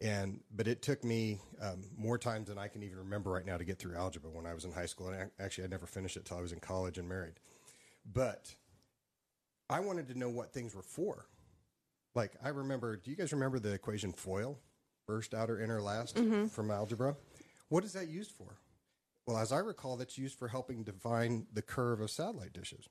and 0.00 0.40
but 0.54 0.68
it 0.68 0.82
took 0.82 1.02
me 1.04 1.40
um, 1.60 1.84
more 1.96 2.18
times 2.18 2.48
than 2.48 2.58
I 2.58 2.68
can 2.68 2.82
even 2.82 2.98
remember 2.98 3.30
right 3.30 3.44
now 3.44 3.56
to 3.56 3.64
get 3.64 3.78
through 3.78 3.96
algebra 3.96 4.30
when 4.30 4.46
I 4.46 4.54
was 4.54 4.64
in 4.64 4.72
high 4.72 4.86
school. 4.86 5.08
And 5.08 5.22
ac- 5.22 5.30
actually, 5.40 5.64
I 5.64 5.66
never 5.68 5.86
finished 5.86 6.16
it 6.16 6.24
till 6.24 6.36
I 6.38 6.40
was 6.40 6.52
in 6.52 6.60
college 6.60 6.98
and 6.98 7.08
married. 7.08 7.34
But 8.10 8.54
I 9.68 9.80
wanted 9.80 10.08
to 10.08 10.18
know 10.18 10.28
what 10.28 10.52
things 10.52 10.74
were 10.74 10.82
for. 10.82 11.26
Like 12.14 12.32
I 12.42 12.48
remember, 12.50 12.96
do 12.96 13.10
you 13.10 13.16
guys 13.16 13.32
remember 13.32 13.58
the 13.58 13.72
equation 13.72 14.12
FOIL, 14.12 14.58
first, 15.06 15.34
outer, 15.34 15.60
inner, 15.60 15.80
last 15.82 16.16
from 16.48 16.70
algebra? 16.70 17.16
What 17.68 17.84
is 17.84 17.92
that 17.92 18.08
used 18.08 18.30
for? 18.32 18.58
Well, 19.26 19.36
as 19.36 19.52
I 19.52 19.58
recall, 19.58 19.96
that's 19.96 20.16
used 20.16 20.38
for 20.38 20.48
helping 20.48 20.84
define 20.84 21.46
the 21.52 21.60
curve 21.60 22.00
of 22.00 22.10
satellite 22.10 22.54
dishes. 22.54 22.88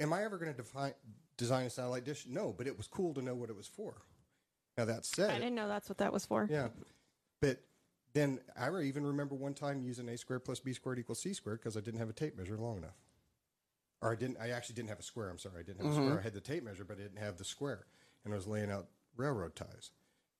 Am 0.00 0.10
I 0.12 0.24
ever 0.24 0.38
going 0.38 0.50
to 0.50 0.56
define 0.56 0.94
design 1.36 1.66
a 1.66 1.70
satellite 1.70 2.04
dish? 2.04 2.24
No, 2.26 2.54
but 2.56 2.66
it 2.66 2.76
was 2.78 2.86
cool 2.86 3.12
to 3.12 3.20
know 3.20 3.34
what 3.34 3.50
it 3.50 3.56
was 3.56 3.66
for. 3.68 3.96
Now 4.78 4.84
that 4.86 5.04
said, 5.04 5.30
I 5.30 5.34
didn't 5.34 5.54
know 5.54 5.68
that's 5.68 5.88
what 5.88 5.98
that 5.98 6.12
was 6.12 6.24
for. 6.24 6.48
yeah. 6.50 6.68
But 7.40 7.58
then 8.12 8.40
I 8.58 8.68
even 8.82 9.06
remember 9.06 9.34
one 9.34 9.54
time 9.54 9.82
using 9.82 10.08
a 10.08 10.16
squared 10.16 10.44
plus 10.44 10.60
b 10.60 10.72
squared 10.72 10.98
equals 10.98 11.20
c 11.20 11.32
squared 11.32 11.60
because 11.60 11.76
I 11.76 11.80
didn't 11.80 12.00
have 12.00 12.10
a 12.10 12.14
tape 12.14 12.36
measure 12.36 12.56
long 12.56 12.78
enough. 12.78 12.96
Or 14.02 14.12
I 14.12 14.14
didn't, 14.16 14.38
I 14.40 14.50
actually 14.50 14.76
didn't 14.76 14.88
have 14.88 15.00
a 15.00 15.02
square. 15.02 15.28
I'm 15.28 15.38
sorry. 15.38 15.60
I 15.60 15.62
didn't 15.62 15.82
have 15.82 15.92
a 15.92 15.94
square. 15.94 16.08
Mm-hmm. 16.10 16.18
I 16.18 16.22
had 16.22 16.32
the 16.32 16.40
tape 16.40 16.64
measure, 16.64 16.84
but 16.84 16.98
I 16.98 17.02
didn't 17.02 17.18
have 17.18 17.36
the 17.36 17.44
square. 17.44 17.84
And 18.24 18.32
I 18.32 18.36
was 18.36 18.46
laying 18.46 18.70
out 18.70 18.86
railroad 19.16 19.54
ties. 19.54 19.90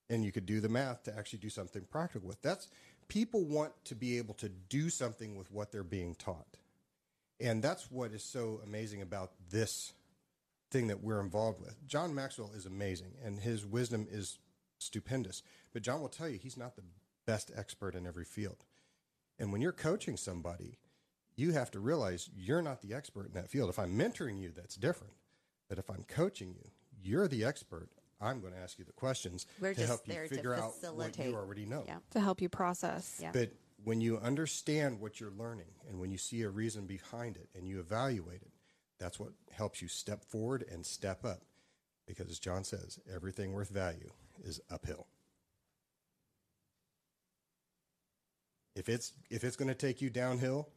And 0.08 0.24
you 0.24 0.32
could 0.32 0.46
do 0.46 0.60
the 0.60 0.68
math 0.70 1.02
to 1.04 1.16
actually 1.16 1.40
do 1.40 1.50
something 1.50 1.84
practical 1.90 2.26
with. 2.26 2.40
That's, 2.40 2.68
people 3.08 3.44
want 3.44 3.72
to 3.84 3.94
be 3.94 4.16
able 4.16 4.34
to 4.34 4.48
do 4.48 4.88
something 4.88 5.36
with 5.36 5.52
what 5.52 5.72
they're 5.72 5.84
being 5.84 6.14
taught. 6.14 6.56
And 7.38 7.62
that's 7.62 7.90
what 7.90 8.12
is 8.12 8.24
so 8.24 8.60
amazing 8.64 9.02
about 9.02 9.32
this 9.50 9.92
thing 10.70 10.86
that 10.88 11.02
we're 11.02 11.20
involved 11.20 11.60
with. 11.60 11.86
John 11.86 12.14
Maxwell 12.14 12.52
is 12.56 12.66
amazing 12.66 13.14
and 13.24 13.40
his 13.40 13.66
wisdom 13.66 14.06
is 14.10 14.38
stupendous. 14.78 15.42
But 15.72 15.82
John 15.82 16.00
will 16.00 16.08
tell 16.08 16.28
you 16.28 16.38
he's 16.38 16.56
not 16.56 16.76
the 16.76 16.84
best 17.26 17.50
expert 17.54 17.94
in 17.94 18.06
every 18.06 18.24
field. 18.24 18.64
And 19.38 19.52
when 19.52 19.60
you're 19.60 19.72
coaching 19.72 20.16
somebody, 20.16 20.78
you 21.36 21.52
have 21.52 21.70
to 21.72 21.80
realize 21.80 22.28
you're 22.34 22.62
not 22.62 22.82
the 22.82 22.94
expert 22.94 23.26
in 23.26 23.32
that 23.32 23.50
field. 23.50 23.70
If 23.70 23.78
I'm 23.78 23.96
mentoring 23.98 24.40
you, 24.40 24.52
that's 24.54 24.76
different. 24.76 25.14
But 25.68 25.78
if 25.78 25.88
I'm 25.90 26.04
coaching 26.08 26.54
you, 26.54 26.70
you're 27.02 27.28
the 27.28 27.44
expert. 27.44 27.88
I'm 28.20 28.40
going 28.40 28.52
to 28.52 28.58
ask 28.58 28.78
you 28.78 28.84
the 28.84 28.92
questions 28.92 29.46
We're 29.60 29.72
to 29.72 29.86
help 29.86 30.06
you 30.06 30.14
figure 30.28 30.54
out 30.54 30.74
what 30.94 31.18
you 31.18 31.34
already 31.34 31.64
know. 31.64 31.84
Yeah. 31.86 31.98
To 32.10 32.20
help 32.20 32.42
you 32.42 32.50
process. 32.50 33.18
Yeah. 33.22 33.30
But 33.32 33.52
when 33.84 34.02
you 34.02 34.18
understand 34.18 35.00
what 35.00 35.20
you're 35.20 35.30
learning 35.30 35.72
and 35.88 35.98
when 35.98 36.10
you 36.10 36.18
see 36.18 36.42
a 36.42 36.50
reason 36.50 36.86
behind 36.86 37.36
it 37.36 37.48
and 37.54 37.66
you 37.66 37.80
evaluate 37.80 38.42
it, 38.42 38.49
that's 39.00 39.18
what 39.18 39.30
helps 39.50 39.82
you 39.82 39.88
step 39.88 40.24
forward 40.24 40.64
and 40.70 40.86
step 40.86 41.24
up. 41.24 41.40
Because 42.06 42.30
as 42.30 42.38
John 42.38 42.64
says, 42.64 42.98
everything 43.12 43.52
worth 43.52 43.70
value 43.70 44.10
is 44.44 44.60
uphill. 44.70 45.06
If 48.76 48.88
it's 48.88 49.12
if 49.30 49.42
it's 49.42 49.56
going 49.56 49.68
to 49.68 49.74
take 49.74 50.00
you 50.00 50.10
downhill, 50.10 50.68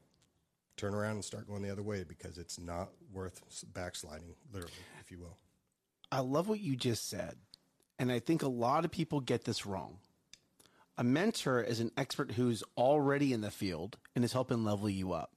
turn 0.78 0.94
around 0.96 1.14
and 1.14 1.26
start 1.26 1.48
going 1.48 1.62
the 1.62 1.72
other 1.72 1.84
way 1.84 2.04
because 2.04 2.38
it's 2.38 2.60
not 2.60 2.90
worth 3.12 3.64
backsliding, 3.74 4.36
literally, 4.52 4.74
if 5.02 5.12
you 5.12 5.20
will. 5.20 5.38
I 6.12 6.20
love 6.20 6.48
what 6.48 6.60
you 6.60 6.76
just 6.76 7.10
said. 7.10 7.36
And 8.00 8.12
I 8.12 8.20
think 8.20 8.42
a 8.44 8.48
lot 8.48 8.86
of 8.86 8.92
people 8.92 9.20
get 9.20 9.46
this 9.46 9.66
wrong. 9.66 10.00
A 10.98 11.04
mentor 11.04 11.62
is 11.62 11.80
an 11.80 11.92
expert 11.98 12.34
who's 12.34 12.64
already 12.78 13.34
in 13.34 13.42
the 13.42 13.52
field 13.52 13.98
and 14.16 14.24
is 14.24 14.34
helping 14.34 14.64
level 14.64 14.90
you 14.90 15.14
up. 15.14 15.32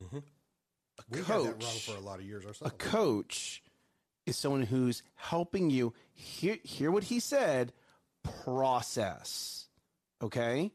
A 0.00 0.37
We 1.10 1.18
had 1.18 1.26
that 1.26 1.34
wrong 1.34 1.58
coach, 1.60 1.84
for 1.84 1.96
a 1.96 2.00
lot 2.00 2.18
of 2.18 2.26
years 2.26 2.44
a 2.62 2.70
coach 2.70 3.62
is 4.26 4.36
someone 4.36 4.62
who's 4.62 5.02
helping 5.14 5.70
you 5.70 5.94
hear, 6.12 6.58
hear 6.62 6.90
what 6.90 7.04
he 7.04 7.18
said, 7.18 7.72
process. 8.44 9.68
Okay? 10.22 10.72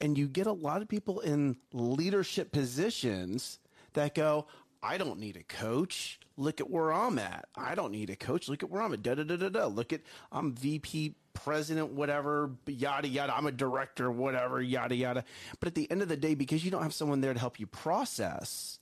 And 0.00 0.16
you 0.16 0.28
get 0.28 0.46
a 0.46 0.52
lot 0.52 0.82
of 0.82 0.88
people 0.88 1.20
in 1.20 1.56
leadership 1.72 2.52
positions 2.52 3.58
that 3.94 4.14
go, 4.14 4.46
I 4.82 4.98
don't 4.98 5.18
need 5.18 5.36
a 5.36 5.42
coach. 5.42 6.18
Look 6.36 6.60
at 6.60 6.70
where 6.70 6.92
I'm 6.92 7.18
at. 7.18 7.46
I 7.54 7.74
don't 7.74 7.92
need 7.92 8.08
a 8.08 8.16
coach. 8.16 8.48
Look 8.48 8.62
at 8.62 8.70
where 8.70 8.80
I'm 8.80 8.92
at. 8.94 9.02
Da 9.02 9.14
da 9.14 9.24
da 9.24 9.36
da 9.36 9.48
da. 9.50 9.66
Look 9.66 9.92
at 9.92 10.00
I'm 10.32 10.54
VP, 10.54 11.16
president, 11.34 11.92
whatever, 11.92 12.52
yada 12.66 13.08
yada. 13.08 13.36
I'm 13.36 13.46
a 13.46 13.52
director, 13.52 14.10
whatever, 14.10 14.60
yada 14.62 14.94
yada. 14.94 15.24
But 15.58 15.68
at 15.68 15.74
the 15.74 15.90
end 15.90 16.00
of 16.02 16.08
the 16.08 16.16
day, 16.16 16.34
because 16.34 16.64
you 16.64 16.70
don't 16.70 16.82
have 16.82 16.94
someone 16.94 17.20
there 17.20 17.34
to 17.34 17.38
help 17.38 17.60
you 17.60 17.66
process, 17.66 18.79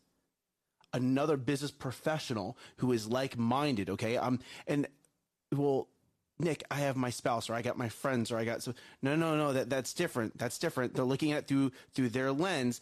another 0.92 1.36
business 1.36 1.70
professional 1.70 2.56
who 2.78 2.92
is 2.92 3.06
like-minded 3.08 3.90
okay? 3.90 4.16
Um 4.16 4.40
and 4.66 4.86
well 5.52 5.88
nick 6.40 6.62
i 6.70 6.76
have 6.76 6.96
my 6.96 7.10
spouse 7.10 7.50
or 7.50 7.54
i 7.54 7.62
got 7.62 7.76
my 7.76 7.88
friends 7.88 8.30
or 8.30 8.38
i 8.38 8.44
got 8.44 8.62
so 8.62 8.72
no 9.02 9.16
no 9.16 9.36
no 9.36 9.52
that 9.52 9.68
that's 9.68 9.92
different 9.92 10.36
that's 10.38 10.58
different. 10.58 10.94
They're 10.94 11.04
looking 11.04 11.32
at 11.32 11.48
through 11.48 11.72
through 11.94 12.10
their 12.10 12.32
lens. 12.32 12.80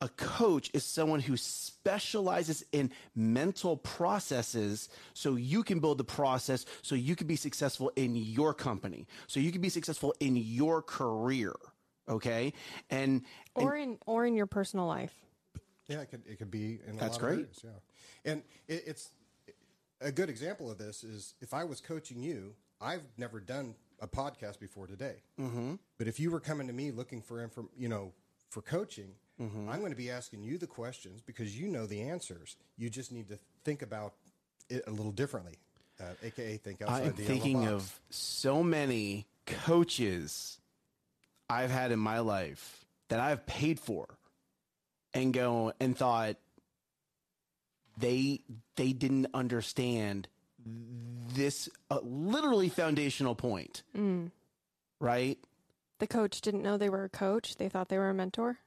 A 0.00 0.08
coach 0.08 0.68
is 0.74 0.84
someone 0.84 1.20
who 1.20 1.36
specializes 1.36 2.64
in 2.72 2.90
mental 3.14 3.76
processes 3.76 4.88
so 5.14 5.36
you 5.36 5.62
can 5.62 5.78
build 5.78 5.98
the 5.98 6.04
process 6.04 6.66
so 6.82 6.96
you 6.96 7.14
can 7.14 7.28
be 7.28 7.36
successful 7.36 7.92
in 7.94 8.16
your 8.16 8.52
company 8.52 9.06
so 9.28 9.38
you 9.38 9.52
can 9.52 9.60
be 9.60 9.68
successful 9.68 10.12
in 10.18 10.34
your 10.36 10.82
career 10.82 11.54
okay? 12.08 12.52
And 12.90 13.22
Or 13.54 13.76
in 13.76 13.98
or 14.06 14.26
in 14.26 14.34
your 14.34 14.46
personal 14.46 14.86
life. 14.86 15.14
Yeah, 15.92 16.00
it 16.00 16.10
could 16.10 16.22
it 16.26 16.38
could 16.38 16.50
be 16.50 16.80
in 16.86 16.96
a 16.96 16.98
That's 16.98 17.14
lot 17.14 17.16
of 17.16 17.20
great. 17.20 17.32
areas, 17.34 17.60
yeah, 17.64 18.32
and 18.32 18.42
it, 18.68 18.84
it's 18.86 19.10
a 20.00 20.10
good 20.12 20.28
example 20.28 20.70
of 20.70 20.78
this 20.78 21.04
is 21.04 21.34
if 21.40 21.54
I 21.54 21.64
was 21.64 21.80
coaching 21.80 22.22
you, 22.22 22.54
I've 22.80 23.04
never 23.16 23.40
done 23.40 23.74
a 24.00 24.08
podcast 24.08 24.58
before 24.58 24.86
today. 24.86 25.22
Mm-hmm. 25.40 25.74
But 25.98 26.08
if 26.08 26.18
you 26.18 26.30
were 26.30 26.40
coming 26.40 26.66
to 26.66 26.72
me 26.72 26.90
looking 26.90 27.22
for 27.22 27.40
inform, 27.40 27.68
you 27.76 27.88
know, 27.88 28.12
for 28.50 28.62
coaching, 28.62 29.14
Mm-hmm. 29.40 29.70
I'm 29.70 29.80
going 29.80 29.90
to 29.92 29.96
be 29.96 30.10
asking 30.10 30.42
you 30.42 30.58
the 30.58 30.66
questions 30.66 31.20
because 31.20 31.58
you 31.58 31.66
know 31.68 31.86
the 31.86 32.02
answers. 32.02 32.56
You 32.76 32.90
just 32.90 33.10
need 33.12 33.28
to 33.28 33.38
think 33.64 33.82
about 33.82 34.14
it 34.68 34.84
a 34.86 34.90
little 34.90 35.10
differently, 35.10 35.58
uh, 36.00 36.04
aka 36.22 36.56
think 36.58 36.82
outside 36.82 37.08
I'm 37.08 37.14
the 37.14 37.24
thinking 37.24 37.66
of 37.66 38.00
so 38.10 38.62
many 38.62 39.26
coaches 39.46 40.58
I've 41.48 41.70
had 41.70 41.92
in 41.92 41.98
my 41.98 42.20
life 42.20 42.84
that 43.08 43.20
I've 43.20 43.44
paid 43.46 43.80
for 43.80 44.06
and 45.14 45.32
go 45.32 45.72
and 45.80 45.96
thought 45.96 46.36
they 47.98 48.40
they 48.76 48.92
didn't 48.92 49.26
understand 49.34 50.28
this 51.34 51.68
uh, 51.90 51.98
literally 52.02 52.68
foundational 52.68 53.34
point. 53.34 53.82
Right? 55.00 55.38
The 55.98 56.06
coach 56.06 56.40
didn't 56.40 56.62
know 56.62 56.76
they 56.76 56.88
were 56.88 57.04
a 57.04 57.08
coach. 57.08 57.56
They 57.56 57.68
thought 57.68 57.88
they 57.88 57.98
were 57.98 58.10
a 58.10 58.14
mentor. 58.14 58.58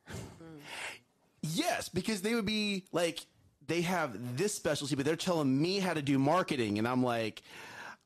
Yes, 1.41 1.89
because 1.89 2.22
they 2.22 2.34
would 2.34 2.46
be 2.46 2.86
like 2.91 3.26
they 3.68 3.82
have 3.82 4.38
this 4.38 4.54
specialty, 4.54 4.96
but 4.96 5.06
they're 5.06 5.16
telling 5.16 5.62
me 5.62 5.80
how 5.80 5.93
to 5.93 6.02
do 6.02 6.18
marketing, 6.20 6.78
and 6.78 6.88
I'm 6.88 7.04
like, 7.04 7.41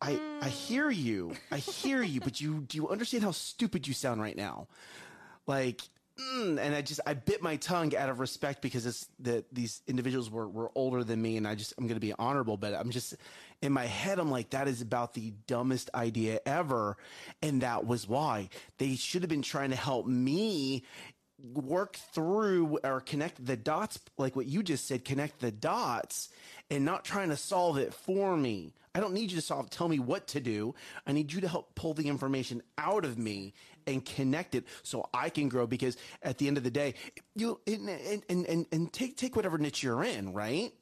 I 0.01 0.19
I 0.41 0.49
hear 0.49 0.89
you, 0.89 1.33
I 1.51 1.57
hear 1.57 2.01
you, 2.01 2.21
but 2.21 2.39
you 2.41 2.61
do 2.61 2.77
you 2.77 2.89
understand 2.89 3.23
how 3.23 3.31
stupid 3.31 3.87
you 3.87 3.93
sound 3.93 4.21
right 4.21 4.35
now? 4.35 4.67
Like, 5.47 5.81
mm, 6.19 6.59
and 6.59 6.75
I 6.75 6.81
just 6.81 6.99
I 7.05 7.13
bit 7.13 7.41
my 7.41 7.55
tongue 7.55 7.95
out 7.95 8.09
of 8.09 8.19
respect 8.19 8.61
because 8.61 8.85
it's 8.85 9.07
that 9.19 9.45
these 9.53 9.81
individuals 9.87 10.29
were 10.29 10.47
were 10.47 10.71
older 10.75 11.03
than 11.03 11.21
me, 11.21 11.37
and 11.37 11.47
I 11.47 11.55
just 11.55 11.73
I'm 11.77 11.85
going 11.85 11.95
to 11.95 12.05
be 12.05 12.13
honorable, 12.17 12.57
but 12.57 12.73
I'm 12.73 12.89
just 12.89 13.15
in 13.61 13.71
my 13.71 13.85
head 13.85 14.19
I'm 14.19 14.31
like 14.31 14.51
that 14.51 14.67
is 14.67 14.81
about 14.81 15.13
the 15.13 15.33
dumbest 15.47 15.89
idea 15.93 16.39
ever, 16.45 16.97
and 17.41 17.61
that 17.61 17.85
was 17.85 18.07
why. 18.07 18.49
They 18.77 18.95
should 18.95 19.21
have 19.21 19.29
been 19.29 19.41
trying 19.41 19.69
to 19.71 19.75
help 19.75 20.05
me 20.05 20.83
work 21.53 21.95
through 22.13 22.79
or 22.83 22.99
connect 22.99 23.45
the 23.45 23.55
dots 23.55 23.99
like 24.17 24.35
what 24.35 24.45
you 24.45 24.61
just 24.61 24.85
said 24.85 25.05
connect 25.05 25.39
the 25.39 25.51
dots 25.51 26.27
and 26.69 26.83
not 26.83 27.05
trying 27.05 27.29
to 27.29 27.37
solve 27.37 27.77
it 27.77 27.93
for 27.93 28.35
me. 28.35 28.73
I 28.93 28.99
don't 28.99 29.13
need 29.13 29.31
you 29.31 29.37
to 29.37 29.41
solve 29.41 29.69
tell 29.69 29.87
me 29.87 29.99
what 29.99 30.27
to 30.29 30.39
do. 30.39 30.75
I 31.05 31.11
need 31.11 31.31
you 31.31 31.41
to 31.41 31.47
help 31.47 31.75
pull 31.75 31.93
the 31.93 32.07
information 32.07 32.61
out 32.77 33.05
of 33.05 33.17
me 33.17 33.53
and 33.93 34.05
connect 34.05 34.55
it 34.55 34.65
so 34.83 35.07
i 35.13 35.29
can 35.29 35.49
grow 35.49 35.67
because 35.67 35.97
at 36.23 36.37
the 36.37 36.47
end 36.47 36.57
of 36.57 36.63
the 36.63 36.71
day 36.71 36.93
you 37.35 37.59
and 37.67 37.89
and 38.29 38.45
and, 38.47 38.65
and 38.71 38.93
take 38.93 39.17
take 39.17 39.35
whatever 39.35 39.57
niche 39.57 39.83
you're 39.83 40.03
in 40.03 40.33
right 40.33 40.73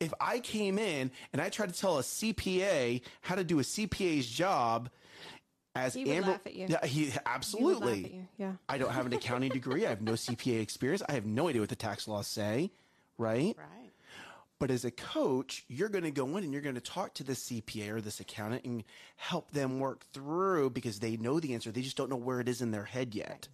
if 0.00 0.12
I 0.20 0.40
came 0.40 0.78
in 0.78 1.12
and 1.32 1.40
I 1.40 1.48
tried 1.48 1.72
to 1.72 1.80
tell 1.80 1.96
a 1.98 2.02
CPA 2.02 3.02
how 3.20 3.36
to 3.36 3.44
do 3.44 3.60
a 3.60 3.62
CPA's 3.62 4.26
job, 4.26 4.90
as 5.76 5.94
He 5.94 6.10
Amber, 6.10 6.32
laugh 6.32 6.40
at 6.44 6.54
you. 6.56 6.66
yeah, 6.68 6.84
he 6.84 7.04
He 7.06 7.18
absolutely. 7.24 8.04
at 8.04 8.12
you, 8.12 8.28
yeah. 8.36 8.52
I 8.68 8.78
don't 8.78 8.90
have 8.90 9.06
an 9.06 9.12
accounting 9.12 9.50
degree. 9.52 9.86
I 9.86 9.90
have 9.90 10.02
no 10.02 10.12
CPA 10.14 10.60
experience. 10.60 11.02
I 11.08 11.12
have 11.12 11.24
no 11.24 11.48
idea 11.48 11.62
what 11.62 11.70
the 11.70 11.76
tax 11.76 12.08
laws 12.08 12.26
say, 12.26 12.72
right? 13.16 13.56
Right. 13.56 13.91
But 14.62 14.70
as 14.70 14.84
a 14.84 14.92
coach, 14.92 15.64
you're 15.66 15.88
going 15.88 16.04
to 16.04 16.12
go 16.12 16.36
in 16.36 16.44
and 16.44 16.52
you're 16.52 16.62
going 16.62 16.76
to 16.76 16.80
talk 16.80 17.14
to 17.14 17.24
the 17.24 17.32
CPA 17.32 17.90
or 17.90 18.00
this 18.00 18.20
accountant 18.20 18.64
and 18.64 18.84
help 19.16 19.50
them 19.50 19.80
work 19.80 20.06
through 20.12 20.70
because 20.70 21.00
they 21.00 21.16
know 21.16 21.40
the 21.40 21.52
answer. 21.52 21.72
They 21.72 21.82
just 21.82 21.96
don't 21.96 22.08
know 22.08 22.14
where 22.14 22.38
it 22.38 22.48
is 22.48 22.62
in 22.62 22.70
their 22.70 22.84
head 22.84 23.12
yet. 23.12 23.48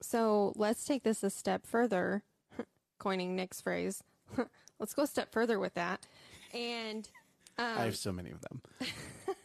So 0.00 0.52
let's 0.56 0.84
take 0.84 1.04
this 1.04 1.22
a 1.22 1.30
step 1.30 1.64
further, 1.64 2.24
coining 2.98 3.36
Nick's 3.36 3.60
phrase. 3.60 4.02
let's 4.80 4.92
go 4.92 5.04
a 5.04 5.06
step 5.06 5.30
further 5.30 5.60
with 5.60 5.74
that. 5.74 6.04
And 6.52 7.08
um, 7.56 7.78
I 7.78 7.84
have 7.84 7.96
so 7.96 8.10
many 8.10 8.32
of 8.32 8.40
them. 8.40 8.60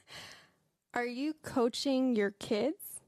are 0.95 1.05
you 1.05 1.35
coaching 1.43 2.15
your 2.15 2.31
kids? 2.31 3.01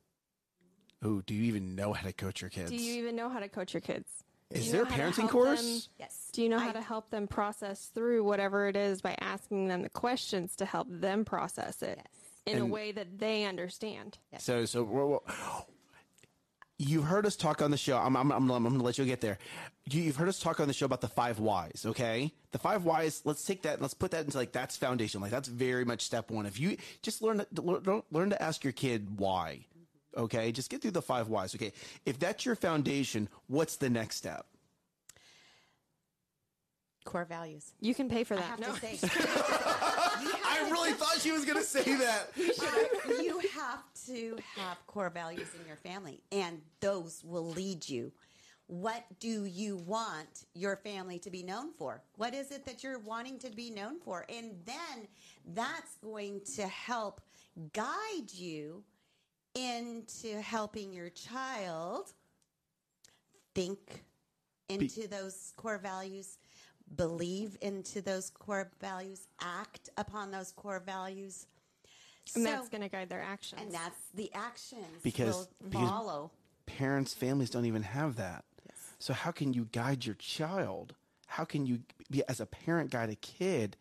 Oh, 1.02 1.24
do 1.26 1.34
you 1.34 1.46
even 1.46 1.74
know 1.74 1.94
how 1.94 2.06
to 2.06 2.14
coach 2.14 2.42
your 2.42 2.52
kids? 2.52 2.70
Do 2.70 2.78
you 2.78 3.02
even 3.02 3.16
know 3.16 3.28
how 3.28 3.40
to 3.40 3.50
coach 3.50 3.74
your 3.74 3.82
kids? 3.82 4.24
Do 4.54 4.60
is 4.60 4.72
there 4.72 4.84
a 4.84 4.86
parenting 4.86 5.30
course? 5.30 5.62
them- 5.62 5.91
Yes. 5.99 6.30
Do 6.34 6.41
you 6.43 6.49
know 6.49 6.60
how 6.60 6.72
to 6.72 6.82
help 6.82 7.10
them 7.10 7.28
process 7.28 7.91
through 7.93 8.24
whatever 8.24 8.68
it 8.68 8.76
is 8.78 9.02
by 9.02 9.16
asking 9.20 9.68
them 9.68 9.82
the 9.82 9.89
questions 9.89 10.56
to 10.58 10.66
help 10.66 10.88
them 10.89 11.26
process 11.26 11.82
it 11.82 11.99
Yes. 12.47 12.56
in 12.56 12.62
a 12.62 12.66
way 12.66 12.91
that 12.93 13.20
they 13.20 13.43
understand? 13.45 14.18
Yes. 14.32 14.43
So, 14.43 14.66
so 14.66 14.84
we're, 14.84 15.06
we're- 15.06 15.20
you've 16.78 17.04
heard 17.04 17.26
us 17.26 17.36
talk 17.36 17.62
on 17.62 17.70
the 17.70 17.78
show. 17.78 17.97
I'm, 17.97 18.16
I'm, 18.16 18.32
I'm, 18.32 18.49
I'm 18.49 18.64
going 18.64 18.78
to 18.80 18.84
let 18.84 18.97
you 18.97 19.06
get 19.06 19.22
there. 19.22 19.38
You, 19.89 20.02
you've 20.02 20.16
heard 20.16 20.30
us 20.30 20.39
talk 20.39 20.60
on 20.60 20.68
the 20.68 20.74
show 20.74 20.86
about 20.86 21.02
the 21.02 21.08
five 21.10 21.39
whys. 21.39 21.84
Okay, 21.86 22.32
the 22.52 22.58
five 22.60 22.86
whys. 22.86 23.22
Let's 23.26 23.43
take 23.45 23.64
that 23.64 23.74
and 23.74 23.82
let's 23.82 23.93
put 23.93 24.12
that 24.12 24.26
into 24.26 24.38
like 24.38 24.52
that's 24.52 24.78
foundation. 24.78 25.22
Like 25.22 25.32
that's 25.32 25.47
very 25.49 25.86
much 25.86 26.02
step 26.02 26.32
one. 26.32 26.45
If 26.45 26.60
you 26.60 26.78
just 27.02 27.22
learn 27.22 27.45
to 27.56 27.62
learn, 27.62 28.04
learn 28.12 28.30
to 28.32 28.41
ask 28.41 28.64
your 28.64 28.74
kid 28.74 29.20
why. 29.20 29.66
Okay, 30.18 30.51
just 30.51 30.70
get 30.70 30.82
through 30.82 30.91
the 30.91 31.01
five 31.01 31.30
whys. 31.30 31.55
Okay, 31.55 31.72
if 32.05 32.20
that's 32.20 32.45
your 32.45 32.55
foundation, 32.55 33.30
what's 33.47 33.78
the 33.78 33.89
next 33.89 34.18
step? 34.18 34.45
Core 37.03 37.26
values. 37.26 37.74
You 37.80 37.95
can 37.95 38.09
pay 38.09 38.24
for 38.24 38.36
I 38.36 38.38
that. 38.38 38.45
have 38.45 38.59
no. 38.59 38.74
to 38.74 38.80
say. 38.80 38.99
I 40.45 40.70
really 40.70 40.93
thought 40.93 41.20
she 41.20 41.32
was 41.32 41.45
going 41.45 41.57
to 41.57 41.64
say 41.64 41.84
that. 41.95 42.30
you 42.38 43.39
have 43.55 43.84
to 44.05 44.38
have 44.55 44.78
core 44.86 45.09
values 45.09 45.47
in 45.59 45.66
your 45.68 45.78
family, 45.78 46.22
and 46.32 46.62
those 46.80 47.24
will 47.26 47.47
lead 47.47 47.88
you. 47.89 48.12
What 48.68 49.03
do 49.20 49.45
you 49.45 49.78
want 49.78 50.45
your 50.53 50.78
family 50.78 51.20
to 51.20 51.30
be 51.30 51.43
known 51.43 51.74
for? 51.78 52.01
What 52.16 52.34
is 52.34 52.51
it 52.51 52.66
that 52.66 52.84
you're 52.84 52.99
wanting 52.99 53.38
to 53.39 53.49
be 53.49 53.70
known 53.70 53.99
for? 53.99 54.26
And 54.30 54.51
then 54.66 55.07
that's 55.53 55.97
going 55.97 56.41
to 56.55 56.68
help 56.68 57.20
guide 57.74 58.32
you 58.32 58.84
into 59.56 60.39
helping 60.41 60.93
your 60.93 61.10
child 61.10 62.14
think 63.54 64.04
into 64.70 65.08
those 65.08 65.54
core 65.58 65.78
values, 65.78 66.38
believe 66.95 67.58
into 67.62 68.02
those 68.02 68.30
core 68.30 68.70
values, 68.80 69.28
act 69.41 69.89
upon 69.97 70.32
those 70.32 70.52
core 70.54 70.80
values. 70.80 71.47
And 72.36 72.43
So- 72.45 72.52
that's 72.52 72.70
going 72.70 72.82
to 72.82 72.89
guide 72.89 73.10
their 73.10 73.22
actions. 73.22 73.62
and 73.62 73.72
that's 73.72 73.99
the 74.14 74.32
actions 74.34 75.02
Because- 75.04 75.36
will 75.36 75.49
because- 75.70 75.89
follow. 75.89 76.32
parents, 76.66 77.14
families 77.14 77.49
don't 77.49 77.66
even 77.66 77.84
have 77.84 78.16
that. 78.16 78.45
So 78.99 79.14
how 79.14 79.32
can 79.32 79.52
you 79.54 79.66
guide 79.66 80.06
your 80.06 80.16
child? 80.16 80.95
How 81.26 81.43
can 81.43 81.66
you 81.66 81.84
be 82.10 82.24
as 82.30 82.39
a 82.39 82.45
parent 82.45 82.91
guide 82.91 83.10
a 83.10 83.16
kid 83.16 83.76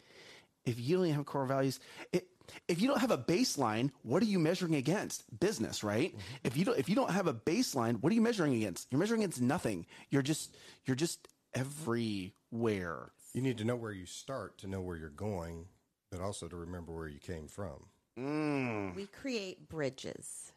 if 0.64 0.80
you 0.80 0.96
don't 0.96 1.06
even 1.06 1.16
have 1.16 1.26
core 1.26 1.44
values? 1.46 1.78
It, 2.10 2.29
if 2.68 2.80
you 2.80 2.88
don't 2.88 3.00
have 3.00 3.10
a 3.10 3.18
baseline, 3.18 3.90
what 4.02 4.22
are 4.22 4.26
you 4.26 4.38
measuring 4.38 4.74
against? 4.74 5.24
Business, 5.40 5.82
right? 5.84 6.10
Mm-hmm. 6.12 6.36
If 6.44 6.56
you 6.56 6.64
don't 6.64 6.78
if 6.78 6.88
you 6.88 6.94
don't 6.94 7.10
have 7.10 7.26
a 7.26 7.34
baseline, 7.34 8.00
what 8.00 8.10
are 8.12 8.14
you 8.14 8.20
measuring 8.20 8.54
against? 8.54 8.88
You're 8.90 8.98
measuring 8.98 9.22
against 9.22 9.40
nothing. 9.40 9.86
You're 10.10 10.22
just 10.22 10.56
you're 10.84 10.96
just 10.96 11.28
everywhere. 11.54 13.12
You 13.34 13.42
need 13.42 13.58
to 13.58 13.64
know 13.64 13.76
where 13.76 13.92
you 13.92 14.06
start 14.06 14.58
to 14.58 14.66
know 14.66 14.80
where 14.80 14.96
you're 14.96 15.08
going, 15.10 15.66
but 16.10 16.20
also 16.20 16.48
to 16.48 16.56
remember 16.56 16.92
where 16.92 17.08
you 17.08 17.20
came 17.20 17.46
from. 17.46 17.86
Mm. 18.18 18.94
We 18.96 19.06
create 19.06 19.68
bridges, 19.68 20.52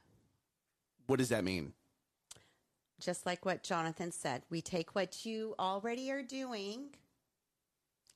What 1.07 1.19
does 1.19 1.29
that 1.29 1.43
mean? 1.43 1.73
just 2.99 3.25
like 3.25 3.45
what 3.45 3.63
Jonathan 3.63 4.11
said. 4.11 4.43
We 4.49 4.61
take 4.61 4.95
what 4.95 5.25
you 5.25 5.55
already 5.59 6.09
are 6.11 6.23
doing, 6.23 6.95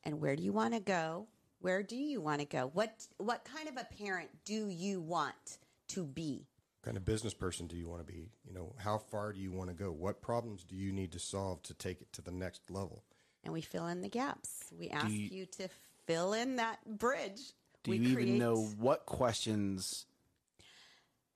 and 0.04 0.22
where 0.22 0.36
do 0.36 0.42
you 0.44 0.54
want 0.54 0.74
to 0.74 0.80
go? 0.80 1.28
Where 1.60 1.84
do 1.84 1.96
you 1.96 2.22
want 2.22 2.40
to 2.40 2.46
go? 2.46 2.70
What 2.74 3.08
what 3.18 3.44
kind 3.46 3.68
of 3.68 3.78
a 3.78 3.88
parent 4.02 4.30
do 4.46 4.68
you 4.68 5.00
want 5.02 5.58
to 5.90 6.06
be? 6.06 6.46
What 6.82 6.86
kind 6.92 6.98
of 6.98 7.06
business 7.06 7.34
person 7.34 7.68
do 7.68 7.76
you 7.76 7.88
want 7.90 8.06
to 8.06 8.12
be? 8.12 8.30
You 8.46 8.54
know, 8.54 8.74
how 8.78 8.98
far 8.98 9.34
do 9.34 9.40
you 9.40 9.52
want 9.52 9.70
to 9.70 9.76
go? 9.76 9.92
What 9.92 10.22
problems 10.22 10.64
do 10.64 10.76
you 10.76 10.92
need 10.92 11.12
to 11.14 11.20
solve 11.20 11.62
to 11.64 11.74
take 11.74 12.02
it 12.02 12.14
to 12.14 12.22
the 12.22 12.32
next 12.32 12.70
level? 12.70 13.04
And 13.44 13.52
we 13.54 13.62
fill 13.62 13.88
in 13.88 14.02
the 14.02 14.10
gaps. 14.10 14.66
We 14.78 14.90
ask 14.90 15.10
you- 15.10 15.30
you, 15.32 15.46
to 15.58 15.68
fill 16.06 16.34
in 16.34 16.58
that 16.58 16.80
bridge. 16.86 17.40
Do 17.84 17.92
we 17.92 17.98
you 17.98 18.20
even 18.20 18.38
know 18.38 18.58
what 18.80 19.06
questions 19.06 20.06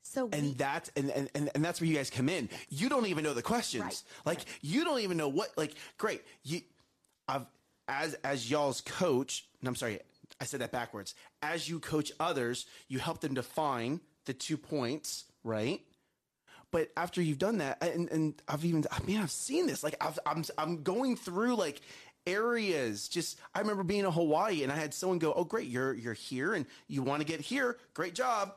So 0.03 0.26
we, 0.26 0.38
and 0.38 0.57
that's 0.57 0.91
and, 0.95 1.09
and, 1.09 1.30
and, 1.34 1.49
and 1.55 1.63
that's 1.63 1.80
where 1.80 1.88
you 1.89 1.95
guys 1.95 2.09
come 2.09 2.28
in 2.28 2.49
you 2.69 2.89
don't 2.89 3.05
even 3.05 3.24
know 3.24 3.34
the 3.34 3.41
questions 3.41 3.84
Right, 3.84 4.03
like 4.26 4.39
you 4.61 4.84
don't 4.84 4.99
even 4.99 5.15
know 5.15 5.30
what 5.30 5.51
like 5.57 5.76
great 5.97 6.24
you 6.43 6.61
i've 7.30 7.45
as 7.88 8.15
as 8.24 8.49
y'all's 8.49 8.82
coach 8.82 9.47
and 9.61 9.67
i'm 9.69 9.76
sorry 9.76 9.99
i 10.42 10.44
said 10.44 10.62
that 10.62 10.72
backwards. 10.72 11.16
As 11.42 11.70
you 11.70 11.80
coach 11.80 12.12
others 12.20 12.66
you 12.88 13.00
help 13.00 13.22
them 13.22 13.34
define 13.34 14.02
the 14.26 14.34
two 14.34 14.58
points 14.58 15.26
right? 15.44 15.82
But 16.72 16.89
after 16.96 17.22
you've 17.22 17.39
done 17.39 17.60
that 17.60 17.82
and, 17.84 18.10
and 18.12 18.42
i've 18.48 18.66
even 18.66 18.86
i 18.92 19.02
mean 19.04 19.20
i've 19.20 19.32
seen 19.32 19.68
this. 19.68 19.84
Like 19.84 19.96
I've, 20.02 20.20
i'm 20.26 20.44
i'm 20.58 20.84
going 20.84 21.16
through 21.16 21.56
like 21.56 21.82
areas. 22.28 23.08
Just 23.08 23.39
i 23.56 23.60
remember 23.60 23.84
being 23.84 24.06
in 24.06 24.12
hawaii 24.12 24.64
and 24.64 24.72
i 24.72 24.76
had 24.76 24.94
someone 24.94 25.20
go 25.20 25.34
oh 25.34 25.44
great 25.44 25.68
you're 25.68 25.94
you're 25.94 26.14
here 26.14 26.54
and 26.54 26.66
you 26.88 27.04
want 27.04 27.22
to 27.22 27.26
get 27.26 27.39
here. 27.42 27.78
Great 27.94 28.16
job. 28.16 28.54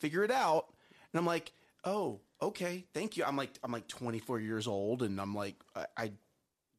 Figure 0.00 0.24
it 0.24 0.30
out. 0.30 0.66
And 1.12 1.18
I'm 1.18 1.26
like, 1.26 1.52
oh, 1.84 2.20
okay, 2.40 2.84
thank 2.94 3.16
you. 3.16 3.24
I'm 3.24 3.36
like, 3.36 3.50
I'm 3.62 3.72
like 3.72 3.88
24 3.88 4.40
years 4.40 4.66
old, 4.66 5.02
and 5.02 5.20
I'm 5.20 5.34
like, 5.34 5.56
I, 5.74 5.86
I 5.96 6.12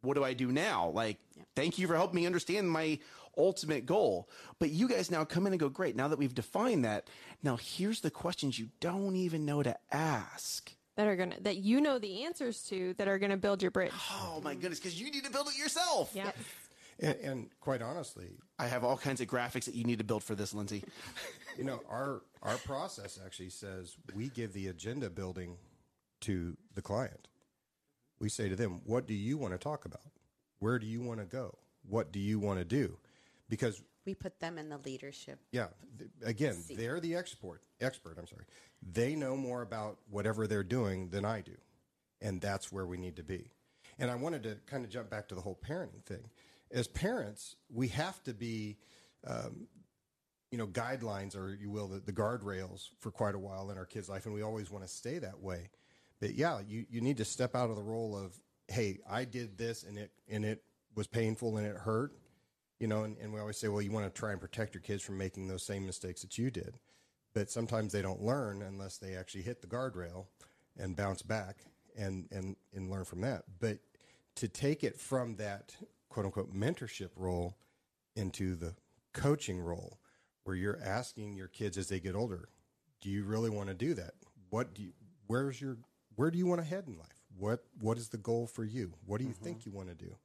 what 0.02 0.16
do 0.16 0.24
I 0.24 0.34
do 0.34 0.52
now? 0.52 0.90
Like, 0.90 1.20
thank 1.56 1.78
you 1.78 1.88
for 1.88 1.96
helping 1.96 2.16
me 2.16 2.26
understand 2.26 2.72
my 2.72 3.00
ultimate 3.38 3.86
goal. 3.86 4.30
But 4.60 4.72
you 4.72 4.88
guys 4.88 5.10
now 5.12 5.24
come 5.26 5.48
in 5.48 5.54
and 5.54 5.60
go, 5.60 5.70
great. 5.70 5.96
Now 5.96 6.08
that 6.08 6.20
we've 6.20 6.34
defined 6.36 6.86
that, 6.86 7.08
now 7.44 7.58
here's 7.58 8.02
the 8.02 8.12
questions 8.12 8.60
you 8.60 8.70
don't 8.80 9.16
even 9.16 9.46
know 9.46 9.64
to 9.64 9.76
ask. 9.92 10.74
that 10.98 11.08
are 11.08 11.16
gonna 11.16 11.36
that 11.42 11.58
you 11.58 11.82
know 11.82 11.98
the 12.00 12.24
answers 12.26 12.64
to 12.64 12.94
that 12.98 13.08
are 13.08 13.18
gonna 13.18 13.38
build 13.38 13.62
your 13.62 13.72
bridge. 13.72 13.92
Oh 14.12 14.42
my 14.44 14.54
goodness, 14.56 14.80
because 14.80 15.00
you 15.00 15.10
need 15.10 15.24
to 15.26 15.32
build 15.32 15.48
it 15.48 15.58
yourself. 15.58 16.12
Yeah. 16.14 16.32
And, 17.00 17.16
and 17.24 17.50
quite 17.62 17.82
honestly, 17.82 18.28
I 18.60 18.68
have 18.68 18.84
all 18.84 18.98
kinds 18.98 19.22
of 19.22 19.28
graphics 19.28 19.66
that 19.66 19.74
you 19.74 19.84
need 19.86 19.98
to 20.00 20.04
build 20.04 20.24
for 20.24 20.36
this, 20.36 20.54
Lindsay. 20.54 20.84
you 21.58 21.64
know, 21.64 21.82
our 21.90 22.22
our 22.44 22.58
process 22.58 23.20
actually 23.26 23.50
says 23.50 23.96
we 24.14 24.28
give 24.30 24.54
the 24.54 24.68
agenda 24.68 25.10
building 25.10 25.58
to 26.22 26.56
the 26.76 26.82
client. 26.82 27.28
We 28.20 28.30
say 28.30 28.50
to 28.50 28.56
them, 28.56 28.82
"What 28.86 29.08
do 29.08 29.16
you 29.16 29.38
want 29.38 29.54
to 29.54 29.58
talk 29.58 29.86
about? 29.86 30.12
Where 30.60 30.78
do 30.78 30.86
you 30.86 31.02
want 31.02 31.20
to 31.22 31.26
go? 31.26 31.58
What 31.90 32.12
do 32.12 32.20
you 32.20 32.38
want 32.40 32.60
to 32.60 32.66
do?" 32.66 32.98
Because 33.52 33.84
we 34.06 34.16
put 34.16 34.40
them 34.40 34.58
in 34.58 34.70
the 34.70 34.78
leadership. 34.80 35.40
yeah, 35.52 35.68
th- 36.00 36.10
again, 36.24 36.56
they're 36.76 37.00
the 37.02 37.16
expert. 37.16 37.62
Expert, 37.82 38.16
I'm 38.18 38.26
sorry. 38.26 38.46
They 38.82 39.14
know 39.16 39.36
more 39.36 39.62
about 39.62 40.00
whatever 40.10 40.48
they're 40.48 40.64
doing 40.64 41.10
than 41.10 41.26
I 41.26 41.42
do, 41.42 41.58
and 42.22 42.40
that's 42.42 42.72
where 42.72 42.86
we 42.86 42.98
need 42.98 43.18
to 43.18 43.24
be. 43.24 43.52
And 44.00 44.10
I 44.10 44.16
wanted 44.16 44.44
to 44.44 44.58
kind 44.66 44.86
of 44.86 44.90
jump 44.90 45.10
back 45.10 45.28
to 45.28 45.36
the 45.36 45.42
whole 45.42 45.60
parenting 45.68 46.04
thing. 46.06 46.30
As 46.72 46.88
parents, 46.88 47.58
we 47.70 47.90
have 47.90 48.24
to 48.24 48.34
be, 48.34 48.78
um, 49.28 49.68
you 50.50 50.58
know, 50.58 50.68
guidelines 50.68 51.36
or 51.36 51.54
you 51.54 51.70
will, 51.70 51.90
the, 51.90 52.00
the 52.00 52.14
guardrails 52.14 52.88
for 53.00 53.12
quite 53.12 53.36
a 53.36 53.40
while 53.40 53.70
in 53.70 53.78
our 53.78 53.86
kids' 53.86 54.08
life, 54.10 54.26
and 54.26 54.34
we 54.34 54.42
always 54.42 54.72
want 54.72 54.86
to 54.86 54.90
stay 54.90 55.20
that 55.20 55.42
way. 55.42 55.70
But 56.22 56.36
yeah, 56.36 56.62
you, 56.66 56.86
you 56.90 57.02
need 57.02 57.18
to 57.18 57.26
step 57.26 57.56
out 57.56 57.70
of 57.70 57.76
the 57.76 57.84
role 57.84 58.16
of, 58.16 58.40
hey, 58.70 59.00
I 59.10 59.26
did 59.26 59.58
this 59.58 59.84
and 59.84 59.98
it 59.98 60.12
and 60.30 60.46
it 60.46 60.64
was 60.96 61.08
painful 61.08 61.58
and 61.58 61.68
it 61.68 61.76
hurt, 61.76 62.14
you 62.82 62.88
know, 62.88 63.04
and, 63.04 63.16
and 63.22 63.32
we 63.32 63.40
always 63.40 63.58
say, 63.58 63.68
well, 63.68 63.82
you 63.82 63.92
want 63.92 64.12
to 64.12 64.20
try 64.20 64.32
and 64.32 64.42
protect 64.42 64.74
your 64.74 64.82
kids 64.82 65.04
from 65.04 65.16
making 65.16 65.48
those 65.48 65.62
same 65.62 65.86
mistakes 65.86 66.24
that 66.24 66.40
you 66.40 66.50
did. 66.50 66.80
But 67.36 67.52
sometimes 67.52 67.94
they 67.94 68.02
don't 68.02 68.24
learn 68.24 68.64
unless 68.64 68.98
they 68.98 69.16
actually 69.16 69.44
hit 69.44 69.62
the 69.62 69.68
guardrail 69.68 70.26
and 70.80 70.96
bounce 70.96 71.22
back 71.22 71.58
and, 71.96 72.28
and, 72.32 72.56
and 72.74 72.90
learn 72.90 73.06
from 73.06 73.22
that. 73.22 73.44
But 73.60 73.78
to 74.38 74.48
take 74.48 74.84
it 74.84 75.00
from 75.00 75.36
that 75.36 75.76
quote 76.10 76.26
unquote 76.26 76.56
mentorship 76.56 77.12
role 77.16 77.56
into 78.16 78.56
the 78.56 78.74
coaching 79.14 79.60
role 79.60 80.00
where 80.44 80.56
you're 80.56 80.80
asking 80.84 81.36
your 81.36 81.50
kids 81.50 81.78
as 81.78 81.88
they 81.88 82.00
get 82.00 82.16
older, 82.16 82.50
do 83.00 83.10
you 83.10 83.24
really 83.26 83.52
want 83.52 83.70
to 83.70 83.76
do 83.76 83.94
that? 83.94 84.16
What 84.50 84.74
do 84.74 84.82
you, 84.82 84.94
where's 85.28 85.62
your, 85.62 85.78
where 86.16 86.32
do 86.32 86.40
you 86.40 86.48
want 86.48 86.62
to 86.62 86.68
head 86.68 86.86
in 86.88 86.98
life? 86.98 87.22
What, 87.38 87.64
what 87.80 88.00
is 88.00 88.10
the 88.10 88.18
goal 88.18 88.48
for 88.48 88.64
you? 88.64 88.94
What 89.06 89.20
do 89.20 89.26
you 89.26 89.34
mm-hmm. 89.34 89.44
think 89.44 89.66
you 89.68 89.72
want 89.72 89.90
to 89.90 89.96
do? 89.96 90.16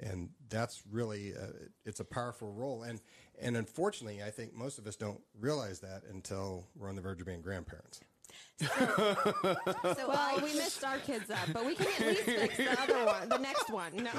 And 0.00 0.30
that's 0.48 0.82
really 0.90 1.32
uh, 1.34 1.52
it's 1.84 2.00
a 2.00 2.04
powerful 2.04 2.52
role 2.52 2.82
and 2.82 3.00
and 3.40 3.56
unfortunately 3.56 4.22
i 4.22 4.30
think 4.30 4.54
most 4.54 4.78
of 4.78 4.86
us 4.86 4.96
don't 4.96 5.20
realize 5.40 5.80
that 5.80 6.02
until 6.10 6.66
we're 6.76 6.88
on 6.88 6.96
the 6.96 7.02
verge 7.02 7.20
of 7.20 7.26
being 7.26 7.40
grandparents 7.40 8.00
So 8.58 8.66
Well, 10.08 10.10
I, 10.12 10.38
we 10.42 10.54
missed 10.54 10.84
our 10.84 10.98
kids 10.98 11.30
up, 11.30 11.52
but 11.52 11.64
we 11.64 11.74
can 11.74 11.86
at 11.86 12.06
least 12.06 12.22
fix 12.22 12.56
the 12.56 12.82
other 12.82 13.04
one, 13.04 13.28
the 13.28 13.38
next 13.38 13.70
one. 13.70 13.94
No. 13.96 14.10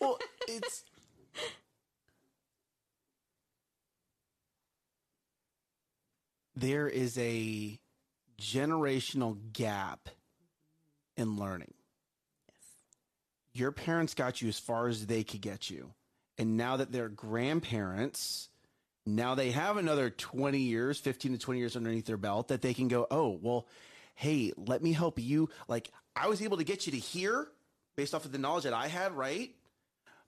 well, 0.00 0.18
it's 0.48 0.84
there 6.56 6.88
is 6.88 7.16
a 7.18 7.78
generational 8.40 9.36
gap 9.52 10.08
in 11.16 11.36
learning. 11.36 11.74
Your 13.56 13.72
parents 13.72 14.14
got 14.14 14.42
you 14.42 14.48
as 14.48 14.58
far 14.58 14.88
as 14.88 15.06
they 15.06 15.24
could 15.24 15.40
get 15.40 15.70
you. 15.70 15.92
And 16.38 16.56
now 16.56 16.76
that 16.76 16.92
they're 16.92 17.08
grandparents, 17.08 18.48
now 19.06 19.34
they 19.34 19.52
have 19.52 19.76
another 19.76 20.10
20 20.10 20.58
years, 20.58 20.98
15 20.98 21.32
to 21.32 21.38
20 21.38 21.60
years 21.60 21.76
underneath 21.76 22.06
their 22.06 22.16
belt 22.16 22.48
that 22.48 22.60
they 22.60 22.74
can 22.74 22.88
go, 22.88 23.06
oh, 23.10 23.38
well, 23.40 23.66
hey, 24.14 24.52
let 24.56 24.82
me 24.82 24.92
help 24.92 25.18
you. 25.18 25.48
Like, 25.68 25.90
I 26.14 26.28
was 26.28 26.42
able 26.42 26.58
to 26.58 26.64
get 26.64 26.86
you 26.86 26.92
to 26.92 26.98
here 26.98 27.48
based 27.96 28.14
off 28.14 28.24
of 28.24 28.32
the 28.32 28.38
knowledge 28.38 28.64
that 28.64 28.74
I 28.74 28.88
had, 28.88 29.12
right? 29.12 29.50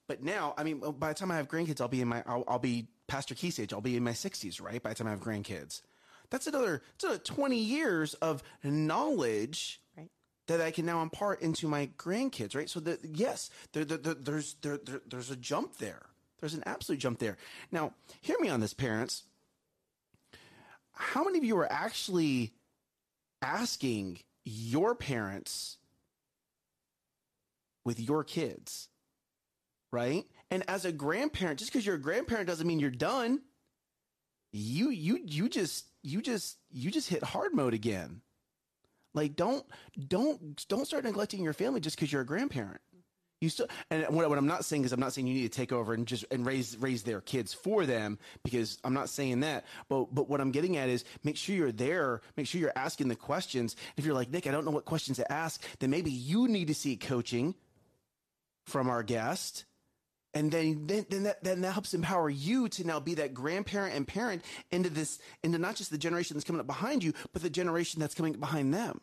But 0.07 0.23
now, 0.23 0.55
I 0.57 0.65
mean, 0.65 0.81
oh, 0.83 0.93
by 0.93 1.09
the 1.09 1.15
time 1.15 1.31
I 1.31 1.37
have 1.37 1.49
grandkids, 1.49 1.81
I'll 1.81 1.89
be 1.89 2.01
in 2.01 2.09
my, 2.09 2.23
I'll, 2.27 2.45
I'll 2.49 2.59
be 2.59 2.89
Pastor 3.09 3.35
Keith's 3.35 3.59
age. 3.59 3.73
I'll 3.73 3.81
be 3.83 3.97
in 3.97 4.05
my 4.05 4.13
60s, 4.13 4.63
right? 4.63 4.83
By 4.83 4.91
the 4.91 4.95
time 4.95 5.07
I 5.07 5.11
have 5.11 5.21
grandkids. 5.21 5.83
That's 6.31 6.47
another, 6.47 6.83
it's 6.95 7.05
another 7.05 7.19
20 7.19 7.59
years 7.59 8.15
of 8.15 8.43
knowledge. 8.63 9.81
That 10.49 10.61
I 10.61 10.71
can 10.71 10.85
now 10.85 11.03
impart 11.03 11.41
into 11.43 11.69
my 11.69 11.91
grandkids, 11.97 12.57
right? 12.57 12.69
So 12.69 12.81
that 12.81 13.05
yes, 13.05 13.51
there, 13.73 13.85
there, 13.85 13.99
there, 13.99 14.15
there's 14.15 14.57
there, 14.63 14.79
there, 14.85 15.01
there's 15.09 15.31
a 15.31 15.37
jump 15.37 15.77
there. 15.79 16.07
There's 16.41 16.55
an 16.55 16.63
absolute 16.67 16.99
jump 16.99 17.19
there. 17.19 17.37
Now, 17.71 17.95
hear 18.21 18.37
me 18.41 18.49
on 18.49 18.61
this, 18.61 18.75
parents. 18.75 19.25
How 20.93 21.25
many 21.25 21.39
of 21.39 21.45
you 21.45 21.57
are 21.59 21.71
actually 21.71 22.55
asking 23.43 24.21
your 24.45 24.95
parents 24.95 25.79
with 27.85 28.01
your 28.01 28.25
kids, 28.25 28.89
right? 29.93 30.25
And 30.51 30.65
as 30.69 30.85
a 30.85 30.93
grandparent, 30.93 31.59
just 31.59 31.73
because 31.73 31.85
you're 31.85 31.97
a 31.97 32.01
grandparent 32.01 32.47
doesn't 32.47 32.67
mean 32.67 32.81
you're 32.81 32.91
done. 32.91 33.41
You 34.53 34.91
you 34.91 35.21
you 35.25 35.49
just 35.49 35.87
you 36.03 36.23
just 36.23 36.57
you 36.71 36.91
just 36.91 37.11
hit 37.11 37.23
hard 37.23 37.53
mode 37.55 37.75
again. 37.75 38.23
Like 39.15 39.37
don't 39.37 39.65
don't 40.07 40.67
don't 40.69 40.87
start 40.87 41.05
neglecting 41.05 41.43
your 41.43 41.53
family 41.53 41.81
just 41.81 41.97
because 41.97 42.13
you're 42.13 42.23
a 42.23 42.27
grandparent. 42.27 42.81
You 43.41 43.49
still 43.49 43.69
and 43.91 44.05
what, 44.11 44.29
what 44.29 44.37
I'm 44.37 44.47
not 44.47 44.65
saying 44.65 44.85
is 44.85 44.93
I'm 44.93 44.99
not 44.99 45.13
saying 45.13 45.29
you 45.29 45.35
need 45.35 45.51
to 45.53 45.57
take 45.57 45.73
over 45.73 45.95
and 45.95 46.07
just 46.07 46.25
and 46.31 46.45
raise 46.45 46.77
raise 46.79 47.05
their 47.05 47.21
kids 47.21 47.55
for 47.55 47.87
them 47.87 48.19
because 48.43 48.79
I'm 48.83 48.95
not 48.95 49.09
saying 49.09 49.41
that. 49.41 49.65
But 49.89 50.13
but 50.15 50.29
what 50.29 50.41
I'm 50.41 50.51
getting 50.51 50.77
at 50.77 50.89
is 50.89 51.05
make 51.23 51.37
sure 51.37 51.55
you're 51.55 51.73
there, 51.73 52.21
make 52.37 52.47
sure 52.49 52.61
you're 52.61 52.73
asking 52.75 53.09
the 53.09 53.17
questions. 53.17 53.77
If 53.97 54.05
you're 54.05 54.15
like 54.15 54.31
Nick, 54.31 54.47
I 54.47 54.51
don't 54.51 54.65
know 54.65 54.73
what 54.73 54.85
questions 54.85 55.19
to 55.19 55.33
ask, 55.33 55.63
then 55.79 55.91
maybe 55.91 56.11
you 56.11 56.49
need 56.49 56.67
to 56.67 56.75
seek 56.75 57.01
coaching 57.07 57.55
from 58.67 58.89
our 58.89 59.03
guest. 59.03 59.65
And 60.35 60.51
then, 60.53 60.87
then, 60.87 61.07
then 61.09 61.23
that, 61.25 61.43
then 61.43 61.63
that 61.63 61.73
helps 61.73 61.95
empower 61.95 62.29
you 62.29 62.69
to 62.71 62.87
now 62.87 63.01
be 63.01 63.15
that 63.15 63.33
grandparent 63.33 63.95
and 63.95 64.07
parent 64.07 64.45
into 64.71 64.91
this, 64.91 65.19
into 65.43 65.57
not 65.59 65.75
just 65.75 65.91
the 65.91 65.99
generation 65.99 66.37
that's 66.37 66.45
coming 66.45 66.61
up 66.61 66.67
behind 66.67 67.03
you, 67.03 67.15
but 67.33 67.41
the 67.43 67.49
generation 67.51 67.99
that's 68.01 68.15
coming 68.15 68.35
behind 68.35 68.75
them. 68.75 69.01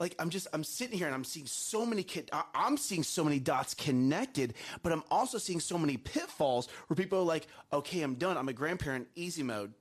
Like 0.00 0.14
I'm 0.18 0.30
just, 0.30 0.46
I'm 0.52 0.64
sitting 0.64 0.96
here 0.96 1.06
and 1.06 1.14
I'm 1.14 1.24
seeing 1.24 1.46
so 1.46 1.84
many 1.86 2.02
kid, 2.02 2.30
I- 2.32 2.44
I'm 2.54 2.76
seeing 2.78 3.02
so 3.02 3.22
many 3.24 3.38
dots 3.38 3.74
connected, 3.74 4.54
but 4.82 4.92
I'm 4.92 5.02
also 5.10 5.36
seeing 5.38 5.60
so 5.60 5.76
many 5.78 5.96
pitfalls 5.98 6.68
where 6.86 6.96
people 6.96 7.18
are 7.18 7.22
like, 7.24 7.46
okay, 7.72 8.02
I'm 8.02 8.14
done. 8.14 8.36
I'm 8.36 8.48
a 8.48 8.52
grandparent, 8.54 9.08
easy 9.14 9.42
mode. 9.42 9.72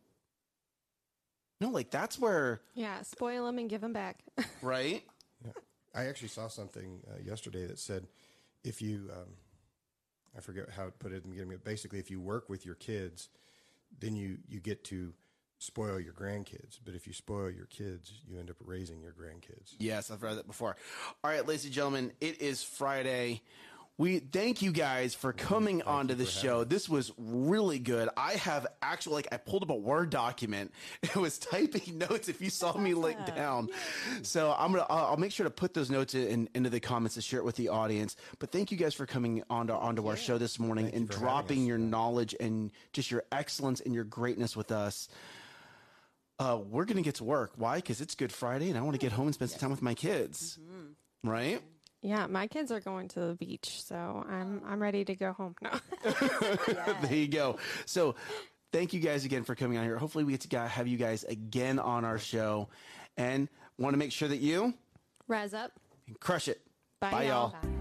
No, 1.61 1.69
like 1.69 1.89
that's 1.89 2.19
where, 2.19 2.61
Yeah, 2.73 3.01
spoil 3.03 3.45
them 3.45 3.59
and 3.59 3.69
give 3.69 3.79
them 3.81 3.93
back. 3.93 4.19
right? 4.61 5.03
I 5.93 6.05
actually 6.07 6.27
saw 6.27 6.49
something 6.49 6.99
uh, 7.09 7.19
yesterday 7.25 7.65
that 7.67 7.79
said 7.79 8.07
if 8.65 8.81
you, 8.81 9.09
um, 9.13 9.27
I 10.35 10.41
forget 10.41 10.69
how 10.75 10.87
it 10.87 10.99
put 10.99 11.11
it 11.11 11.17
in 11.17 11.23
the 11.23 11.29
beginning, 11.29 11.51
but 11.51 11.63
basically, 11.63 11.99
if 11.99 12.11
you 12.11 12.19
work 12.19 12.49
with 12.49 12.65
your 12.65 12.75
kids, 12.75 13.29
then 13.99 14.15
you, 14.15 14.37
you 14.47 14.59
get 14.59 14.83
to 14.85 15.13
spoil 15.59 15.99
your 15.99 16.13
grandkids. 16.13 16.79
But 16.83 16.95
if 16.95 17.07
you 17.07 17.13
spoil 17.13 17.49
your 17.49 17.67
kids, 17.67 18.11
you 18.27 18.39
end 18.39 18.49
up 18.49 18.57
raising 18.59 19.01
your 19.01 19.13
grandkids. 19.13 19.75
Yes, 19.79 20.11
I've 20.11 20.23
read 20.23 20.37
that 20.37 20.47
before. 20.47 20.75
All 21.23 21.31
right, 21.31 21.45
ladies 21.45 21.65
and 21.65 21.73
gentlemen, 21.73 22.11
it 22.19 22.41
is 22.41 22.63
Friday. 22.63 23.41
We 23.97 24.19
thank 24.19 24.61
you 24.61 24.73
guys 24.73 25.15
for 25.15 25.31
coming 25.31 25.81
onto 25.83 26.15
the 26.15 26.25
show. 26.25 26.65
This 26.65 26.89
was 26.89 27.13
really 27.17 27.79
good. 27.79 28.09
I 28.17 28.33
have 28.33 28.67
actually 28.81 29.15
like 29.15 29.27
I 29.31 29.37
pulled 29.37 29.63
up 29.63 29.69
a 29.69 29.75
Word 29.75 30.09
document. 30.09 30.73
It 31.03 31.15
was 31.15 31.37
typing 31.39 31.97
notes. 32.09 32.27
If 32.27 32.41
you 32.41 32.49
saw 32.49 32.77
me 32.77 32.93
link 32.93 33.17
down, 33.25 33.69
so 34.21 34.53
I'm 34.57 34.73
gonna 34.73 34.85
I'll, 34.89 35.05
I'll 35.11 35.17
make 35.17 35.31
sure 35.31 35.45
to 35.45 35.49
put 35.49 35.73
those 35.73 35.89
notes 35.89 36.13
in, 36.13 36.49
into 36.53 36.69
the 36.69 36.81
comments 36.81 37.15
to 37.15 37.21
share 37.21 37.39
it 37.39 37.45
with 37.45 37.55
the 37.55 37.69
audience. 37.69 38.17
But 38.39 38.51
thank 38.51 38.69
you 38.69 38.77
guys 38.77 38.93
for 38.93 39.05
coming 39.05 39.43
onto 39.49 39.71
onto 39.71 40.07
our 40.07 40.17
show 40.17 40.37
this 40.37 40.59
morning 40.59 40.89
and 40.93 41.07
for 41.07 41.17
dropping 41.17 41.65
your 41.65 41.77
knowledge 41.77 42.35
and 42.37 42.71
just 42.91 43.11
your 43.11 43.23
excellence 43.31 43.79
and 43.79 43.93
your 43.95 44.03
greatness 44.03 44.57
with 44.57 44.73
us. 44.73 45.07
Uh, 46.37 46.59
we're 46.69 46.83
gonna 46.85 47.01
get 47.01 47.15
to 47.15 47.23
work. 47.23 47.53
Why? 47.55 47.77
Because 47.77 48.01
it's 48.01 48.15
Good 48.15 48.33
Friday, 48.33 48.67
and 48.69 48.77
I 48.77 48.81
want 48.81 48.95
to 48.95 48.99
get 48.99 49.13
home 49.13 49.27
and 49.27 49.33
spend 49.33 49.51
some 49.51 49.59
time 49.59 49.71
with 49.71 49.81
my 49.81 49.93
kids. 49.93 50.59
Right? 51.23 51.61
Yeah, 52.05 52.27
my 52.27 52.45
kids 52.45 52.71
are 52.71 52.79
going 52.79 53.07
to 53.09 53.19
the 53.19 53.33
beach, 53.33 53.81
so 53.83 54.23
I'm 54.29 54.61
oh. 54.63 54.69
I'm 54.69 54.81
ready 54.81 55.03
to 55.05 55.15
go 55.15 55.33
home 55.33 55.55
now. 55.61 55.79
there 57.01 57.15
you 57.15 57.27
go. 57.27 57.57
So, 57.85 58.13
thank 58.71 58.93
you 58.93 58.99
guys 58.99 59.25
again 59.25 59.43
for 59.43 59.55
coming 59.55 59.79
on 59.79 59.83
here. 59.83 59.97
Hopefully, 59.97 60.23
we 60.23 60.37
get 60.37 60.41
to 60.41 60.59
have 60.67 60.87
you 60.87 60.97
guys 60.97 61.23
again 61.23 61.79
on 61.79 62.05
our 62.05 62.19
show, 62.19 62.69
and 63.17 63.49
want 63.79 63.93
to 63.93 63.97
make 63.97 64.11
sure 64.11 64.27
that 64.27 64.37
you 64.37 64.75
Rise 65.27 65.55
up. 65.55 65.71
And 66.07 66.19
crush 66.19 66.47
it. 66.47 66.61
Bye, 67.01 67.09
Bye, 67.09 67.23
y'all. 67.23 67.51
y'all. 67.51 67.61
Bye. 67.61 67.74